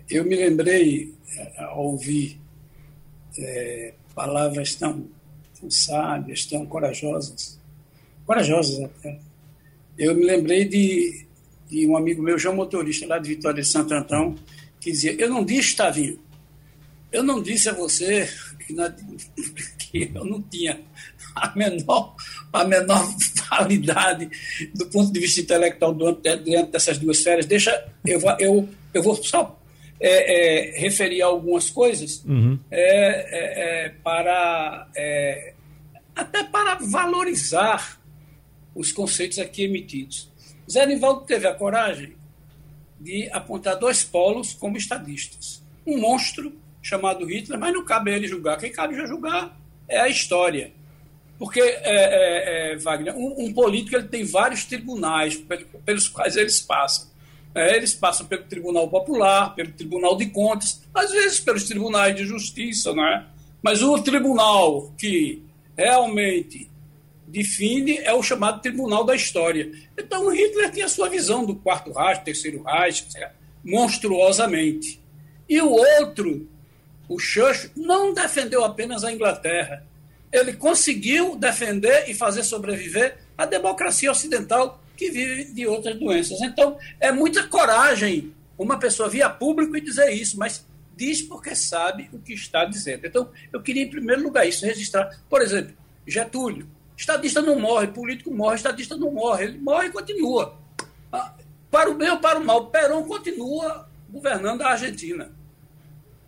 Eu 0.10 0.24
me 0.26 0.36
lembrei, 0.36 1.13
eh, 1.38 1.63
ao 1.63 1.86
ouvir 1.86 2.39
é, 3.38 3.93
palavras 4.15 4.76
tão 4.76 5.08
tão 5.60 5.69
sábias, 5.69 6.45
tão 6.45 6.65
corajosas, 6.65 7.60
corajosas 8.26 8.84
até. 8.84 9.19
Eu 9.98 10.15
me 10.15 10.24
lembrei 10.24 10.65
de, 10.65 11.26
de 11.69 11.86
um 11.86 11.98
amigo 11.98 12.24
meu, 12.24 12.39
João 12.39 12.56
Motorista, 12.56 13.06
lá 13.06 13.19
de 13.19 13.30
Vitória 13.30 13.62
de 13.62 13.67
Santo 13.67 13.93
Antão, 13.93 14.36
que 14.80 14.91
dizia: 14.91 15.13
Eu 15.19 15.30
não 15.30 15.43
disse, 15.43 15.76
Tavinho, 15.76 16.19
eu 17.12 17.22
não 17.24 17.41
disse 17.41 17.67
a 17.69 17.74
você 17.74 18.30
que, 18.65 18.74
na, 18.74 18.89
que 19.78 20.12
eu 20.13 20.24
não 20.24 20.41
tinha 20.41 20.80
a 21.36 21.54
menor, 21.56 22.15
a 22.54 22.63
menor 22.63 23.15
validade 23.50 24.30
do 24.74 24.86
ponto 24.88 25.12
de 25.12 25.19
vista 25.19 25.41
intelectual 25.41 25.93
dentro 25.93 26.72
dessas 26.72 26.98
duas 26.98 27.22
férias. 27.22 27.45
Deixa, 27.45 27.91
eu, 28.06 28.22
eu, 28.39 28.69
eu 28.93 29.04
vou 29.04 29.15
só 29.15 29.59
é, 30.02 30.78
é, 30.78 30.80
referir 30.80 31.22
algumas 31.22 31.70
coisas 31.70 32.24
uhum. 32.24 32.58
é, 32.72 32.80
é, 32.80 33.86
é 33.86 33.90
para 33.90 34.88
é, 34.96 35.54
até 36.16 36.42
para 36.46 36.76
valorizar 36.76 38.00
os 38.74 38.94
conceitos 38.94 39.40
aqui 39.40 39.64
emitidos. 39.64 40.32
Zé 40.72 40.86
Nivaldo 40.86 41.26
teve 41.26 41.48
a 41.48 41.54
coragem 41.54 42.16
de 42.98 43.30
apontar 43.32 43.78
dois 43.78 44.02
polos 44.04 44.54
como 44.54 44.78
estadistas. 44.78 45.62
Um 45.86 46.00
monstro 46.00 46.54
chamado 46.82 47.26
Hitler, 47.26 47.60
mas 47.60 47.74
não 47.74 47.84
cabe 47.84 48.12
a 48.12 48.16
ele 48.16 48.28
julgar. 48.28 48.58
Quem 48.58 48.72
cabe 48.72 48.96
já 48.96 49.06
julgar 49.06 49.60
é 49.88 50.00
a 50.00 50.08
história. 50.08 50.72
Porque, 51.38 51.62
Wagner, 52.82 53.16
um, 53.18 53.46
um, 53.46 53.54
político 53.54 53.96
ele 53.96 54.08
tem 54.08 54.24
vários 54.26 54.66
tribunais 54.66 55.42
pelos 55.86 56.08
quais 56.08 56.36
eles 56.36 56.60
passam. 56.60 57.09
É, 57.54 57.76
eles 57.76 57.94
passam 57.94 58.26
pelo 58.28 58.44
Tribunal 58.44 58.88
Popular, 58.90 59.56
pelo 59.56 59.72
Tribunal 59.72 60.16
de 60.16 60.28
Contas, 60.28 60.82
às 60.94 61.12
vezes 61.12 61.40
pelos 61.40 61.64
tribunais 61.64 62.16
de 62.16 62.26
justiça, 62.26 62.94
né? 62.94 63.26
Mas 63.62 63.82
o 63.82 64.00
tribunal 64.02 64.94
que 64.98 65.44
realmente 65.76 66.70
define 67.28 67.98
é 67.98 68.14
o 68.14 68.24
chamado 68.24 68.62
Tribunal 68.62 69.04
da 69.04 69.16
História. 69.16 69.72
Então 69.98 70.30
Hitler 70.30 70.72
tinha 70.72 70.88
sua 70.88 71.10
visão 71.10 71.46
do 71.46 71.56
quarto 71.56 71.92
Reich, 71.92 72.24
terceiro 72.24 72.64
Reich, 72.64 73.08
monstruosamente. 73.64 75.00
E 75.48 75.62
o 75.62 75.72
outro, 75.72 76.48
o 77.08 77.20
Churchill, 77.20 77.72
não 77.76 78.14
defendeu 78.14 78.64
apenas 78.64 79.04
a 79.04 79.12
Inglaterra. 79.12 79.86
Ele 80.32 80.54
conseguiu 80.54 81.36
defender 81.36 82.08
e 82.08 82.14
fazer 82.14 82.44
sobreviver 82.44 83.18
a 83.38 83.46
democracia 83.46 84.12
ocidental 84.12 84.82
que 85.00 85.10
vive 85.10 85.46
de 85.46 85.66
outras 85.66 85.98
doenças. 85.98 86.42
Então, 86.42 86.78
é 87.00 87.10
muita 87.10 87.48
coragem 87.48 88.34
uma 88.58 88.78
pessoa 88.78 89.08
vir 89.08 89.22
a 89.22 89.30
público 89.30 89.78
e 89.78 89.82
dizer 89.82 90.12
isso, 90.12 90.38
mas 90.38 90.66
diz 90.94 91.22
porque 91.22 91.56
sabe 91.56 92.10
o 92.12 92.20
que 92.20 92.34
está 92.34 92.66
dizendo. 92.66 93.08
Então, 93.08 93.32
eu 93.54 93.62
queria, 93.62 93.84
em 93.84 93.90
primeiro 93.90 94.22
lugar, 94.22 94.46
isso, 94.46 94.66
registrar. 94.66 95.18
Por 95.30 95.42
exemplo, 95.42 95.74
Getúlio. 96.06 96.68
Estadista 96.98 97.42
não 97.42 97.58
morre, 97.58 97.88
político 97.88 98.30
morre, 98.30 98.58
estadista 98.58 98.98
não 98.98 99.10
morre, 99.10 99.46
ele 99.46 99.58
morre 99.58 99.88
e 99.88 99.92
continua. 99.92 100.60
Ah, 101.10 101.34
para 101.72 101.90
o 101.90 101.96
bem 101.96 102.10
ou 102.10 102.20
para 102.20 102.38
o 102.38 102.46
mal, 102.46 102.70
Perón 102.70 103.06
continua 103.06 103.88
governando 104.10 104.64
a 104.64 104.72
Argentina. 104.72 105.32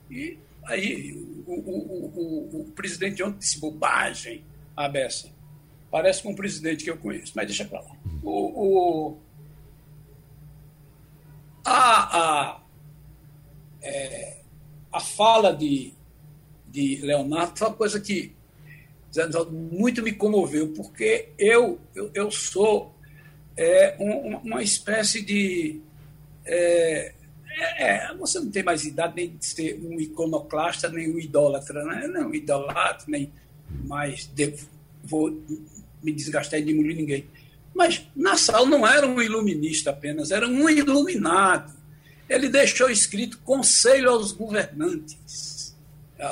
E 0.10 0.38
aí, 0.64 1.12
o, 1.46 1.52
o, 1.52 2.52
o, 2.56 2.62
o 2.62 2.72
presidente 2.72 3.22
ontem 3.22 3.40
disse 3.40 3.60
bobagem, 3.60 4.46
a 4.78 4.88
beça. 4.88 5.30
Parece 5.92 6.24
com 6.24 6.30
um 6.30 6.36
presidente 6.36 6.86
que 6.86 6.90
eu 6.90 6.98
conheço, 6.98 7.34
mas 7.36 7.46
deixa 7.46 7.66
para 7.66 7.82
lá. 7.82 7.92
O, 8.24 9.10
o, 9.10 9.18
a, 11.66 12.18
a, 12.18 12.62
é, 13.82 14.38
a 14.92 15.00
fala 15.02 15.54
de, 15.54 15.94
de 16.70 17.02
Leonardo 17.02 17.60
foi 17.60 17.68
uma 17.68 17.76
coisa 17.76 18.00
que 18.00 18.34
muito 19.52 20.02
me 20.02 20.14
comoveu, 20.14 20.70
porque 20.70 21.30
eu, 21.38 21.78
eu, 21.94 22.10
eu 22.14 22.32
sou 22.32 22.96
é, 23.58 23.96
um, 24.00 24.38
uma 24.38 24.64
espécie 24.64 25.22
de. 25.22 25.82
É, 26.46 27.14
é, 27.78 28.16
você 28.16 28.40
não 28.40 28.50
tem 28.50 28.64
mais 28.64 28.86
idade 28.86 29.14
nem 29.16 29.36
de 29.36 29.46
ser 29.46 29.80
um 29.84 30.00
iconoclasta, 30.00 30.88
nem 30.88 31.14
um 31.14 31.20
idólatra, 31.20 31.84
né? 31.84 32.08
não 32.08 32.34
idolatra, 32.34 33.06
nem 33.10 33.32
mais 33.86 34.26
devo, 34.26 34.68
vou 35.04 35.44
me 36.04 36.12
desgastar 36.12 36.60
e 36.60 36.64
demolir 36.64 36.96
ninguém. 36.96 37.26
Mas 37.74 38.06
Nassau 38.16 38.66
não 38.66 38.86
era 38.86 39.08
um 39.08 39.22
iluminista 39.22 39.92
apenas, 39.92 40.32
era 40.32 40.48
um 40.48 40.70
iluminado. 40.70 41.74
Ele 42.28 42.50
deixou 42.50 42.90
escrito 42.90 43.40
Conselho 43.40 44.10
aos 44.10 44.32
Governantes. 44.32 45.76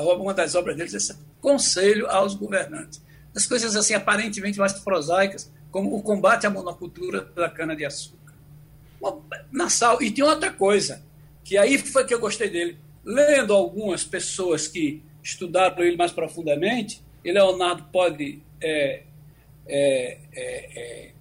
Uma 0.01 0.33
das 0.33 0.55
obras 0.55 0.75
dele 0.77 0.89
é 0.95 1.15
Conselho 1.41 2.07
aos 2.07 2.35
Governantes. 2.35 3.01
As 3.35 3.45
coisas 3.45 3.75
assim 3.75 3.93
aparentemente 3.93 4.59
mais 4.59 4.73
prosaicas, 4.73 5.51
como 5.71 5.95
o 5.95 6.01
combate 6.01 6.47
à 6.47 6.49
monocultura 6.49 7.21
da 7.35 7.49
cana-de-açúcar. 7.49 8.33
Nassau, 9.51 10.01
e 10.01 10.11
tinha 10.11 10.25
outra 10.25 10.51
coisa, 10.51 11.01
que 11.43 11.57
aí 11.57 11.77
foi 11.77 12.05
que 12.05 12.13
eu 12.13 12.19
gostei 12.19 12.49
dele. 12.49 12.77
Lendo 13.05 13.53
algumas 13.53 14.03
pessoas 14.03 14.67
que 14.67 15.01
estudaram 15.23 15.83
ele 15.83 15.95
mais 15.95 16.11
profundamente, 16.11 17.01
e 17.23 17.31
Leonardo 17.31 17.83
pode 17.91 18.41
é, 18.61 19.03
é, 19.67 20.17
é, 20.33 20.79
é, 20.79 21.11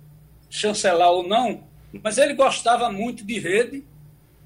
chancelar 0.49 1.11
ou 1.11 1.27
não, 1.27 1.65
mas 2.03 2.19
ele 2.19 2.35
gostava 2.35 2.91
muito 2.91 3.25
de 3.25 3.39
rede, 3.39 3.85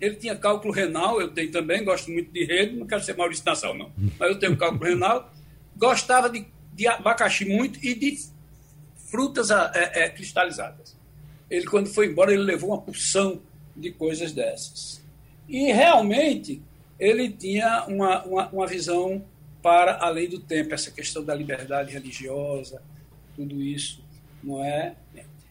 ele 0.01 0.17
tinha 0.17 0.35
cálculo 0.35 0.73
renal, 0.73 1.21
eu 1.21 1.29
tenho 1.29 1.51
também, 1.51 1.85
gosto 1.85 2.11
muito 2.11 2.33
de 2.33 2.45
rede, 2.45 2.77
não 2.77 2.87
quero 2.87 3.03
ser 3.03 3.17
Maurício 3.17 3.45
Nassau, 3.47 3.75
não, 3.75 3.93
mas 4.19 4.29
eu 4.29 4.38
tenho 4.38 4.57
cálculo 4.57 4.85
renal, 4.85 5.33
gostava 5.77 6.29
de, 6.29 6.45
de 6.73 6.87
abacaxi 6.87 7.45
muito 7.45 7.79
e 7.85 7.95
de 7.95 8.19
frutas 8.97 9.51
é, 9.51 9.71
é, 9.75 10.09
cristalizadas. 10.09 10.97
Ele, 11.51 11.67
quando 11.67 11.87
foi 11.88 12.07
embora, 12.07 12.33
ele 12.33 12.43
levou 12.43 12.71
uma 12.71 12.81
porção 12.81 13.43
de 13.77 13.91
coisas 13.93 14.33
dessas. 14.33 15.03
E 15.49 15.71
realmente 15.71 16.62
ele 16.99 17.29
tinha 17.29 17.85
uma, 17.87 18.25
uma, 18.25 18.49
uma 18.49 18.67
visão 18.67 19.23
para 19.62 19.98
além 20.05 20.29
do 20.29 20.40
tempo, 20.40 20.75
essa 20.75 20.90
questão 20.90 21.25
da 21.25 21.35
liberdade 21.35 21.92
religiosa, 21.92 22.83
tudo 23.37 23.62
isso, 23.62 24.03
não 24.42 24.62
é? 24.62 24.96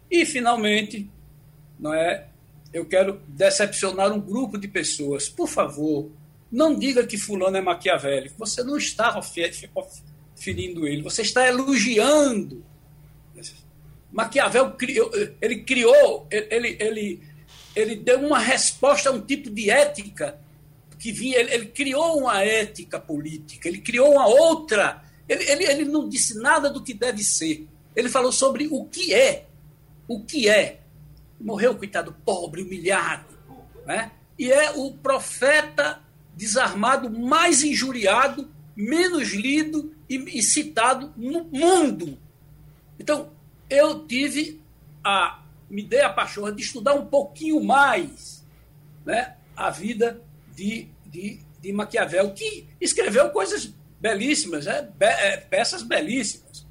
E 0.10 0.26
finalmente, 0.26 1.10
não 1.80 1.94
é? 1.94 2.28
Eu 2.74 2.86
quero 2.86 3.22
decepcionar 3.28 4.12
um 4.12 4.20
grupo 4.20 4.58
de 4.58 4.68
pessoas. 4.68 5.30
Por 5.30 5.48
favor, 5.48 6.12
não 6.52 6.78
diga 6.78 7.08
que 7.08 7.18
fulano 7.18 7.56
é 7.56 7.62
maquiavélico. 7.62 8.36
Você 8.38 8.64
não 8.64 8.78
está 8.78 9.20
ferindo 10.36 10.88
ele, 10.88 11.02
você 11.02 11.22
está 11.22 11.48
elogiando. 11.48 12.64
Maquiavel 14.12 14.72
criou, 14.72 15.10
ele 15.42 15.64
criou, 15.64 16.28
ele, 16.30 16.76
ele, 16.80 17.24
ele 17.74 17.96
deu 17.96 18.20
uma 18.20 18.40
resposta 18.40 19.10
a 19.10 19.14
um 19.14 19.22
tipo 19.22 19.50
de 19.50 19.70
ética 19.70 20.38
que 21.02 21.12
vinha, 21.12 21.40
ele, 21.40 21.52
ele 21.52 21.66
criou 21.66 22.20
uma 22.20 22.44
ética 22.44 23.00
política, 23.00 23.68
ele 23.68 23.82
criou 23.82 24.12
uma 24.12 24.28
outra. 24.28 25.04
Ele, 25.28 25.44
ele, 25.50 25.64
ele 25.64 25.86
não 25.86 26.08
disse 26.08 26.38
nada 26.38 26.70
do 26.70 26.84
que 26.84 26.94
deve 26.94 27.24
ser. 27.24 27.68
Ele 27.96 28.08
falou 28.08 28.32
sobre 28.32 28.68
o 28.70 28.86
que 28.86 29.12
é. 29.12 29.48
O 30.08 30.24
que 30.24 30.48
é. 30.48 30.82
Morreu, 31.40 31.76
coitado, 31.76 32.16
pobre, 32.24 32.62
humilhado. 32.62 33.36
Né? 33.84 34.12
E 34.38 34.52
é 34.52 34.74
o 34.78 34.92
profeta 34.94 36.00
desarmado 36.36 37.10
mais 37.10 37.64
injuriado, 37.64 38.48
menos 38.76 39.30
lido 39.30 39.96
e, 40.08 40.18
e 40.38 40.44
citado 40.44 41.12
no 41.18 41.46
mundo. 41.46 42.16
Então, 43.00 43.32
eu 43.68 44.06
tive 44.06 44.62
a. 45.04 45.42
me 45.68 45.82
dei 45.82 46.02
a 46.02 46.14
paixão 46.14 46.54
de 46.54 46.62
estudar 46.62 46.94
um 46.94 47.08
pouquinho 47.08 47.60
mais 47.64 48.46
né, 49.04 49.36
a 49.56 49.72
vida 49.72 50.22
de, 50.62 50.88
de, 51.08 51.40
de 51.60 51.74
Maquiavel, 51.74 52.32
que 52.34 52.68
escreveu 52.80 53.32
coisas 53.32 53.74
belíssimas, 54.00 54.66
né, 54.66 54.88
Be, 54.96 55.06
é, 55.06 55.38
peças 55.38 55.82
belíssimas. 55.82 56.66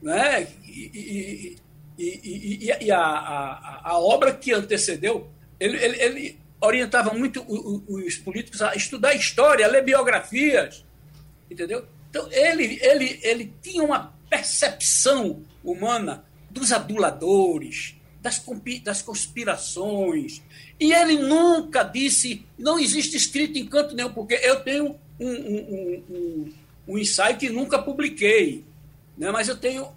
Né? 0.00 0.48
E, 0.64 1.58
e, 1.98 2.02
e, 2.02 2.84
e 2.84 2.90
a, 2.90 2.98
a, 2.98 3.80
a, 3.90 3.98
obra 3.98 4.34
que 4.34 4.52
antecedeu, 4.52 5.30
ele, 5.60 5.76
ele, 5.76 6.02
ele 6.02 6.40
orientava 6.60 7.12
muito 7.12 7.44
os 7.46 8.16
políticos 8.16 8.62
a 8.62 8.74
estudar 8.74 9.14
história, 9.14 9.66
a 9.66 9.68
ler 9.68 9.84
biografias, 9.84 10.84
entendeu? 11.50 11.86
Então, 12.10 12.28
ele, 12.30 12.78
ele, 12.82 13.20
ele 13.22 13.54
tinha 13.62 13.82
uma 13.82 14.14
percepção 14.28 15.42
humana 15.62 16.24
dos 16.50 16.72
aduladores, 16.72 17.96
das, 18.20 18.42
das 18.82 19.02
conspirações. 19.02 20.42
E 20.84 20.92
ele 20.92 21.16
nunca 21.16 21.82
disse, 21.82 22.44
não 22.58 22.78
existe 22.78 23.16
escrito 23.16 23.58
em 23.58 23.64
canto 23.64 23.94
nenhum, 23.94 24.12
porque 24.12 24.34
eu 24.34 24.60
tenho 24.60 24.94
um, 25.18 25.30
um, 25.30 26.04
um, 26.10 26.52
um 26.86 26.98
ensaio 26.98 27.38
que 27.38 27.48
nunca 27.48 27.78
publiquei, 27.78 28.62
né? 29.16 29.30
mas 29.30 29.48
eu 29.48 29.56
tenho 29.56 29.88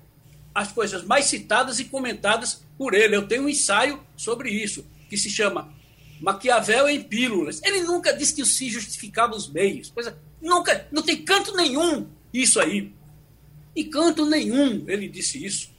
as 0.55 0.71
coisas 0.71 1.03
mais 1.03 1.25
citadas 1.25 1.77
e 1.81 1.83
comentadas 1.83 2.63
por 2.77 2.93
ele. 2.93 3.17
Eu 3.17 3.27
tenho 3.27 3.43
um 3.43 3.49
ensaio 3.49 4.01
sobre 4.15 4.49
isso, 4.49 4.85
que 5.09 5.17
se 5.17 5.29
chama 5.29 5.73
Maquiavel 6.21 6.87
em 6.87 7.03
Pílulas. 7.03 7.61
Ele 7.65 7.81
nunca 7.81 8.13
disse 8.13 8.33
que 8.33 8.45
se 8.45 8.69
justificava 8.69 9.35
os 9.35 9.49
meios. 9.49 9.89
Coisa, 9.89 10.17
nunca, 10.41 10.87
não 10.89 11.03
tem 11.03 11.17
canto 11.17 11.53
nenhum 11.53 12.07
isso 12.33 12.61
aí. 12.61 12.93
Em 13.75 13.89
canto 13.89 14.25
nenhum 14.25 14.85
ele 14.87 15.09
disse 15.09 15.43
isso. 15.45 15.69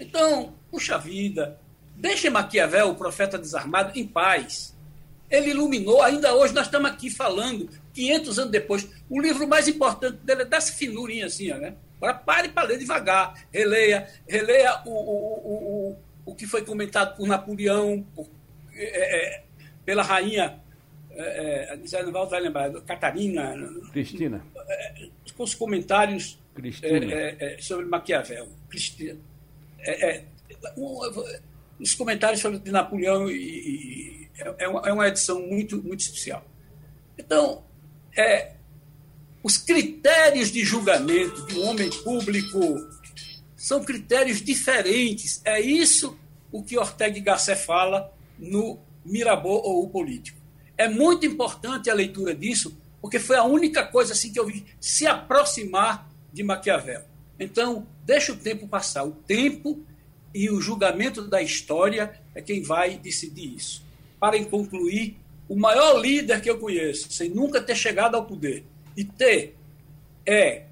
Então, 0.00 0.54
puxa 0.70 0.96
vida, 0.96 1.60
deixe 2.02 2.28
Maquiavel, 2.28 2.90
o 2.90 2.96
profeta 2.96 3.38
desarmado, 3.38 3.96
em 3.96 4.04
paz. 4.04 4.76
Ele 5.30 5.50
iluminou, 5.50 6.02
ainda 6.02 6.34
hoje 6.34 6.52
nós 6.52 6.66
estamos 6.66 6.90
aqui 6.90 7.08
falando, 7.08 7.70
500 7.94 8.38
anos 8.40 8.50
depois. 8.50 8.88
O 9.08 9.20
livro 9.20 9.46
mais 9.46 9.68
importante 9.68 10.18
dele 10.18 10.42
é 10.42 10.44
dessa 10.44 10.72
finurinha 10.72 11.26
assim, 11.26 11.48
né? 11.54 11.74
Agora 11.96 12.14
pare 12.14 12.48
para 12.48 12.66
ler 12.66 12.78
devagar, 12.78 13.32
releia, 13.52 14.08
releia 14.28 14.82
o, 14.84 14.90
o, 14.90 15.92
o, 15.94 15.96
o, 16.26 16.34
que 16.34 16.44
foi 16.44 16.64
comentado 16.64 17.16
por 17.16 17.28
Napoleão, 17.28 18.04
por, 18.14 18.26
é, 18.74 19.36
é, 19.36 19.42
pela 19.86 20.02
rainha, 20.02 20.58
é, 21.12 21.72
é, 21.72 22.02
não 22.02 22.28
vai 22.28 22.40
lembrar, 22.40 22.70
Catarina. 22.82 23.54
Cristina. 23.92 24.44
É, 24.68 25.06
com 25.36 25.44
os 25.44 25.54
comentários 25.54 26.36
é, 26.82 27.56
sobre 27.60 27.86
Maquiavel. 27.86 28.48
Cristina. 28.68 29.16
Os 31.82 31.94
comentários 31.94 32.40
sobre 32.40 32.70
Napoleão 32.70 33.28
e, 33.28 33.34
e 33.34 34.30
é, 34.58 34.68
uma, 34.68 34.80
é 34.88 34.92
uma 34.92 35.08
edição 35.08 35.40
muito, 35.40 35.82
muito 35.82 36.00
especial. 36.00 36.46
Então, 37.18 37.64
é, 38.16 38.52
os 39.42 39.56
critérios 39.56 40.52
de 40.52 40.64
julgamento 40.64 41.44
de 41.46 41.58
um 41.58 41.66
homem 41.66 41.90
público 41.90 42.60
são 43.56 43.82
critérios 43.82 44.40
diferentes. 44.40 45.40
É 45.44 45.60
isso 45.60 46.16
o 46.52 46.62
que 46.62 46.78
Ortega 46.78 47.18
y 47.18 47.22
Gasset 47.22 47.60
fala 47.60 48.12
no 48.38 48.78
Mirabeau 49.04 49.60
ou 49.64 49.84
o 49.84 49.90
Político. 49.90 50.40
É 50.78 50.88
muito 50.88 51.26
importante 51.26 51.90
a 51.90 51.94
leitura 51.94 52.34
disso, 52.34 52.76
porque 53.00 53.18
foi 53.18 53.36
a 53.36 53.44
única 53.44 53.84
coisa 53.84 54.12
assim 54.12 54.32
que 54.32 54.38
eu 54.38 54.46
vi 54.46 54.64
se 54.80 55.06
aproximar 55.06 56.08
de 56.32 56.42
Maquiavel. 56.42 57.02
Então, 57.38 57.86
deixa 58.04 58.32
o 58.32 58.36
tempo 58.36 58.68
passar. 58.68 59.04
O 59.04 59.12
tempo 59.12 59.84
e 60.34 60.50
o 60.50 60.60
julgamento 60.60 61.22
da 61.22 61.42
história 61.42 62.20
é 62.34 62.40
quem 62.40 62.62
vai 62.62 62.96
decidir 62.96 63.54
isso. 63.54 63.82
Para 64.18 64.42
concluir, 64.44 65.16
o 65.48 65.56
maior 65.56 66.00
líder 66.00 66.40
que 66.40 66.48
eu 66.48 66.58
conheço, 66.58 67.12
sem 67.12 67.28
nunca 67.28 67.60
ter 67.60 67.74
chegado 67.74 68.14
ao 68.14 68.24
poder, 68.24 68.64
e 68.96 69.04
ter 69.04 69.56
é 70.24 70.64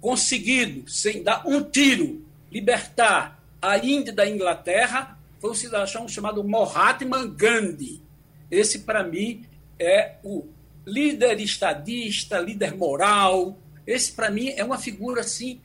conseguido, 0.00 0.88
sem 0.90 1.22
dar 1.22 1.46
um 1.46 1.62
tiro, 1.62 2.24
libertar 2.50 3.42
a 3.60 3.78
Índia 3.78 4.12
da 4.12 4.28
Inglaterra, 4.28 5.18
foi 5.40 5.50
um 5.50 5.54
cidadão 5.54 6.08
chamado 6.08 6.44
Mahatma 6.44 7.24
Gandhi. 7.26 8.02
Esse, 8.50 8.80
para 8.80 9.02
mim, 9.02 9.44
é 9.78 10.16
o 10.22 10.46
líder 10.86 11.40
estadista, 11.40 12.38
líder 12.38 12.76
moral. 12.76 13.58
Esse, 13.86 14.12
para 14.12 14.30
mim, 14.30 14.52
é 14.56 14.64
uma 14.64 14.78
figura 14.78 15.22
assim 15.22 15.60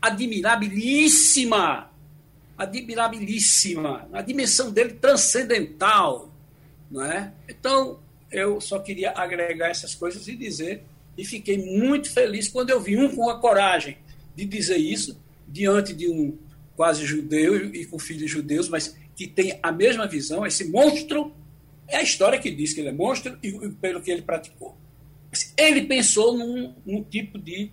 admirabilíssima, 0.00 1.87
admirabilíssima, 2.58 4.08
a 4.12 4.20
dimensão 4.20 4.72
dele 4.72 4.94
transcendental, 4.94 6.34
não 6.90 7.04
é? 7.04 7.32
Então, 7.48 8.00
eu 8.30 8.60
só 8.60 8.80
queria 8.80 9.12
agregar 9.12 9.68
essas 9.68 9.94
coisas 9.94 10.26
e 10.26 10.34
dizer 10.34 10.82
e 11.16 11.24
fiquei 11.24 11.58
muito 11.58 12.12
feliz 12.12 12.48
quando 12.48 12.70
eu 12.70 12.80
vi 12.80 12.96
um 12.96 13.14
com 13.14 13.30
a 13.30 13.40
coragem 13.40 13.96
de 14.34 14.44
dizer 14.44 14.76
isso 14.76 15.18
diante 15.46 15.94
de 15.94 16.08
um 16.08 16.36
quase 16.76 17.04
judeu 17.04 17.74
e 17.74 17.84
com 17.86 17.98
filhos 17.98 18.30
judeus, 18.30 18.68
mas 18.68 18.96
que 19.16 19.26
tem 19.26 19.58
a 19.62 19.72
mesma 19.72 20.06
visão, 20.06 20.46
esse 20.46 20.64
monstro 20.68 21.34
É 21.88 21.96
a 21.96 22.02
história 22.02 22.38
que 22.38 22.50
diz 22.50 22.74
que 22.74 22.80
ele 22.80 22.90
é 22.90 22.92
monstro 22.92 23.38
e, 23.42 23.48
e 23.48 23.70
pelo 23.70 24.02
que 24.02 24.10
ele 24.10 24.20
praticou. 24.20 24.76
Ele 25.56 25.86
pensou 25.86 26.36
num, 26.36 26.74
num 26.84 27.02
tipo 27.02 27.38
de 27.38 27.72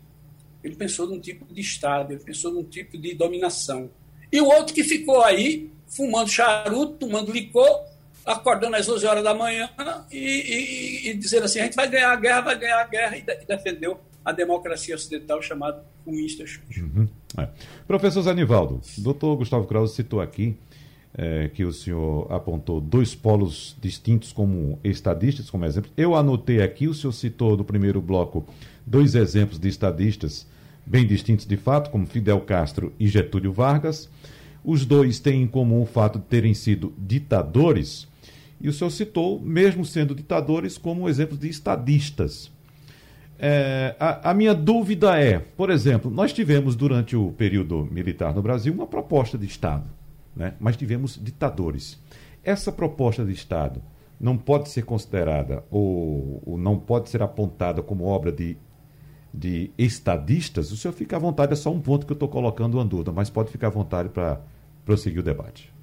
ele 0.63 0.75
pensou 0.75 1.05
num 1.07 1.19
tipo 1.19 1.45
de 1.53 1.61
Estado, 1.61 2.13
ele 2.13 2.23
pensou 2.23 2.51
num 2.51 2.63
tipo 2.63 2.97
de 2.97 3.13
dominação. 3.13 3.91
E 4.35 4.41
o 4.41 4.47
outro 4.47 4.73
que 4.73 4.83
ficou 4.83 5.23
aí, 5.23 5.71
fumando 5.87 6.29
charuto, 6.29 7.07
tomando 7.07 7.31
licor, 7.31 7.85
acordando 8.25 8.75
às 8.75 8.89
11 8.89 9.05
horas 9.05 9.23
da 9.23 9.33
manhã 9.33 9.69
e, 10.11 10.17
e, 10.17 11.09
e 11.09 11.13
dizendo 11.13 11.45
assim: 11.45 11.61
a 11.61 11.63
gente 11.63 11.75
vai 11.75 11.87
ganhar 11.87 12.11
a 12.11 12.15
guerra, 12.17 12.41
vai 12.41 12.59
ganhar 12.59 12.81
a 12.81 12.87
guerra, 12.87 13.15
e, 13.15 13.21
de, 13.21 13.45
defendeu 13.45 13.97
a 14.25 14.33
democracia 14.33 14.93
ocidental 14.93 15.41
chamada 15.41 15.85
comunista. 16.03 16.43
Uhum. 16.77 17.07
É. 17.37 17.47
Professor 17.87 18.23
Zanivaldo, 18.23 18.81
doutor 18.97 19.37
Gustavo 19.37 19.65
Krause 19.67 19.95
citou 19.95 20.19
aqui 20.19 20.57
é, 21.17 21.47
que 21.47 21.63
o 21.63 21.71
senhor 21.71 22.27
apontou 22.29 22.81
dois 22.81 23.15
polos 23.15 23.77
distintos 23.79 24.33
como 24.33 24.77
estadistas, 24.83 25.49
como 25.49 25.63
exemplo. 25.63 25.89
Eu 25.95 26.13
anotei 26.13 26.61
aqui, 26.61 26.89
o 26.89 26.93
senhor 26.93 27.13
citou 27.13 27.55
no 27.55 27.63
primeiro 27.63 28.01
bloco 28.01 28.45
dois 28.85 29.15
exemplos 29.15 29.57
de 29.57 29.69
estadistas 29.69 30.45
bem 30.85 31.05
distintos 31.05 31.45
de 31.45 31.57
fato, 31.57 31.89
como 31.89 32.05
Fidel 32.05 32.41
Castro 32.41 32.93
e 32.99 33.07
Getúlio 33.07 33.51
Vargas. 33.51 34.09
Os 34.63 34.85
dois 34.85 35.19
têm 35.19 35.43
em 35.43 35.47
comum 35.47 35.81
o 35.81 35.85
fato 35.85 36.19
de 36.19 36.25
terem 36.25 36.53
sido 36.53 36.93
ditadores, 36.97 38.07
e 38.59 38.69
o 38.69 38.73
senhor 38.73 38.89
citou, 38.89 39.39
mesmo 39.39 39.85
sendo 39.85 40.15
ditadores, 40.15 40.77
como 40.77 41.09
exemplos 41.09 41.39
de 41.39 41.49
estadistas. 41.49 42.51
É, 43.37 43.95
a, 43.99 44.31
a, 44.31 44.33
minha 44.33 44.53
dúvida 44.53 45.19
é, 45.19 45.39
por 45.39 45.69
exemplo, 45.69 46.09
nós 46.09 46.31
tivemos 46.31 46.75
durante 46.75 47.17
o 47.17 47.31
período 47.33 47.87
militar 47.91 48.33
no 48.33 48.41
Brasil 48.41 48.73
uma 48.73 48.87
proposta 48.87 49.37
de 49.37 49.45
Estado, 49.45 49.83
né? 50.35 50.53
mas 50.59 50.77
tivemos 50.77 51.19
ditadores. 51.21 52.01
Essa 52.43 52.71
proposta 52.71 53.25
de 53.25 53.33
Estado 53.33 53.81
não 54.19 54.37
pode 54.37 54.69
ser 54.69 54.85
considerada 54.85 55.65
ou, 55.69 56.41
ou 56.45 56.57
não 56.57 56.77
pode 56.79 57.09
ser 57.09 57.21
apontada 57.21 57.81
como 57.81 58.05
obra 58.05 58.31
de 58.31 58.55
de 59.35 59.71
estadistas, 59.77 60.71
o 60.71 60.77
senhor 60.77 60.93
fica 60.93 61.17
à 61.17 61.19
vontade, 61.19 61.53
é 61.53 61.55
só 61.55 61.71
um 61.71 61.81
ponto 61.81 62.05
que 62.05 62.11
eu 62.11 62.15
estou 62.15 62.29
colocando 62.29 62.83
dúvida, 62.85 63.11
mas 63.11 63.29
pode 63.29 63.51
ficar 63.51 63.67
à 63.67 63.69
vontade 63.69 64.09
para 64.09 64.41
prosseguir 64.85 65.19
o 65.19 65.23
debate. 65.23 65.73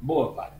Boa, 0.00 0.32
pai. 0.32 0.52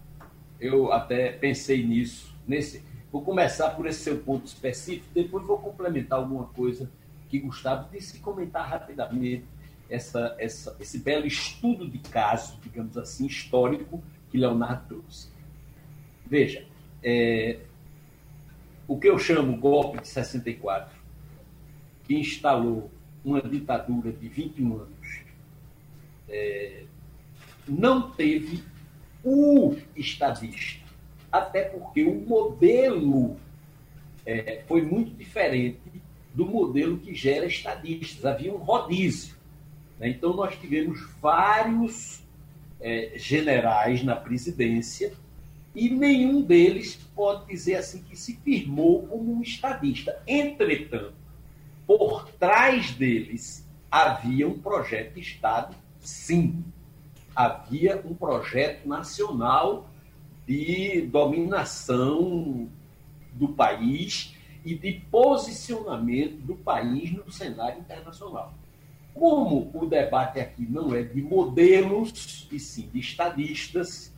Eu 0.61 0.93
até 0.93 1.33
pensei 1.33 1.87
nisso. 1.87 2.35
Nesse, 2.47 2.83
vou 3.11 3.23
começar 3.23 3.71
por 3.71 3.87
esse 3.87 4.01
seu 4.01 4.19
ponto 4.19 4.47
específico, 4.47 5.07
depois 5.14 5.47
vou 5.47 5.59
complementar 5.59 6.19
alguma 6.19 6.45
coisa 6.47 6.90
que 7.29 7.38
Gustavo 7.38 7.88
disse 7.90 8.16
e 8.16 8.21
comentar 8.21 8.69
rapidamente 8.69 9.45
essa, 9.88 10.35
essa, 10.38 10.77
esse 10.81 10.99
belo 10.99 11.27
estudo 11.27 11.88
de 11.88 11.99
caso, 11.99 12.59
digamos 12.62 12.99
assim, 12.99 13.27
histórico 13.27 14.03
que 14.31 14.37
Leonardo 14.37 14.87
trouxe. 14.88 15.29
Veja, 16.27 16.66
é, 17.03 17.61
o 18.87 18.99
que 18.99 19.09
eu 19.09 19.19
chamo 19.19 19.57
golpe 19.57 20.01
de 20.01 20.09
64 20.09 21.00
que 22.11 22.16
instalou 22.16 22.90
uma 23.25 23.40
ditadura 23.40 24.11
de 24.11 24.29
21 24.29 24.81
anos, 24.81 25.20
é, 26.29 26.83
não 27.68 28.11
teve 28.11 28.64
o 29.23 29.77
estadista, 29.94 30.85
até 31.31 31.62
porque 31.62 32.03
o 32.03 32.16
modelo 32.27 33.37
é, 34.27 34.64
foi 34.66 34.83
muito 34.83 35.14
diferente 35.14 35.79
do 36.35 36.44
modelo 36.46 36.99
que 36.99 37.14
gera 37.14 37.46
estadistas. 37.46 38.27
Havia 38.27 38.53
um 38.53 38.59
rodízio. 38.59 39.37
Né? 39.96 40.09
Então, 40.09 40.35
nós 40.35 40.57
tivemos 40.57 41.09
vários 41.23 42.25
é, 42.81 43.12
generais 43.14 44.03
na 44.03 44.16
presidência 44.16 45.12
e 45.77 45.88
nenhum 45.88 46.42
deles 46.42 46.96
pode 47.14 47.46
dizer 47.46 47.77
assim 47.77 48.03
que 48.03 48.16
se 48.16 48.35
firmou 48.38 49.07
como 49.07 49.33
um 49.33 49.42
estadista. 49.42 50.20
Entretanto, 50.27 51.20
por 51.90 52.29
trás 52.38 52.92
deles 52.92 53.68
havia 53.90 54.46
um 54.46 54.57
projeto 54.57 55.14
de 55.14 55.22
Estado, 55.22 55.74
sim. 55.98 56.64
Havia 57.35 58.00
um 58.07 58.14
projeto 58.14 58.87
nacional 58.87 59.88
de 60.46 61.00
dominação 61.11 62.68
do 63.33 63.48
país 63.48 64.37
e 64.64 64.76
de 64.76 65.00
posicionamento 65.11 66.37
do 66.42 66.55
país 66.55 67.11
no 67.11 67.29
cenário 67.33 67.81
internacional. 67.81 68.55
Como 69.12 69.68
o 69.74 69.85
debate 69.85 70.38
aqui 70.38 70.64
não 70.70 70.94
é 70.94 71.03
de 71.03 71.20
modelos, 71.20 72.46
e 72.53 72.61
sim 72.61 72.88
de 72.92 73.00
estadistas, 73.00 74.14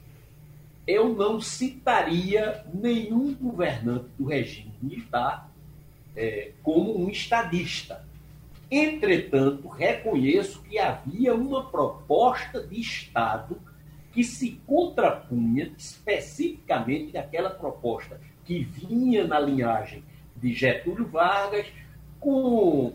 eu 0.87 1.15
não 1.15 1.41
citaria 1.41 2.67
nenhum 2.75 3.33
governante 3.33 4.11
do 4.19 4.27
regime 4.27 4.75
militar 4.83 5.51
é, 6.17 6.53
como 6.63 6.99
um 6.99 7.09
estadista. 7.09 8.05
Entretanto, 8.71 9.69
reconheço 9.69 10.63
que 10.63 10.79
havia 10.79 11.35
uma 11.35 11.65
proposta 11.65 12.67
de 12.67 12.81
Estado 12.81 13.61
que 14.13 14.23
se 14.25 14.61
contrapunha 14.67 15.73
especificamente 15.77 17.17
àquela 17.17 17.51
proposta 17.51 18.21
que 18.45 18.63
vinha 18.65 19.27
na 19.27 19.39
linhagem 19.39 20.03
de 20.37 20.53
Getúlio 20.53 21.07
Vargas, 21.07 21.67
com 22.19 22.93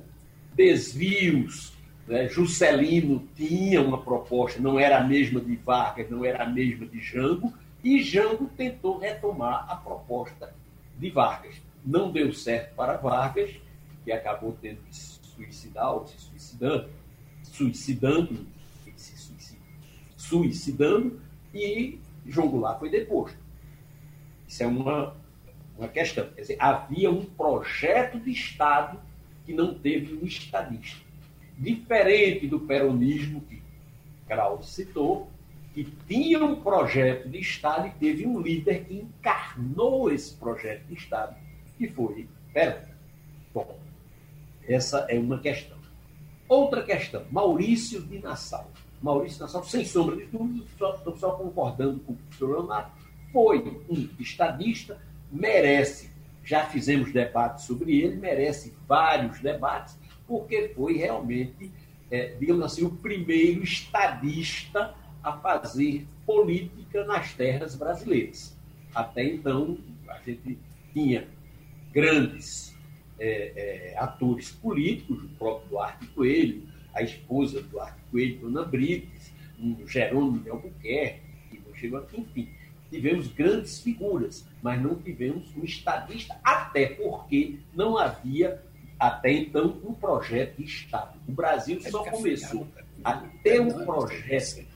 desvios. 0.53 1.73
Né? 2.08 2.27
Juscelino 2.27 3.27
tinha 3.36 3.82
uma 3.82 4.01
proposta, 4.01 4.60
não 4.60 4.80
era 4.80 4.99
a 4.99 5.03
mesma 5.03 5.39
de 5.39 5.56
Vargas, 5.56 6.10
não 6.10 6.23
era 6.23 6.43
a 6.43 6.49
mesma 6.49 6.86
de 6.86 6.99
Jango, 6.99 7.53
e 7.84 8.01
Jango 8.01 8.49
tentou 8.58 8.97
retomar 8.97 9.65
a 9.69 9.75
proposta 9.75 10.53
de 10.97 11.10
Vargas 11.10 11.56
não 11.88 12.12
deu 12.12 12.34
certo 12.34 12.76
para 12.76 12.97
Vargas, 12.97 13.56
que 14.04 14.12
acabou 14.12 14.58
tendo 14.62 14.82
que 14.84 14.93
se 14.93 15.19
suicidar 15.21 15.93
ou 15.93 16.06
se 16.06 16.19
suicidando, 16.19 16.89
suicidando, 17.43 18.47
se 18.97 19.58
suicidando, 20.17 21.21
e 21.54 22.00
Goulart 22.26 22.80
foi 22.80 22.89
deposto. 22.89 23.38
Isso 24.45 24.63
é 24.63 24.67
uma, 24.67 25.15
uma 25.78 25.88
questão. 25.88 26.28
Quer 26.36 26.41
dizer, 26.41 26.58
havia 26.60 27.10
um 27.10 27.23
projeto 27.23 28.19
de 28.19 28.32
Estado 28.32 29.00
que 29.45 29.54
não 29.54 29.73
teve 29.73 30.13
um 30.13 30.26
estadista. 30.26 31.06
Diferente 31.58 32.47
do 32.47 32.60
peronismo 32.60 33.41
que 33.41 33.62
Krause 34.28 34.69
citou, 34.69 35.30
que 35.73 35.86
tinha 36.06 36.43
um 36.43 36.62
projeto 36.62 37.30
de 37.30 37.39
Estado 37.39 37.88
e 37.88 37.91
teve 37.91 38.28
um 38.28 38.41
líder 38.41 38.84
que 38.84 38.95
encarnou 38.95 40.12
esse 40.12 40.34
projeto 40.34 40.86
de 40.88 40.95
Estado, 40.95 41.36
que 41.77 41.87
foi. 41.87 42.27
Bom, 43.53 43.77
essa 44.67 45.05
é 45.09 45.17
uma 45.17 45.39
questão. 45.39 45.77
Outra 46.47 46.83
questão, 46.83 47.25
Maurício 47.31 48.01
de 48.01 48.19
Nassau. 48.19 48.71
Maurício 49.01 49.37
de 49.37 49.43
Nassau, 49.43 49.63
sem 49.63 49.85
sombra 49.85 50.15
de 50.15 50.25
dúvida, 50.25 50.65
estou 50.65 51.15
só 51.17 51.31
concordando 51.31 51.99
com 51.99 52.13
o 52.13 52.15
professor 52.15 52.51
Leonardo, 52.51 52.91
foi 53.31 53.81
um 53.89 54.09
estadista, 54.19 54.99
merece, 55.31 56.09
já 56.43 56.65
fizemos 56.65 57.11
debates 57.11 57.65
sobre 57.65 57.99
ele, 57.99 58.15
merece 58.15 58.73
vários 58.87 59.39
debates, 59.39 59.97
porque 60.25 60.71
foi 60.75 60.97
realmente, 60.97 61.71
é, 62.09 62.35
digamos 62.39 62.63
assim, 62.63 62.85
o 62.85 62.89
primeiro 62.89 63.63
estadista 63.63 64.95
a 65.21 65.33
fazer 65.33 66.07
política 66.25 67.03
nas 67.05 67.33
terras 67.33 67.75
brasileiras. 67.75 68.57
Até 68.95 69.23
então, 69.25 69.77
a 70.07 70.19
gente 70.19 70.57
tinha 70.93 71.27
grandes 71.97 72.75
é, 73.19 73.93
é, 73.95 73.97
atores 73.97 74.51
políticos, 74.51 75.23
o 75.23 75.27
próprio 75.29 75.69
Duarte 75.69 76.05
Coelho, 76.10 76.62
a 76.93 77.01
esposa 77.01 77.60
do 77.60 77.69
Duarte 77.69 77.97
Coelho, 78.12 78.39
Dona 78.41 78.63
Brites, 78.63 79.33
um 79.60 79.75
Jerônimo 79.88 80.38
de 80.43 80.49
Albuquerque, 80.51 81.21
que 81.49 81.60
não 81.67 81.73
chegou 81.73 81.97
aqui, 81.97 82.21
enfim. 82.21 82.49
Tivemos 82.91 83.27
grandes 83.29 83.81
figuras, 83.81 84.47
mas 84.62 84.79
não 84.79 84.93
tivemos 84.93 85.47
um 85.57 85.63
estadista, 85.63 86.39
até 86.43 86.86
porque 86.86 87.57
não 87.73 87.97
havia, 87.97 88.62
até 88.99 89.31
então, 89.31 89.81
um 89.83 89.91
projeto 89.95 90.57
de 90.57 90.65
Estado. 90.65 91.17
O 91.27 91.31
Brasil 91.31 91.81
só 91.81 92.03
começou 92.03 92.67
a 93.03 93.13
ter 93.43 93.60
um 93.60 93.83
projeto, 93.83 94.67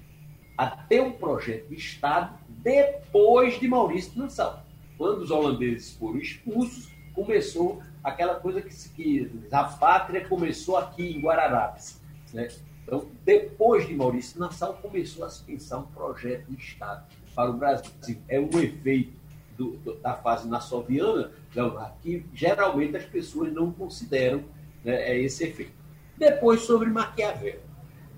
a 0.58 0.66
ter 0.72 1.02
um 1.02 1.12
projeto 1.12 1.70
de 1.70 1.76
Estado 1.76 2.36
depois 2.50 3.60
de 3.60 3.68
Maurício 3.68 4.18
Nassau. 4.18 4.66
Quando 4.98 5.22
os 5.22 5.30
holandeses 5.30 5.94
foram 5.94 6.18
expulsos, 6.18 6.90
começou 7.14 7.82
aquela 8.04 8.36
coisa 8.36 8.62
que, 8.62 8.90
que 8.90 9.32
a 9.52 9.64
pátria 9.64 10.28
começou 10.28 10.78
aqui 10.78 11.18
em 11.18 11.22
Guararapes. 11.22 12.02
Né? 12.34 12.48
Então, 12.84 13.06
depois 13.24 13.88
de 13.88 13.94
Maurício 13.94 14.40
Nassau, 14.40 14.74
começou 14.82 15.26
a 15.26 15.30
se 15.30 15.44
pensar 15.44 15.80
um 15.80 15.88
projeto 15.88 16.46
de 16.50 16.58
Estado 16.62 17.06
para 17.36 17.50
o 17.50 17.54
Brasil. 17.54 17.92
É 18.28 18.40
um 18.40 18.50
efeito 18.60 19.14
do, 19.58 19.78
do, 19.78 19.96
da 19.96 20.16
fase 20.16 20.48
nassoviana, 20.48 21.32
Leonardo, 21.56 21.96
que 22.02 22.26
geralmente 22.34 22.98
as 22.98 23.06
pessoas 23.06 23.54
não 23.54 23.72
consideram 23.72 24.44
né, 24.84 24.96
é 24.96 25.20
esse 25.20 25.44
efeito. 25.44 25.74
Depois, 26.18 26.62
sobre 26.62 26.90
Maquiavel. 26.90 27.60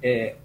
É, 0.02 0.36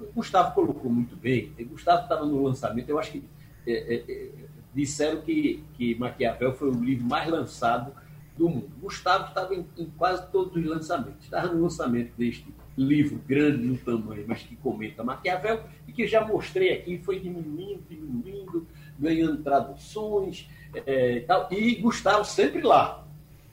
o 0.00 0.12
Gustavo 0.14 0.54
colocou 0.54 0.90
muito 0.90 1.16
bem. 1.16 1.52
O 1.58 1.64
Gustavo 1.66 2.02
estava 2.02 2.24
no 2.24 2.42
lançamento, 2.42 2.88
eu 2.88 2.98
acho 2.98 3.12
que 3.12 3.24
é, 3.66 3.94
é, 3.94 4.30
disseram 4.74 5.20
que, 5.20 5.62
que 5.74 5.94
Maquiavel 5.94 6.54
foi 6.54 6.70
o 6.70 6.84
livro 6.84 7.04
mais 7.04 7.28
lançado 7.28 7.92
do 8.36 8.48
mundo. 8.48 8.70
Gustavo 8.80 9.28
estava 9.28 9.54
em, 9.54 9.66
em 9.78 9.86
quase 9.96 10.26
todos 10.30 10.56
os 10.56 10.64
lançamentos. 10.64 11.24
Estava 11.24 11.48
no 11.48 11.62
lançamento 11.62 12.12
deste 12.16 12.46
livro 12.76 13.20
grande 13.26 13.64
no 13.64 13.76
tamanho, 13.78 14.24
mas 14.26 14.42
que 14.42 14.56
comenta 14.56 15.04
Maquiavel, 15.04 15.62
e 15.86 15.92
que 15.92 16.06
já 16.06 16.26
mostrei 16.26 16.72
aqui, 16.72 16.98
foi 16.98 17.20
diminuindo, 17.20 17.82
diminuindo, 17.88 18.66
ganhando 18.98 19.42
traduções 19.42 20.48
é, 20.86 21.20
tal, 21.20 21.48
e 21.50 21.76
Gustavo 21.76 22.24
sempre 22.24 22.62
lá. 22.62 23.06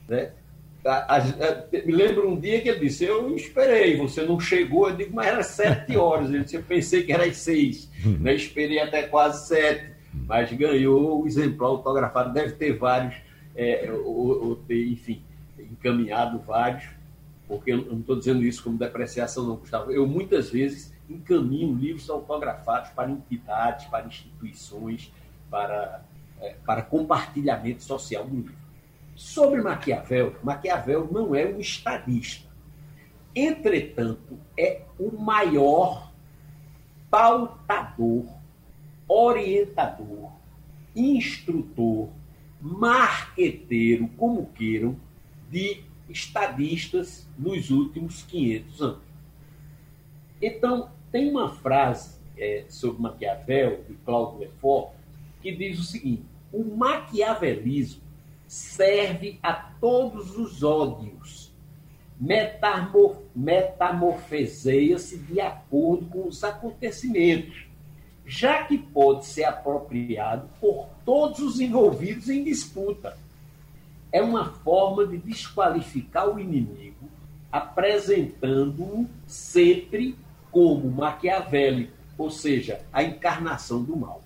Né? 0.08 0.32
A, 0.84 1.16
a, 1.16 1.18
a, 1.18 1.86
me 1.86 1.92
lembro 1.92 2.28
um 2.28 2.40
dia 2.40 2.60
que 2.60 2.70
ele 2.70 2.80
disse, 2.80 3.06
eu 3.06 3.36
esperei, 3.36 3.96
você 3.98 4.24
não 4.24 4.40
chegou, 4.40 4.90
eu 4.90 4.96
digo, 4.96 5.14
mas 5.16 5.28
era 5.28 5.44
sete 5.44 5.96
horas, 5.96 6.30
ele 6.30 6.44
disse, 6.44 6.56
eu 6.56 6.64
pensei 6.64 7.04
que 7.04 7.14
era 7.14 7.26
às 7.26 7.38
seis, 7.38 7.90
né? 8.04 8.34
esperei 8.34 8.80
até 8.80 9.04
quase 9.04 9.48
sete, 9.48 9.91
mas 10.14 10.52
ganhou 10.52 11.24
o 11.24 11.28
exemplar 11.28 11.70
autografado, 11.70 12.34
deve 12.34 12.54
ter 12.54 12.78
vários, 12.78 13.16
é, 13.56 13.92
ou, 13.92 14.50
ou 14.50 14.56
ter, 14.56 14.88
enfim, 14.88 15.22
encaminhado 15.58 16.40
vários, 16.40 16.90
porque 17.48 17.72
eu 17.72 17.86
não 17.86 18.00
estou 18.00 18.18
dizendo 18.18 18.44
isso 18.44 18.64
como 18.64 18.78
depreciação, 18.78 19.46
não, 19.46 19.58
Gustavo. 19.58 19.92
Eu 19.92 20.08
muitas 20.08 20.50
vezes 20.50 20.94
encaminho 21.10 21.76
livros 21.76 22.10
autografados 22.10 22.92
para 22.92 23.12
entidades, 23.12 23.86
para 23.88 24.06
instituições, 24.06 25.12
para, 25.50 26.02
é, 26.40 26.56
para 26.66 26.82
compartilhamento 26.82 27.84
social 27.84 28.26
do 28.26 28.36
livro. 28.36 28.56
Sobre 29.16 29.62
Maquiavel, 29.62 30.36
Maquiavel 30.42 31.08
não 31.12 31.36
é 31.36 31.46
um 31.46 31.60
estadista. 31.60 32.50
Entretanto, 33.36 34.40
é 34.58 34.84
o 34.98 35.12
maior 35.18 36.12
pautador, 37.10 38.26
orientador, 39.12 40.32
instrutor, 40.96 42.08
marqueteiro, 42.62 44.08
como 44.16 44.46
queiram, 44.54 44.96
de 45.50 45.84
estadistas 46.08 47.28
nos 47.38 47.70
últimos 47.70 48.24
500 48.24 48.82
anos. 48.82 49.02
Então, 50.42 50.90
tem 51.12 51.30
uma 51.30 51.50
frase 51.50 52.20
é, 52.38 52.64
sobre 52.70 53.02
Maquiavel, 53.02 53.84
de 53.88 53.96
Claude 54.06 54.40
Lefort, 54.40 54.94
que 55.42 55.52
diz 55.52 55.78
o 55.78 55.84
seguinte: 55.84 56.24
o 56.54 56.64
maquiavelismo 56.64 58.02
serve 58.48 59.38
a 59.44 59.54
todos 59.54 60.38
os 60.38 60.64
ódios, 60.64 61.52
metamor 62.20 63.22
metamorfoseia-se 63.36 65.18
de 65.18 65.40
acordo 65.40 66.06
com 66.08 66.28
os 66.28 66.44
acontecimentos, 66.44 67.71
já 68.26 68.64
que 68.64 68.78
pode 68.78 69.26
ser 69.26 69.44
apropriado 69.44 70.48
por 70.60 70.88
todos 71.06 71.40
os 71.40 71.60
envolvidos 71.60 72.30
em 72.30 72.44
disputa 72.44 73.18
é 74.12 74.22
uma 74.22 74.46
forma 74.46 75.06
de 75.06 75.18
desqualificar 75.18 76.30
o 76.30 76.40
inimigo, 76.40 77.10
apresentando-o 77.52 79.08
sempre 79.26 80.16
como 80.52 80.92
maquiavélico, 80.92 81.94
ou 82.18 82.30
seja, 82.30 82.82
a 82.92 83.04
encarnação 83.04 83.82
do 83.82 83.96
mal. 83.96 84.22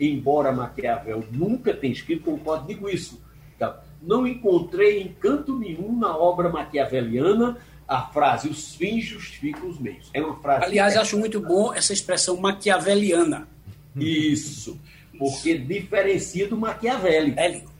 Embora 0.00 0.52
Maquiavel 0.52 1.24
nunca 1.32 1.74
tenha 1.74 1.92
escrito, 1.92 2.24
concordo, 2.24 2.66
digo 2.66 2.88
isso. 2.88 3.20
Tá? 3.58 3.80
Não 4.00 4.26
encontrei 4.26 5.02
encanto 5.02 5.58
nenhum 5.58 5.98
na 5.98 6.16
obra 6.16 6.48
maquiaveliana 6.48 7.56
a 7.88 8.02
frase 8.02 8.48
os 8.48 8.74
fins 8.74 9.06
justificam 9.06 9.66
os 9.68 9.78
meios. 9.78 10.10
É 10.12 10.20
uma 10.20 10.36
frase. 10.36 10.66
Aliás, 10.66 10.94
é... 10.94 10.98
acho 10.98 11.18
muito 11.18 11.40
bom 11.40 11.72
essa 11.72 11.92
expressão 11.92 12.36
maquiaveliana. 12.36 13.48
Isso, 13.96 14.78
porque 15.18 15.56
diferencia 15.56 16.46
do 16.46 16.56
maquiavélico. 16.56 17.72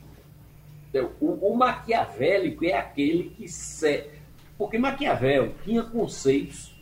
Então, 0.88 1.10
o, 1.20 1.52
o 1.52 1.56
maquiavélico 1.56 2.64
é 2.64 2.72
aquele 2.72 3.30
que. 3.36 3.46
Se... 3.46 4.06
Porque 4.56 4.76
Maquiavel 4.76 5.54
tinha 5.62 5.84
conceitos 5.84 6.74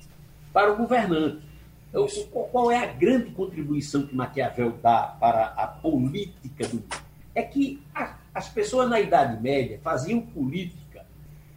para 0.50 0.72
o 0.72 0.76
governante. 0.76 1.42
Então, 1.90 2.06
qual 2.50 2.70
é 2.70 2.78
a 2.78 2.86
grande 2.86 3.30
contribuição 3.32 4.06
que 4.06 4.16
Maquiavel 4.16 4.72
dá 4.82 5.02
para 5.20 5.48
a 5.48 5.66
política 5.66 6.66
do 6.68 6.76
mundo? 6.76 6.96
É 7.34 7.42
que 7.42 7.82
a, 7.94 8.16
as 8.32 8.48
pessoas 8.48 8.88
na 8.88 8.98
Idade 8.98 9.42
Média 9.42 9.78
faziam 9.82 10.22
política 10.22 10.85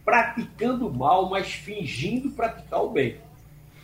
praticando 0.04 0.92
mal, 0.92 1.28
mas 1.28 1.52
fingindo 1.52 2.30
praticar 2.30 2.82
o 2.82 2.90
bem. 2.90 3.18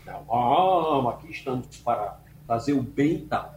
Não, 0.05 0.25
ah, 0.33 1.11
aqui 1.11 1.31
estamos 1.31 1.67
para 1.79 2.19
fazer 2.47 2.73
o 2.73 2.83
bem 2.83 3.15
e 3.15 3.21
tal. 3.23 3.55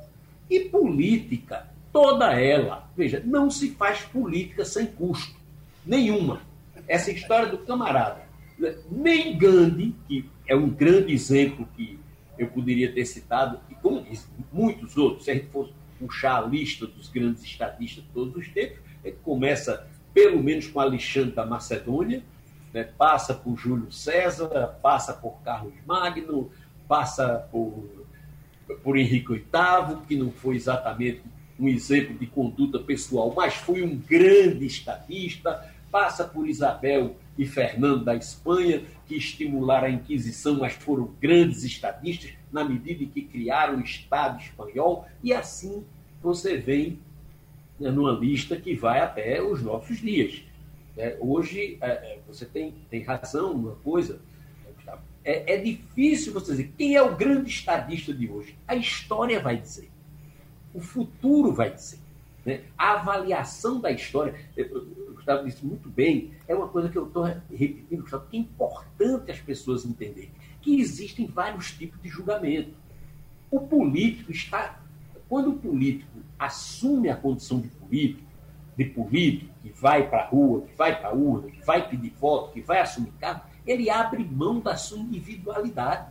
E 0.49 0.61
política 0.61 1.67
toda 1.91 2.33
ela. 2.33 2.89
Veja, 2.95 3.21
não 3.23 3.49
se 3.49 3.71
faz 3.71 4.01
política 4.01 4.65
sem 4.65 4.87
custo. 4.87 5.35
Nenhuma. 5.85 6.41
Essa 6.87 7.11
história 7.11 7.47
do 7.49 7.59
camarada. 7.59 8.27
Nem 8.91 9.37
Gandhi, 9.37 9.95
que 10.07 10.29
é 10.47 10.55
um 10.55 10.69
grande 10.69 11.13
exemplo 11.13 11.67
que 11.75 11.99
eu 12.37 12.47
poderia 12.47 12.91
ter 12.91 13.05
citado, 13.05 13.59
e 13.69 13.75
como 13.75 14.01
disse, 14.01 14.27
muitos 14.51 14.97
outros, 14.97 15.25
se 15.25 15.31
a 15.31 15.33
gente 15.33 15.47
fosse 15.47 15.73
puxar 15.99 16.37
a 16.37 16.47
lista 16.47 16.87
dos 16.87 17.09
grandes 17.09 17.43
estadistas 17.43 18.03
de 18.03 18.09
todos 18.11 18.35
os 18.35 18.47
tempos, 18.47 18.79
gente 19.03 19.17
começa 19.23 19.87
pelo 20.13 20.41
menos 20.41 20.67
com 20.67 20.79
Alexandre 20.79 21.31
da 21.31 21.45
Macedônia, 21.45 22.23
né, 22.73 22.83
passa 22.83 23.33
por 23.33 23.57
Júlio 23.57 23.91
César, 23.91 24.79
passa 24.81 25.13
por 25.13 25.41
Carlos 25.43 25.73
Magno, 25.85 26.51
passa 26.87 27.47
por, 27.51 28.05
por 28.83 28.97
Henrique 28.97 29.33
VIII, 29.33 30.01
que 30.07 30.15
não 30.15 30.31
foi 30.31 30.55
exatamente 30.55 31.21
um 31.59 31.67
exemplo 31.67 32.17
de 32.17 32.25
conduta 32.25 32.79
pessoal, 32.79 33.33
mas 33.35 33.55
foi 33.55 33.83
um 33.83 33.97
grande 33.97 34.65
estadista, 34.65 35.69
passa 35.91 36.23
por 36.23 36.47
Isabel 36.47 37.15
e 37.37 37.45
Fernando 37.45 38.03
da 38.03 38.15
Espanha, 38.15 38.83
que 39.07 39.15
estimularam 39.15 39.87
a 39.87 39.91
Inquisição, 39.91 40.59
mas 40.59 40.73
foram 40.73 41.13
grandes 41.19 41.63
estadistas, 41.63 42.31
na 42.51 42.63
medida 42.63 43.03
em 43.03 43.07
que 43.07 43.21
criaram 43.21 43.77
o 43.77 43.81
Estado 43.81 44.41
espanhol, 44.41 45.07
e 45.23 45.33
assim 45.33 45.83
você 46.21 46.57
vem 46.57 46.99
né, 47.79 47.89
numa 47.91 48.11
lista 48.11 48.55
que 48.55 48.73
vai 48.75 48.99
até 48.99 49.41
os 49.41 49.61
nossos 49.61 49.99
dias. 49.99 50.43
É, 50.99 51.17
hoje, 51.19 51.77
é, 51.81 51.87
é 51.87 52.19
você 52.27 52.45
tem, 52.45 52.75
tem 52.89 53.01
razão 53.01 53.53
numa 53.53 53.75
coisa, 53.77 54.21
é, 55.23 55.55
é 55.55 55.57
difícil 55.57 56.33
você 56.33 56.51
dizer 56.51 56.73
quem 56.77 56.95
é 56.95 57.01
o 57.01 57.15
grande 57.15 57.49
estadista 57.49 58.13
de 58.13 58.29
hoje. 58.29 58.57
A 58.67 58.75
história 58.75 59.39
vai 59.39 59.57
dizer 59.57 59.89
o 60.73 60.79
futuro 60.79 61.53
vai 61.53 61.73
dizer. 61.73 61.99
Né? 62.45 62.61
A 62.77 62.93
avaliação 62.93 63.79
da 63.79 63.91
história, 63.91 64.35
o 64.57 65.13
Gustavo 65.13 65.45
disse 65.45 65.65
muito 65.65 65.89
bem, 65.89 66.31
é 66.47 66.55
uma 66.55 66.67
coisa 66.67 66.89
que 66.89 66.97
eu 66.97 67.07
estou 67.07 67.23
repetindo, 67.23 68.01
Gustavo, 68.01 68.27
que 68.29 68.37
é 68.37 68.39
importante 68.39 69.31
as 69.31 69.39
pessoas 69.39 69.85
entenderem, 69.85 70.31
que 70.61 70.79
existem 70.79 71.25
vários 71.27 71.71
tipos 71.71 72.01
de 72.01 72.09
julgamento. 72.09 72.71
O 73.51 73.61
político 73.61 74.31
está. 74.31 74.81
Quando 75.27 75.51
o 75.51 75.57
político 75.57 76.19
assume 76.37 77.09
a 77.09 77.15
condição 77.15 77.59
de 77.59 77.67
político, 77.67 78.27
de 78.79 78.85
político, 78.85 79.53
que 79.61 79.69
vai 79.69 80.09
para 80.09 80.21
a 80.21 80.25
rua, 80.27 80.61
que 80.61 80.73
vai 80.73 80.97
para 80.97 81.09
a 81.09 81.13
urna, 81.13 81.51
que 81.51 81.61
vai 81.65 81.89
pedir 81.89 82.13
voto, 82.17 82.53
que 82.53 82.61
vai 82.61 82.79
assumir 82.79 83.11
cargo, 83.19 83.41
ele 83.67 83.89
abre 83.89 84.23
mão 84.23 84.61
da 84.61 84.77
sua 84.77 84.99
individualidade. 84.99 86.07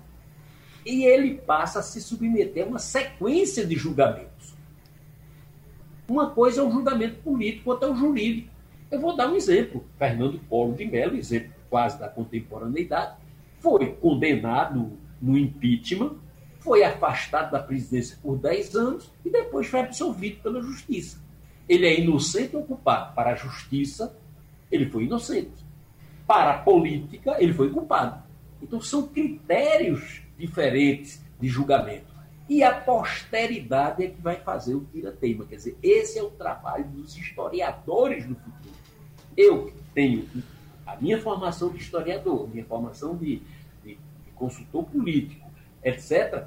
E 0.84 1.04
ele 1.04 1.38
passa 1.38 1.78
a 1.78 1.82
se 1.82 1.98
submeter 1.98 2.66
a 2.66 2.68
uma 2.68 2.78
sequência 2.78 3.64
de 3.64 3.74
julgamentos. 3.74 4.54
Uma 6.06 6.28
coisa 6.28 6.60
é 6.60 6.64
o 6.64 6.70
julgamento 6.70 7.22
político, 7.22 7.70
outra 7.70 7.88
é 7.88 7.90
o 7.90 7.96
jurídico. 7.96 8.50
Eu 8.90 9.00
vou 9.00 9.16
dar 9.16 9.28
um 9.28 9.34
exemplo. 9.34 9.86
Fernando 9.98 10.38
Polo 10.40 10.74
de 10.74 10.84
Mello, 10.84 11.16
exemplo 11.16 11.52
quase 11.70 11.98
da 11.98 12.08
contemporaneidade, 12.08 13.16
foi 13.60 13.92
condenado 13.94 14.92
no 15.20 15.36
impeachment, 15.36 16.16
foi 16.60 16.82
afastado 16.82 17.50
da 17.50 17.62
presidência 17.62 18.18
por 18.22 18.38
10 18.38 18.74
anos 18.74 19.10
e 19.24 19.30
depois 19.30 19.66
foi 19.66 19.80
absolvido 19.80 20.42
pela 20.42 20.62
justiça. 20.62 21.27
Ele 21.68 21.86
é 21.86 22.00
inocente 22.00 22.56
ou 22.56 22.64
culpado? 22.64 23.14
Para 23.14 23.32
a 23.32 23.34
justiça, 23.34 24.16
ele 24.70 24.86
foi 24.86 25.04
inocente. 25.04 25.64
Para 26.26 26.52
a 26.52 26.58
política, 26.58 27.36
ele 27.38 27.52
foi 27.52 27.70
culpado. 27.70 28.22
Então, 28.62 28.80
são 28.80 29.06
critérios 29.06 30.22
diferentes 30.38 31.22
de 31.40 31.48
julgamento. 31.48 32.06
E 32.48 32.62
a 32.62 32.72
posteridade 32.72 34.04
é 34.04 34.08
que 34.08 34.20
vai 34.22 34.36
fazer 34.36 34.74
o 34.74 34.84
tira-teima. 34.90 35.44
Quer 35.44 35.56
dizer, 35.56 35.76
esse 35.82 36.18
é 36.18 36.22
o 36.22 36.30
trabalho 36.30 36.84
dos 36.86 37.16
historiadores 37.16 38.26
do 38.26 38.34
futuro. 38.34 38.74
Eu 39.36 39.72
tenho 39.94 40.26
a 40.86 40.96
minha 40.96 41.20
formação 41.20 41.68
de 41.68 41.78
historiador, 41.78 42.48
minha 42.48 42.64
formação 42.64 43.14
de, 43.14 43.42
de, 43.84 43.94
de 43.94 44.32
consultor 44.34 44.84
político, 44.84 45.46
etc. 45.84 46.46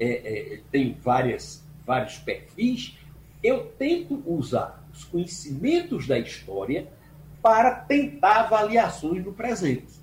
É, 0.00 0.54
é, 0.54 0.60
tenho 0.70 0.96
várias, 1.02 1.62
vários 1.84 2.18
perfis. 2.18 2.96
Eu 3.42 3.72
tento 3.78 4.22
usar 4.26 4.86
os 4.92 5.04
conhecimentos 5.04 6.06
da 6.06 6.18
história 6.18 6.88
para 7.42 7.74
tentar 7.74 8.40
avaliações 8.40 9.24
no 9.24 9.32
presente. 9.32 10.00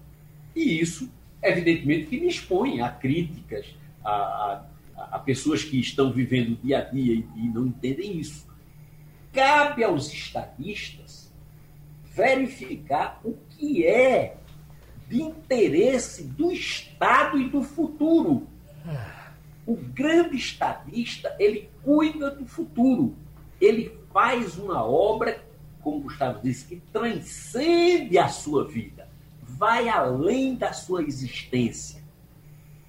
E 0.56 0.80
isso, 0.80 1.10
evidentemente, 1.42 2.08
que 2.08 2.20
me 2.20 2.28
expõe 2.28 2.82
a 2.82 2.90
críticas, 2.90 3.74
a, 4.04 4.12
a 4.12 4.66
a, 5.12 5.20
pessoas 5.20 5.64
que 5.64 5.80
estão 5.80 6.12
vivendo 6.12 6.54
o 6.54 6.56
dia 6.56 6.80
a 6.80 6.82
dia 6.82 7.14
e, 7.14 7.26
e 7.36 7.50
não 7.50 7.68
entendem 7.68 8.18
isso. 8.20 8.48
Cabe 9.32 9.84
aos 9.84 10.12
estadistas 10.12 11.32
verificar 12.04 13.22
o 13.24 13.38
que 13.50 13.86
é 13.86 14.38
de 15.08 15.22
interesse 15.22 16.24
do 16.24 16.52
Estado 16.52 17.40
e 17.40 17.50
do 17.50 17.64
futuro. 17.64 18.48
O 19.66 19.76
grande 19.76 20.36
estadista, 20.36 21.36
ele 21.40 21.70
cuida 21.84 22.32
do 22.32 22.46
futuro. 22.46 23.16
Ele 23.60 23.98
faz 24.14 24.58
uma 24.58 24.84
obra, 24.84 25.44
como 25.82 26.02
Gustavo 26.02 26.40
disse, 26.42 26.66
que 26.66 26.82
transcende 26.92 28.18
a 28.18 28.28
sua 28.28 28.68
vida, 28.68 29.08
vai 29.42 29.90
além 29.90 30.56
da 30.56 30.74
sua 30.74 31.04
existência. 31.04 32.04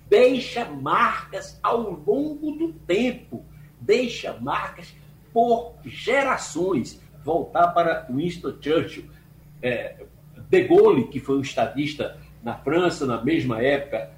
Deixa 0.08 0.64
marcas 0.64 1.58
ao 1.62 1.90
longo 1.90 2.52
do 2.52 2.72
tempo, 2.72 3.44
deixa 3.80 4.36
marcas 4.40 4.94
por 5.32 5.74
gerações. 5.84 7.00
Voltar 7.24 7.68
para 7.68 8.06
Winston 8.10 8.54
Churchill, 8.60 9.04
é, 9.62 10.04
De 10.48 10.62
Gaulle, 10.64 11.08
que 11.08 11.20
foi 11.20 11.36
um 11.36 11.42
estadista 11.42 12.18
na 12.42 12.56
França 12.56 13.04
na 13.06 13.22
mesma 13.22 13.62
época 13.62 14.10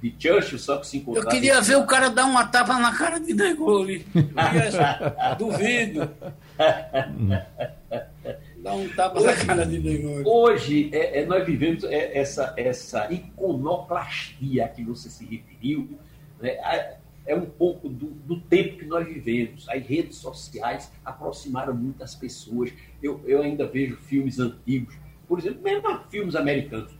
de 0.00 0.14
Churchill, 0.18 0.58
só 0.58 0.78
que 0.78 0.86
se 0.86 0.98
encontrava... 0.98 1.26
Eu 1.26 1.30
queria 1.30 1.60
ver 1.60 1.76
o 1.76 1.86
cara 1.86 2.08
dar 2.08 2.24
uma 2.24 2.46
tapa 2.46 2.78
na 2.78 2.96
cara 2.96 3.18
de 3.18 3.34
De 3.34 3.54
Gaulle. 3.54 4.06
Duvido. 5.38 6.10
Dá 8.58 8.74
um 8.74 8.88
tapa 8.88 9.20
hoje, 9.20 9.26
na 9.26 9.44
cara 9.46 9.66
de 9.66 9.78
De 9.78 9.98
Gaulle. 9.98 10.24
Hoje, 10.26 10.90
é, 10.92 11.20
é, 11.20 11.26
nós 11.26 11.44
vivemos 11.44 11.84
é, 11.84 12.18
essa, 12.18 12.54
essa 12.56 13.12
iconoclastia 13.12 14.64
a 14.64 14.68
que 14.68 14.82
você 14.82 15.10
se 15.10 15.24
referiu, 15.24 15.98
né? 16.40 16.56
é 17.26 17.34
um 17.34 17.44
pouco 17.44 17.88
do, 17.88 18.06
do, 18.06 18.40
tempo 18.40 18.78
que 18.78 18.84
nós 18.86 19.06
vivemos. 19.06 19.68
As 19.68 19.84
redes 19.84 20.16
sociais 20.16 20.90
aproximaram 21.04 21.74
muitas 21.74 22.14
pessoas. 22.14 22.72
Eu, 23.02 23.20
eu 23.26 23.42
ainda 23.42 23.66
vejo 23.66 23.96
filmes 23.96 24.38
antigos, 24.38 24.94
por 25.28 25.38
exemplo, 25.38 25.60
mesmo 25.62 26.00
filmes 26.08 26.36
americanos. 26.36 26.92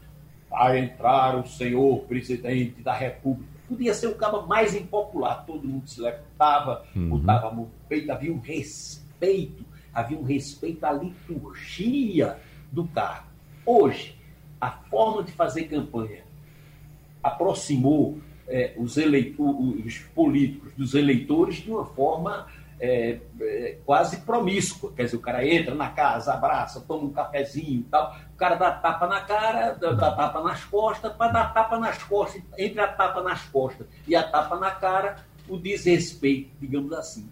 Vai 0.50 0.78
entrar 0.78 1.36
o 1.36 1.46
senhor 1.46 2.00
presidente 2.04 2.82
da 2.82 2.94
República. 2.94 3.50
Podia 3.68 3.92
ser 3.92 4.06
o 4.06 4.14
cabo 4.14 4.46
mais 4.46 4.74
impopular. 4.74 5.44
Todo 5.44 5.66
mundo 5.66 5.88
se 5.88 6.00
levantava, 6.00 6.84
uhum. 6.94 7.08
botava 7.08 7.48
a 7.48 7.50
mão 7.50 7.64
no 7.64 7.88
peito, 7.88 8.12
havia 8.12 8.32
um 8.32 8.38
respeito, 8.38 9.64
havia 9.92 10.16
um 10.16 10.22
respeito 10.22 10.84
à 10.84 10.92
liturgia 10.92 12.38
do 12.70 12.86
cargo. 12.86 13.26
Hoje, 13.64 14.16
a 14.60 14.70
forma 14.70 15.24
de 15.24 15.32
fazer 15.32 15.64
campanha 15.64 16.22
aproximou 17.22 18.20
é, 18.48 18.72
os, 18.76 18.96
os 18.96 19.98
políticos 20.14 20.72
dos 20.76 20.94
eleitores 20.94 21.56
de 21.56 21.70
uma 21.70 21.84
forma 21.84 22.46
é, 22.78 23.18
é, 23.40 23.78
quase 23.84 24.18
promíscua. 24.18 24.92
Quer 24.94 25.04
dizer, 25.04 25.16
o 25.16 25.20
cara 25.20 25.46
entra 25.46 25.74
na 25.74 25.90
casa, 25.90 26.34
abraça, 26.34 26.80
toma 26.80 27.04
um 27.04 27.12
cafezinho 27.12 27.80
e 27.80 27.84
tal. 27.84 28.16
O 28.34 28.36
cara 28.36 28.56
dá 28.56 28.70
tapa 28.70 29.06
na 29.06 29.20
cara, 29.20 29.72
dá, 29.72 29.92
dá 29.92 30.10
tapa 30.12 30.42
nas 30.42 30.64
costas, 30.64 31.12
para 31.12 31.32
dar 31.32 31.54
tapa 31.54 31.78
nas 31.78 32.02
costas, 32.02 32.42
entre 32.58 32.80
a 32.80 32.88
tapa 32.88 33.22
nas 33.22 33.42
costas 33.42 33.86
e 34.06 34.14
a 34.14 34.22
tapa 34.22 34.58
na 34.58 34.70
cara, 34.70 35.16
o 35.48 35.56
desrespeito, 35.56 36.50
digamos 36.60 36.92
assim, 36.92 37.28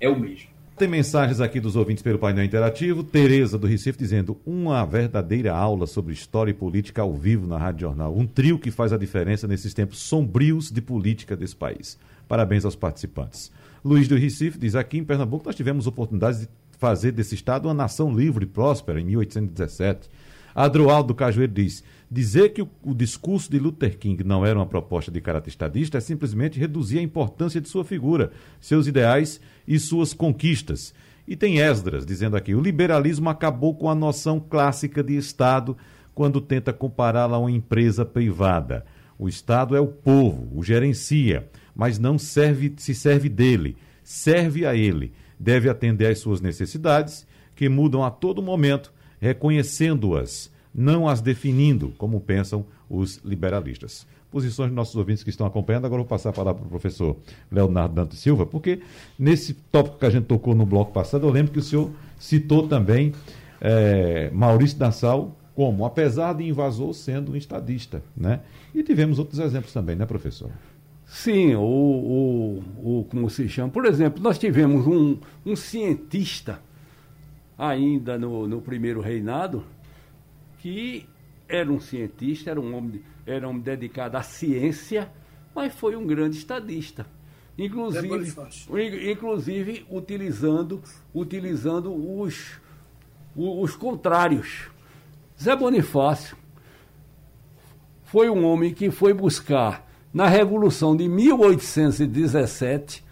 é 0.00 0.08
o 0.08 0.18
mesmo. 0.18 0.52
Tem 0.76 0.88
mensagens 0.88 1.40
aqui 1.40 1.60
dos 1.60 1.76
ouvintes 1.76 2.02
pelo 2.02 2.18
painel 2.18 2.44
interativo. 2.44 3.04
Tereza 3.04 3.58
do 3.58 3.66
Recife 3.66 3.98
dizendo: 3.98 4.40
uma 4.44 4.84
verdadeira 4.84 5.54
aula 5.54 5.86
sobre 5.86 6.14
história 6.14 6.50
e 6.50 6.54
política 6.54 7.02
ao 7.02 7.12
vivo 7.14 7.46
na 7.46 7.58
Rádio 7.58 7.82
Jornal. 7.82 8.16
Um 8.16 8.26
trio 8.26 8.58
que 8.58 8.70
faz 8.70 8.92
a 8.92 8.96
diferença 8.96 9.46
nesses 9.46 9.74
tempos 9.74 9.98
sombrios 9.98 10.72
de 10.72 10.80
política 10.80 11.36
desse 11.36 11.54
país. 11.54 11.98
Parabéns 12.26 12.64
aos 12.64 12.74
participantes. 12.74 13.52
Luiz 13.84 14.06
do 14.06 14.16
Recife 14.16 14.58
diz: 14.58 14.74
aqui 14.74 14.98
em 14.98 15.04
Pernambuco 15.04 15.46
nós 15.46 15.56
tivemos 15.56 15.86
oportunidade 15.86 16.42
de 16.42 16.48
fazer 16.78 17.12
desse 17.12 17.34
estado 17.34 17.66
uma 17.66 17.74
nação 17.74 18.14
livre 18.14 18.44
e 18.44 18.48
próspera 18.48 19.00
em 19.00 19.04
1817. 19.04 20.08
Adroaldo 20.54 21.14
Cajueiro 21.14 21.52
diz: 21.52 21.82
dizer 22.10 22.50
que 22.50 22.62
o, 22.62 22.68
o, 22.82 22.94
discurso 22.94 23.50
de 23.50 23.58
Luther 23.58 23.98
King 23.98 24.22
não 24.22 24.46
era 24.46 24.58
uma 24.58 24.66
proposta 24.66 25.10
de 25.10 25.20
caráter 25.20 25.50
estadista 25.50 25.98
é 25.98 26.00
simplesmente 26.00 26.60
reduzir 26.60 26.98
a 26.98 27.02
importância 27.02 27.60
de 27.60 27.68
sua 27.68 27.84
figura, 27.84 28.30
seus 28.60 28.86
ideais 28.86 29.40
e 29.66 29.78
suas 29.78 30.14
conquistas. 30.14 30.94
E 31.26 31.34
tem 31.34 31.58
Esdras 31.58 32.06
dizendo 32.06 32.36
aqui: 32.36 32.54
o 32.54 32.60
liberalismo 32.60 33.28
acabou 33.28 33.74
com 33.74 33.90
a 33.90 33.94
noção 33.96 34.38
clássica 34.38 35.02
de 35.02 35.16
Estado 35.16 35.76
quando 36.14 36.40
tenta 36.40 36.72
compará-la 36.72 37.36
a 37.36 37.40
uma 37.40 37.50
empresa 37.50 38.04
privada. 38.04 38.84
O 39.18 39.28
Estado 39.28 39.74
é 39.74 39.80
o 39.80 39.86
povo, 39.86 40.48
o 40.56 40.62
gerencia, 40.62 41.48
mas 41.74 41.98
não 41.98 42.18
serve, 42.18 42.72
se 42.76 42.94
serve 42.94 43.28
dele, 43.28 43.76
serve 44.02 44.66
a 44.66 44.74
ele. 44.74 45.12
Deve 45.38 45.68
atender 45.68 46.06
às 46.06 46.18
suas 46.18 46.40
necessidades, 46.40 47.26
que 47.54 47.68
mudam 47.68 48.04
a 48.04 48.10
todo 48.10 48.42
momento, 48.42 48.92
reconhecendo-as, 49.20 50.50
não 50.74 51.08
as 51.08 51.20
definindo, 51.20 51.92
como 51.98 52.20
pensam 52.20 52.64
os 52.88 53.20
liberalistas. 53.24 54.06
Posições 54.30 54.68
dos 54.68 54.76
nossos 54.76 54.96
ouvintes 54.96 55.22
que 55.22 55.30
estão 55.30 55.46
acompanhando. 55.46 55.84
Agora 55.84 56.00
vou 56.00 56.08
passar 56.08 56.30
a 56.30 56.32
palavra 56.32 56.60
para 56.60 56.66
o 56.66 56.70
professor 56.70 57.16
Leonardo 57.50 57.94
Dantas 57.94 58.18
Silva, 58.18 58.46
porque 58.46 58.80
nesse 59.18 59.52
tópico 59.52 59.98
que 59.98 60.06
a 60.06 60.10
gente 60.10 60.24
tocou 60.24 60.54
no 60.54 60.64
bloco 60.64 60.92
passado, 60.92 61.26
eu 61.26 61.30
lembro 61.30 61.52
que 61.52 61.58
o 61.58 61.62
senhor 61.62 61.90
citou 62.18 62.66
também 62.66 63.12
é, 63.60 64.30
Maurício 64.32 64.78
Nassau 64.78 65.36
como, 65.54 65.84
apesar 65.84 66.32
de 66.34 66.44
invasor, 66.44 66.94
sendo 66.94 67.32
um 67.32 67.36
estadista. 67.36 68.02
Né? 68.16 68.40
E 68.74 68.82
tivemos 68.82 69.18
outros 69.18 69.38
exemplos 69.38 69.72
também, 69.72 69.96
né, 69.96 70.06
professor? 70.06 70.50
Sim, 71.12 71.54
o, 71.56 71.60
o, 71.60 73.00
o 73.00 73.04
como 73.04 73.28
se 73.28 73.46
chama? 73.46 73.70
Por 73.70 73.84
exemplo, 73.84 74.22
nós 74.22 74.38
tivemos 74.38 74.86
um, 74.86 75.18
um 75.44 75.54
cientista 75.54 76.58
ainda 77.56 78.18
no, 78.18 78.48
no 78.48 78.62
primeiro 78.62 79.02
reinado 79.02 79.62
que 80.58 81.06
era 81.46 81.70
um 81.70 81.78
cientista, 81.78 82.50
era 82.50 82.58
um 82.58 82.74
homem, 82.74 83.02
era 83.26 83.46
um 83.46 83.50
homem 83.50 83.62
dedicado 83.62 84.16
à 84.16 84.22
ciência, 84.22 85.12
mas 85.54 85.74
foi 85.74 85.94
um 85.96 86.06
grande 86.06 86.38
estadista. 86.38 87.06
Inclusive, 87.58 88.34
inclusive 89.12 89.86
utilizando, 89.90 90.82
utilizando 91.14 91.92
os, 91.92 92.58
os 93.36 93.76
contrários. 93.76 94.70
Zé 95.38 95.54
Bonifácio 95.54 96.38
foi 98.02 98.30
um 98.30 98.46
homem 98.46 98.72
que 98.72 98.90
foi 98.90 99.12
buscar 99.12 99.91
na 100.12 100.26
Revolução 100.26 100.96
de 100.96 101.08
1817 101.08 103.04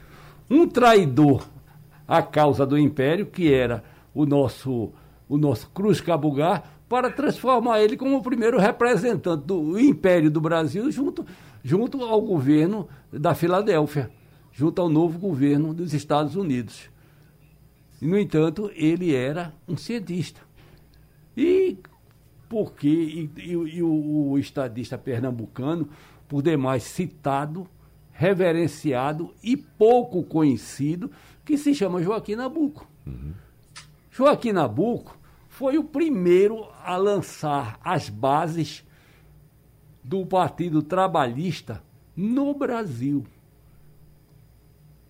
um 0.51 0.67
traidor 0.69 1.47
à 2.07 2.23
causa 2.23 2.67
do 2.67 2.77
Império, 2.77 3.27
que 3.27 3.53
era 3.53 3.85
o 4.13 4.27
nosso, 4.27 4.93
o 5.29 5.39
nosso 5.39 5.71
Cruz 5.71 6.01
Cabugá, 6.01 6.63
para 6.89 7.09
transformar 7.09 7.81
ele 7.81 7.97
como 7.97 8.17
o 8.17 8.23
primeiro 8.23 8.59
representante 8.59 9.47
do 9.47 9.79
Império 9.79 10.29
do 10.29 10.41
Brasil 10.41 10.91
junto, 10.91 11.25
junto 11.63 12.03
ao 12.03 12.21
governo 12.21 12.89
da 13.13 13.33
Filadélfia, 13.33 14.11
junto 14.53 14.83
ao 14.83 14.89
novo 14.89 15.19
governo 15.19 15.73
dos 15.73 15.95
Estados 15.95 16.35
Unidos. 16.35 16.91
E, 18.03 18.07
no 18.07 18.19
entanto, 18.19 18.71
ele 18.75 19.15
era 19.15 19.55
um 19.69 19.77
cientista. 19.77 20.41
E 21.37 21.79
porque 22.49 22.89
e, 22.89 23.31
e, 23.37 23.53
e 23.53 23.83
o, 23.83 24.31
o, 24.33 24.39
estadista 24.39 24.99
pernambucano, 24.99 25.89
por 26.31 26.43
demais 26.43 26.85
citado, 26.85 27.67
reverenciado 28.13 29.35
e 29.43 29.57
pouco 29.57 30.23
conhecido, 30.23 31.11
que 31.45 31.59
se 31.59 31.75
chama 31.75 32.01
Joaquim 32.01 32.37
Nabuco. 32.37 32.89
Uhum. 33.05 33.35
Joaquim 34.13 34.53
Nabuco 34.53 35.19
foi 35.49 35.77
o 35.77 35.83
primeiro 35.83 36.69
a 36.85 36.97
lançar 36.97 37.81
as 37.83 38.09
bases 38.09 38.87
do 40.05 40.25
Partido 40.25 40.85
Trabalhista 40.85 41.83
no 42.17 42.55
Brasil. 42.55 43.27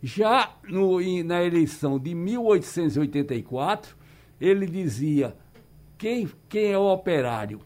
Já 0.02 0.56
no, 0.66 1.00
na 1.22 1.44
eleição 1.44 1.98
de 1.98 2.14
1884, 2.14 3.94
ele 4.40 4.64
dizia 4.64 5.36
quem, 5.98 6.30
quem 6.48 6.72
é 6.72 6.78
o 6.78 6.90
operário? 6.90 7.60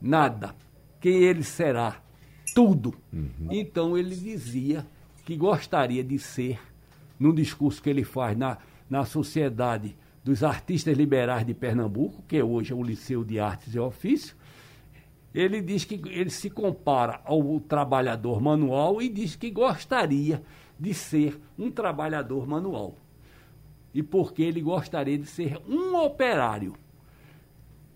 Nada. 0.00 0.56
Quem 0.98 1.22
ele 1.22 1.42
será? 1.42 2.05
Tudo. 2.54 2.94
Uhum. 3.12 3.48
Então 3.50 3.96
ele 3.96 4.14
dizia 4.14 4.86
que 5.24 5.36
gostaria 5.36 6.04
de 6.04 6.18
ser, 6.18 6.60
num 7.18 7.34
discurso 7.34 7.82
que 7.82 7.90
ele 7.90 8.04
faz 8.04 8.36
na, 8.36 8.58
na 8.88 9.04
Sociedade 9.04 9.96
dos 10.22 10.42
Artistas 10.42 10.96
Liberais 10.96 11.46
de 11.46 11.54
Pernambuco, 11.54 12.22
que 12.26 12.42
hoje 12.42 12.72
é 12.72 12.76
o 12.76 12.82
Liceu 12.82 13.24
de 13.24 13.38
Artes 13.38 13.74
e 13.74 13.78
Ofício, 13.78 14.36
ele 15.34 15.60
diz 15.60 15.84
que 15.84 16.00
ele 16.06 16.30
se 16.30 16.48
compara 16.48 17.20
ao 17.24 17.60
trabalhador 17.60 18.40
manual 18.40 19.02
e 19.02 19.08
diz 19.08 19.36
que 19.36 19.50
gostaria 19.50 20.42
de 20.78 20.94
ser 20.94 21.38
um 21.58 21.70
trabalhador 21.70 22.46
manual. 22.46 22.96
E 23.92 24.02
porque 24.02 24.42
ele 24.42 24.60
gostaria 24.60 25.18
de 25.18 25.26
ser 25.26 25.60
um 25.68 25.94
operário. 25.96 26.74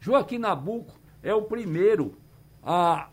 Joaquim 0.01 0.39
Nabuco 0.39 0.99
é 1.23 1.35
o 1.35 1.43
primeiro 1.43 2.15
a, 2.63 3.09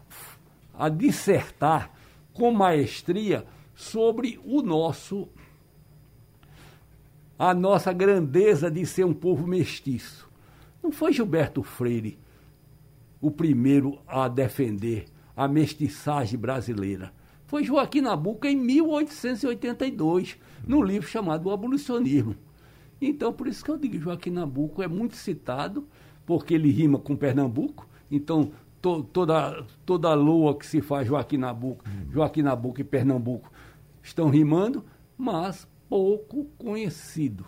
a 0.77 0.89
dissertar 0.89 1.91
com 2.33 2.51
maestria 2.51 3.45
sobre 3.73 4.39
o 4.45 4.61
nosso 4.61 5.27
a 7.39 7.53
nossa 7.53 7.93
grandeza 7.93 8.71
de 8.71 8.83
ser 8.85 9.05
um 9.05 9.13
povo 9.13 9.45
mestiço. 9.45 10.27
Não 10.81 10.91
foi 10.91 11.13
Gilberto 11.13 11.61
Freire 11.61 12.17
o 13.21 13.29
primeiro 13.29 13.99
a 14.07 14.27
defender 14.27 15.05
a 15.35 15.47
mestiçagem 15.47 16.39
brasileira. 16.39 17.13
Foi 17.45 17.63
Joaquim 17.63 18.01
Nabuco 18.01 18.47
em 18.47 18.55
1882, 18.55 20.37
no 20.65 20.81
livro 20.81 21.07
chamado 21.07 21.47
O 21.47 21.51
Abolicionismo. 21.51 22.35
Então, 22.99 23.31
por 23.31 23.47
isso 23.47 23.63
que 23.63 23.69
eu 23.69 23.77
digo, 23.77 23.99
Joaquim 23.99 24.31
Nabuco 24.31 24.81
é 24.81 24.87
muito 24.87 25.15
citado, 25.15 25.87
porque 26.25 26.53
ele 26.55 26.71
rima 26.71 26.99
com 26.99 27.15
Pernambuco. 27.15 27.87
Então, 28.09 28.51
to, 28.87 29.03
toda, 29.03 29.65
toda 29.85 30.09
a 30.09 30.13
lua 30.13 30.57
que 30.57 30.65
se 30.65 30.81
faz 30.81 31.07
Joaquim 31.07 31.37
Nabuco, 31.37 31.83
Joaquim 32.09 32.41
Nabuco 32.41 32.79
e 32.79 32.83
Pernambuco 32.83 33.51
estão 34.01 34.29
rimando, 34.29 34.85
mas 35.17 35.67
pouco 35.89 36.45
conhecido. 36.57 37.45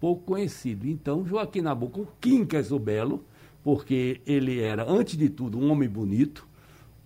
Pouco 0.00 0.24
conhecido. 0.24 0.88
Então, 0.88 1.24
Joaquim 1.24 1.60
Nabuco, 1.60 2.08
Quincas 2.20 2.72
o 2.72 2.78
Belo, 2.78 3.24
porque 3.62 4.20
ele 4.26 4.60
era, 4.60 4.84
antes 4.90 5.16
de 5.16 5.28
tudo, 5.28 5.56
um 5.58 5.70
homem 5.70 5.88
bonito, 5.88 6.48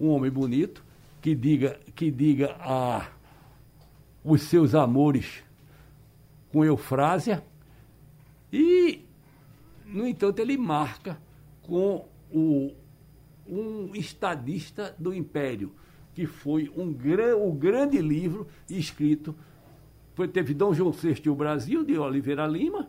um 0.00 0.08
homem 0.08 0.30
bonito, 0.30 0.82
que 1.20 1.34
diga, 1.34 1.78
que 1.94 2.10
diga 2.10 2.56
a 2.58 3.08
os 4.24 4.42
seus 4.42 4.74
amores 4.74 5.44
com 6.50 6.64
Eufrásia, 6.64 7.44
e, 8.52 9.04
no 9.84 10.06
entanto, 10.06 10.40
ele 10.40 10.56
marca 10.56 11.18
com 11.62 12.06
o, 12.32 12.72
um 13.48 13.94
estadista 13.94 14.94
do 14.98 15.14
Império, 15.14 15.72
que 16.14 16.26
foi 16.26 16.70
um 16.76 16.92
gran, 16.92 17.36
o 17.36 17.52
grande 17.52 18.00
livro 18.00 18.46
escrito 18.68 19.34
foi, 20.16 20.26
teve 20.26 20.54
Dom 20.54 20.72
João 20.72 20.92
VI 20.92 21.20
e 21.26 21.28
o 21.28 21.34
Brasil, 21.34 21.84
de 21.84 21.98
Oliveira 21.98 22.46
Lima, 22.46 22.88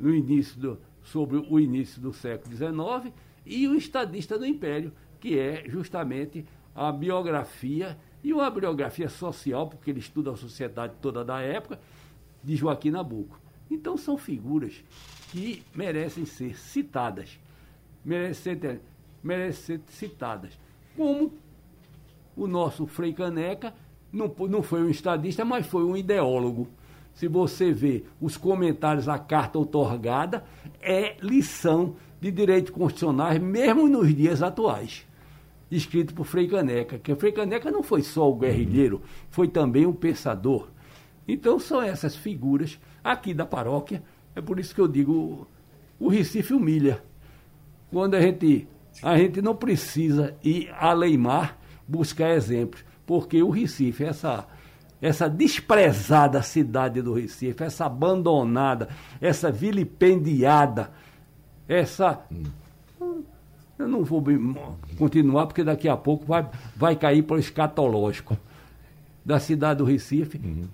no 0.00 0.12
início 0.12 0.58
do, 0.58 0.78
sobre 1.00 1.36
o 1.36 1.60
início 1.60 2.02
do 2.02 2.12
século 2.12 2.56
XIX, 2.56 3.14
e 3.46 3.68
o 3.68 3.76
Estadista 3.76 4.36
do 4.36 4.44
Império, 4.44 4.92
que 5.20 5.38
é 5.38 5.62
justamente 5.68 6.44
a 6.74 6.90
biografia, 6.90 7.96
e 8.22 8.32
uma 8.32 8.50
biografia 8.50 9.08
social, 9.08 9.68
porque 9.68 9.90
ele 9.90 10.00
estuda 10.00 10.32
a 10.32 10.36
sociedade 10.36 10.94
toda 11.00 11.24
da 11.24 11.40
época, 11.40 11.78
de 12.42 12.56
Joaquim 12.56 12.90
Nabuco. 12.90 13.40
Então 13.70 13.96
são 13.96 14.18
figuras 14.18 14.82
que 15.30 15.62
merecem 15.72 16.26
ser 16.26 16.58
citadas, 16.58 17.38
merecem 18.04 18.58
ser, 18.58 18.80
merecem 19.26 19.78
ser 19.78 19.80
citadas. 19.88 20.58
Como 20.96 21.32
o 22.36 22.46
nosso 22.46 22.86
Frei 22.86 23.12
Caneca, 23.12 23.74
não, 24.12 24.32
não 24.48 24.62
foi 24.62 24.82
um 24.82 24.88
estadista, 24.88 25.44
mas 25.44 25.66
foi 25.66 25.84
um 25.84 25.96
ideólogo. 25.96 26.68
Se 27.14 27.26
você 27.26 27.72
vê 27.72 28.04
os 28.20 28.36
comentários 28.36 29.08
à 29.08 29.18
carta 29.18 29.58
otorgada, 29.58 30.44
é 30.80 31.16
lição 31.20 31.96
de 32.20 32.30
direitos 32.30 32.70
constitucionais, 32.70 33.40
mesmo 33.40 33.88
nos 33.88 34.14
dias 34.14 34.42
atuais. 34.42 35.06
Escrito 35.70 36.14
por 36.14 36.24
Frei 36.24 36.46
Caneca, 36.46 36.98
que 36.98 37.14
Frei 37.14 37.32
Caneca 37.32 37.70
não 37.70 37.82
foi 37.82 38.02
só 38.02 38.30
o 38.30 38.36
guerrilheiro, 38.36 39.02
foi 39.30 39.48
também 39.48 39.84
um 39.84 39.92
pensador. 39.92 40.68
Então 41.26 41.58
são 41.58 41.82
essas 41.82 42.14
figuras 42.14 42.78
aqui 43.02 43.34
da 43.34 43.44
paróquia. 43.44 44.02
É 44.34 44.40
por 44.40 44.60
isso 44.60 44.74
que 44.74 44.80
eu 44.80 44.86
digo, 44.86 45.46
o 45.98 46.08
Recife 46.08 46.52
humilha. 46.54 47.02
Quando 47.90 48.14
a 48.14 48.20
gente, 48.20 48.68
a 49.02 49.16
gente 49.18 49.42
não 49.42 49.54
precisa 49.54 50.34
ir 50.42 50.70
além 50.78 51.16
mar 51.16 51.58
buscar 51.86 52.30
exemplos 52.30 52.84
porque 53.06 53.40
o 53.42 53.50
Recife, 53.50 54.04
essa, 54.04 54.46
essa 55.00 55.30
desprezada 55.30 56.42
cidade 56.42 57.00
do 57.00 57.14
Recife, 57.14 57.62
essa 57.62 57.86
abandonada, 57.86 58.88
essa 59.20 59.50
vilipendiada, 59.50 60.90
essa. 61.68 62.20
Eu 63.78 63.86
não 63.86 64.02
vou 64.02 64.24
continuar, 64.98 65.46
porque 65.46 65.62
daqui 65.62 65.88
a 65.88 65.96
pouco 65.96 66.24
vai, 66.26 66.48
vai 66.74 66.96
cair 66.96 67.22
para 67.22 67.36
o 67.36 67.38
escatológico 67.38 68.36
da 69.24 69.38
cidade 69.38 69.78
do 69.78 69.84
Recife. 69.84 70.40
Uhum. 70.42 70.64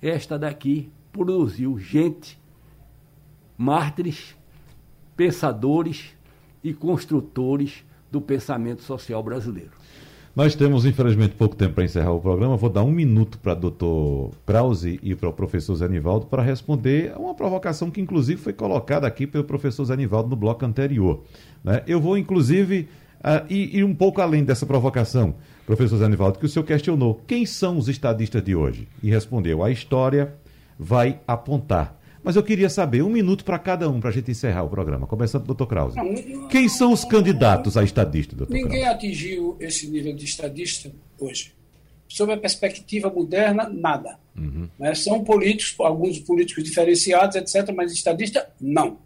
Esta 0.00 0.38
daqui 0.38 0.90
produziu 1.12 1.78
gente, 1.78 2.38
mártires, 3.56 4.34
pensadores 5.14 6.16
e 6.62 6.72
construtores 6.72 7.84
do 8.10 8.20
pensamento 8.20 8.82
social 8.82 9.22
brasileiro. 9.22 9.70
Nós 10.38 10.54
temos, 10.54 10.84
infelizmente, 10.84 11.34
pouco 11.34 11.56
tempo 11.56 11.74
para 11.74 11.84
encerrar 11.84 12.12
o 12.12 12.20
programa. 12.20 12.56
Vou 12.56 12.70
dar 12.70 12.84
um 12.84 12.92
minuto 12.92 13.38
para 13.38 13.54
o 13.54 13.56
doutor 13.56 14.30
Krause 14.46 15.00
e 15.02 15.12
para 15.14 15.28
o 15.28 15.32
professor 15.32 15.74
Zanivaldo 15.74 16.26
para 16.26 16.44
responder 16.44 17.12
a 17.12 17.18
uma 17.18 17.34
provocação 17.34 17.90
que, 17.90 18.00
inclusive, 18.00 18.40
foi 18.40 18.52
colocada 18.52 19.04
aqui 19.04 19.26
pelo 19.26 19.42
professor 19.42 19.84
Zanivaldo 19.84 20.28
no 20.28 20.36
bloco 20.36 20.64
anterior. 20.64 21.24
Né? 21.64 21.82
Eu 21.88 22.00
vou, 22.00 22.16
inclusive, 22.16 22.88
uh, 23.18 23.52
ir, 23.52 23.78
ir, 23.78 23.84
um 23.84 23.94
pouco 23.94 24.20
além 24.20 24.44
dessa 24.44 24.64
provocação, 24.64 25.34
professor 25.66 25.96
Zanivaldo, 25.96 26.38
que 26.38 26.46
o 26.46 26.48
senhor 26.48 26.64
questionou 26.64 27.20
quem 27.26 27.44
são 27.44 27.76
os 27.76 27.88
estadistas 27.88 28.40
de 28.40 28.54
hoje. 28.54 28.86
E 29.02 29.10
respondeu: 29.10 29.64
a 29.64 29.72
história 29.72 30.34
vai 30.78 31.18
apontar. 31.26 31.97
Mas 32.28 32.36
eu 32.36 32.42
queria 32.42 32.68
saber, 32.68 33.00
um 33.00 33.08
minuto 33.08 33.42
para 33.42 33.58
cada 33.58 33.88
um, 33.88 34.00
para 34.00 34.10
a 34.10 34.12
gente 34.12 34.30
encerrar 34.30 34.62
o 34.62 34.68
programa. 34.68 35.06
Começando 35.06 35.46
doutor 35.46 35.66
Krause. 35.66 35.96
Não, 35.96 36.46
Quem 36.48 36.68
são 36.68 36.92
os 36.92 37.02
candidatos 37.02 37.74
a 37.74 37.82
estadista, 37.82 38.36
doutor 38.36 38.52
Ninguém 38.52 38.82
Krause? 38.82 38.96
atingiu 38.96 39.56
esse 39.58 39.88
nível 39.88 40.14
de 40.14 40.26
estadista 40.26 40.92
hoje. 41.18 41.54
Sob 42.06 42.30
a 42.30 42.36
perspectiva 42.36 43.08
moderna, 43.08 43.66
nada. 43.66 44.18
Uhum. 44.36 44.68
Né? 44.78 44.94
São 44.94 45.24
políticos, 45.24 45.74
alguns 45.80 46.18
políticos 46.18 46.64
diferenciados, 46.64 47.34
etc., 47.34 47.74
mas 47.74 47.92
estadista, 47.92 48.46
não. 48.60 48.98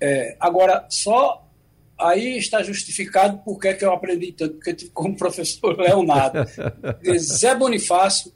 É, 0.00 0.36
agora, 0.38 0.86
só 0.88 1.44
aí 1.98 2.38
está 2.38 2.62
justificado 2.62 3.40
porque 3.44 3.66
é 3.66 3.74
que 3.74 3.84
eu 3.84 3.92
aprendi 3.92 4.30
tanto, 4.30 4.54
porque 4.54 4.72
tive 4.72 4.92
como 4.92 5.16
professor 5.16 5.76
Leonardo, 5.76 6.48
Zé 7.18 7.56
Bonifácio, 7.56 8.32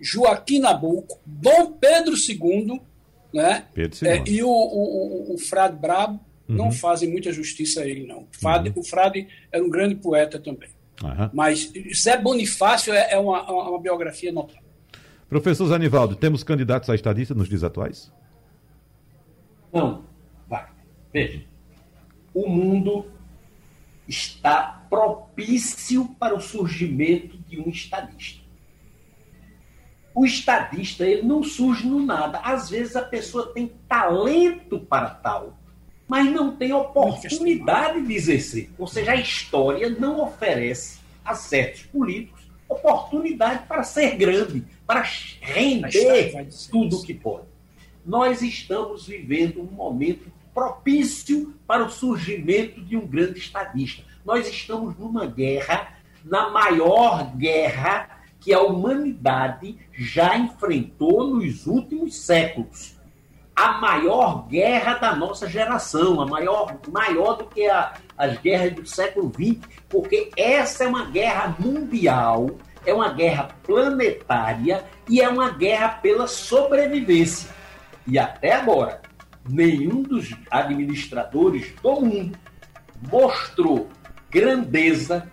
Joaquim 0.00 0.60
Nabuco, 0.60 1.18
Dom 1.26 1.72
Pedro 1.72 2.14
II 2.14 2.80
né? 3.34 3.66
É, 3.76 4.22
e 4.30 4.44
o, 4.44 4.48
o, 4.48 5.34
o, 5.34 5.38
Frade 5.38 5.76
Brabo 5.76 6.20
uhum. 6.48 6.54
não 6.54 6.70
fazem 6.70 7.10
muita 7.10 7.32
justiça 7.32 7.80
a 7.80 7.86
ele, 7.86 8.06
não. 8.06 8.20
O 8.20 8.28
Frade, 8.30 8.68
uhum. 8.68 8.80
o 8.80 8.84
Frade 8.84 9.26
era 9.50 9.62
um 9.62 9.68
grande 9.68 9.96
poeta 9.96 10.38
também. 10.38 10.68
Uhum. 11.02 11.30
Mas 11.32 11.72
Zé 11.92 12.16
Bonifácio 12.16 12.92
é, 12.92 13.14
é 13.14 13.18
uma, 13.18 13.42
uma 13.50 13.80
biografia 13.80 14.30
notável. 14.30 14.62
Professor 15.28 15.66
Zanivaldo, 15.66 16.14
temos 16.14 16.44
candidatos 16.44 16.88
a 16.88 16.94
estadista 16.94 17.34
nos 17.34 17.48
dias 17.48 17.64
atuais? 17.64 18.12
Não. 19.72 20.04
Vai. 20.48 20.68
Veja. 21.12 21.42
O 22.32 22.48
mundo 22.48 23.06
está 24.06 24.86
propício 24.88 26.06
para 26.20 26.36
o 26.36 26.40
surgimento 26.40 27.36
de 27.48 27.58
um 27.58 27.68
estadista 27.68 28.43
o 30.14 30.24
estadista 30.24 31.04
ele 31.04 31.22
não 31.22 31.42
surge 31.42 31.86
no 31.86 32.00
nada. 32.04 32.38
Às 32.38 32.70
vezes 32.70 32.94
a 32.94 33.02
pessoa 33.02 33.52
tem 33.52 33.72
talento 33.88 34.78
para 34.78 35.10
tal, 35.10 35.58
mas 36.06 36.30
não 36.30 36.54
tem 36.54 36.72
oportunidade 36.72 38.00
de 38.06 38.14
exercer. 38.14 38.70
Ou 38.78 38.86
seja, 38.86 39.12
a 39.12 39.16
história 39.16 39.90
não 39.90 40.20
oferece 40.20 41.00
a 41.24 41.34
certos 41.34 41.82
políticos 41.82 42.44
oportunidade 42.68 43.66
para 43.66 43.82
ser 43.82 44.16
grande, 44.16 44.64
para 44.86 45.02
render 45.40 46.48
tudo 46.70 46.98
o 46.98 47.02
que 47.02 47.14
pode. 47.14 47.46
Nós 48.04 48.42
estamos 48.42 49.06
vivendo 49.06 49.60
um 49.60 49.70
momento 49.72 50.30
propício 50.52 51.54
para 51.66 51.84
o 51.84 51.90
surgimento 51.90 52.80
de 52.80 52.96
um 52.96 53.06
grande 53.06 53.38
estadista. 53.38 54.04
Nós 54.24 54.48
estamos 54.48 54.96
numa 54.98 55.26
guerra, 55.26 55.94
na 56.24 56.50
maior 56.50 57.34
guerra 57.36 58.13
que 58.44 58.52
a 58.52 58.60
humanidade 58.60 59.78
já 59.90 60.36
enfrentou 60.36 61.28
nos 61.28 61.66
últimos 61.66 62.14
séculos. 62.14 62.94
A 63.56 63.80
maior 63.80 64.46
guerra 64.46 64.94
da 64.94 65.16
nossa 65.16 65.48
geração, 65.48 66.20
a 66.20 66.26
maior, 66.26 66.76
maior 66.92 67.38
do 67.38 67.46
que 67.46 67.66
a, 67.66 67.94
as 68.18 68.36
guerras 68.36 68.74
do 68.74 68.86
século 68.86 69.32
XX, 69.32 69.66
porque 69.88 70.30
essa 70.36 70.84
é 70.84 70.86
uma 70.86 71.06
guerra 71.06 71.56
mundial, 71.58 72.50
é 72.84 72.92
uma 72.92 73.14
guerra 73.14 73.48
planetária 73.62 74.84
e 75.08 75.22
é 75.22 75.28
uma 75.28 75.48
guerra 75.48 75.88
pela 75.88 76.26
sobrevivência. 76.26 77.48
E 78.06 78.18
até 78.18 78.52
agora, 78.52 79.00
nenhum 79.48 80.02
dos 80.02 80.34
administradores 80.50 81.72
do 81.82 82.00
mundo 82.02 82.38
mostrou 83.10 83.88
grandeza, 84.30 85.30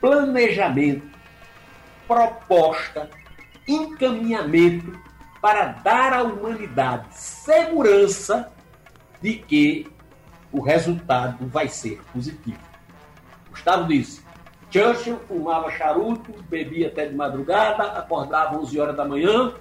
planejamento 0.00 1.09
proposta, 2.10 3.08
encaminhamento 3.68 4.98
para 5.40 5.66
dar 5.66 6.12
à 6.12 6.22
humanidade 6.24 7.06
segurança 7.12 8.50
de 9.22 9.34
que 9.34 9.86
o 10.50 10.60
resultado 10.60 11.46
vai 11.46 11.68
ser 11.68 12.02
positivo. 12.12 12.58
Gustavo 13.48 13.86
disse: 13.86 14.24
Churchill 14.72 15.20
fumava 15.28 15.70
charuto, 15.70 16.34
bebia 16.48 16.88
até 16.88 17.06
de 17.06 17.14
madrugada, 17.14 17.84
acordava 17.84 18.58
11 18.58 18.80
horas 18.80 18.96
da 18.96 19.04
manhã, 19.04 19.54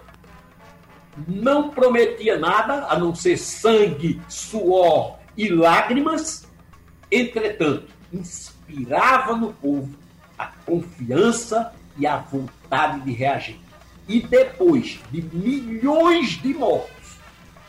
não 1.28 1.70
prometia 1.70 2.36
nada 2.36 2.88
a 2.88 2.98
não 2.98 3.14
ser 3.14 3.38
sangue, 3.38 4.20
suor 4.28 5.20
e 5.38 5.50
lágrimas, 5.50 6.50
entretanto, 7.12 7.94
inspirava 8.12 9.36
no 9.36 9.54
povo 9.54 9.94
a 10.36 10.48
confiança 10.66 11.76
e 12.00 12.08
a 12.08 12.18
vontade 12.18 13.02
de 13.02 13.12
reagir. 13.12 13.60
E 14.08 14.22
depois 14.22 15.00
de 15.12 15.22
milhões 15.22 16.42
de 16.42 16.54
mortos, 16.54 17.18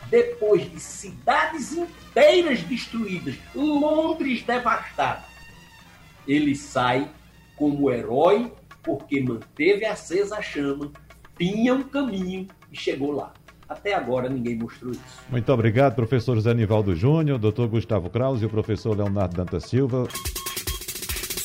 depois 0.09 0.69
de 0.71 0.79
cidades 0.79 1.73
inteiras 1.73 2.61
destruídas, 2.63 3.35
Londres 3.53 4.41
devastada, 4.41 5.23
ele 6.27 6.55
sai 6.55 7.09
como 7.55 7.91
herói 7.91 8.51
porque 8.81 9.21
manteve 9.21 9.85
acesa 9.85 10.37
a 10.37 10.41
chama, 10.41 10.91
tinha 11.37 11.73
um 11.73 11.83
caminho 11.83 12.47
e 12.71 12.77
chegou 12.77 13.11
lá. 13.11 13.33
Até 13.69 13.93
agora 13.93 14.27
ninguém 14.27 14.57
mostrou 14.57 14.91
isso. 14.91 15.01
Muito 15.29 15.51
obrigado, 15.53 15.95
professor 15.95 16.35
José 16.35 16.53
Nivaldo 16.53 16.95
Júnior, 16.95 17.37
doutor 17.37 17.67
Gustavo 17.67 18.09
Kraus 18.09 18.41
e 18.41 18.45
o 18.45 18.49
professor 18.49 18.97
Leonardo 18.97 19.35
Danta 19.35 19.59
Silva. 19.59 20.07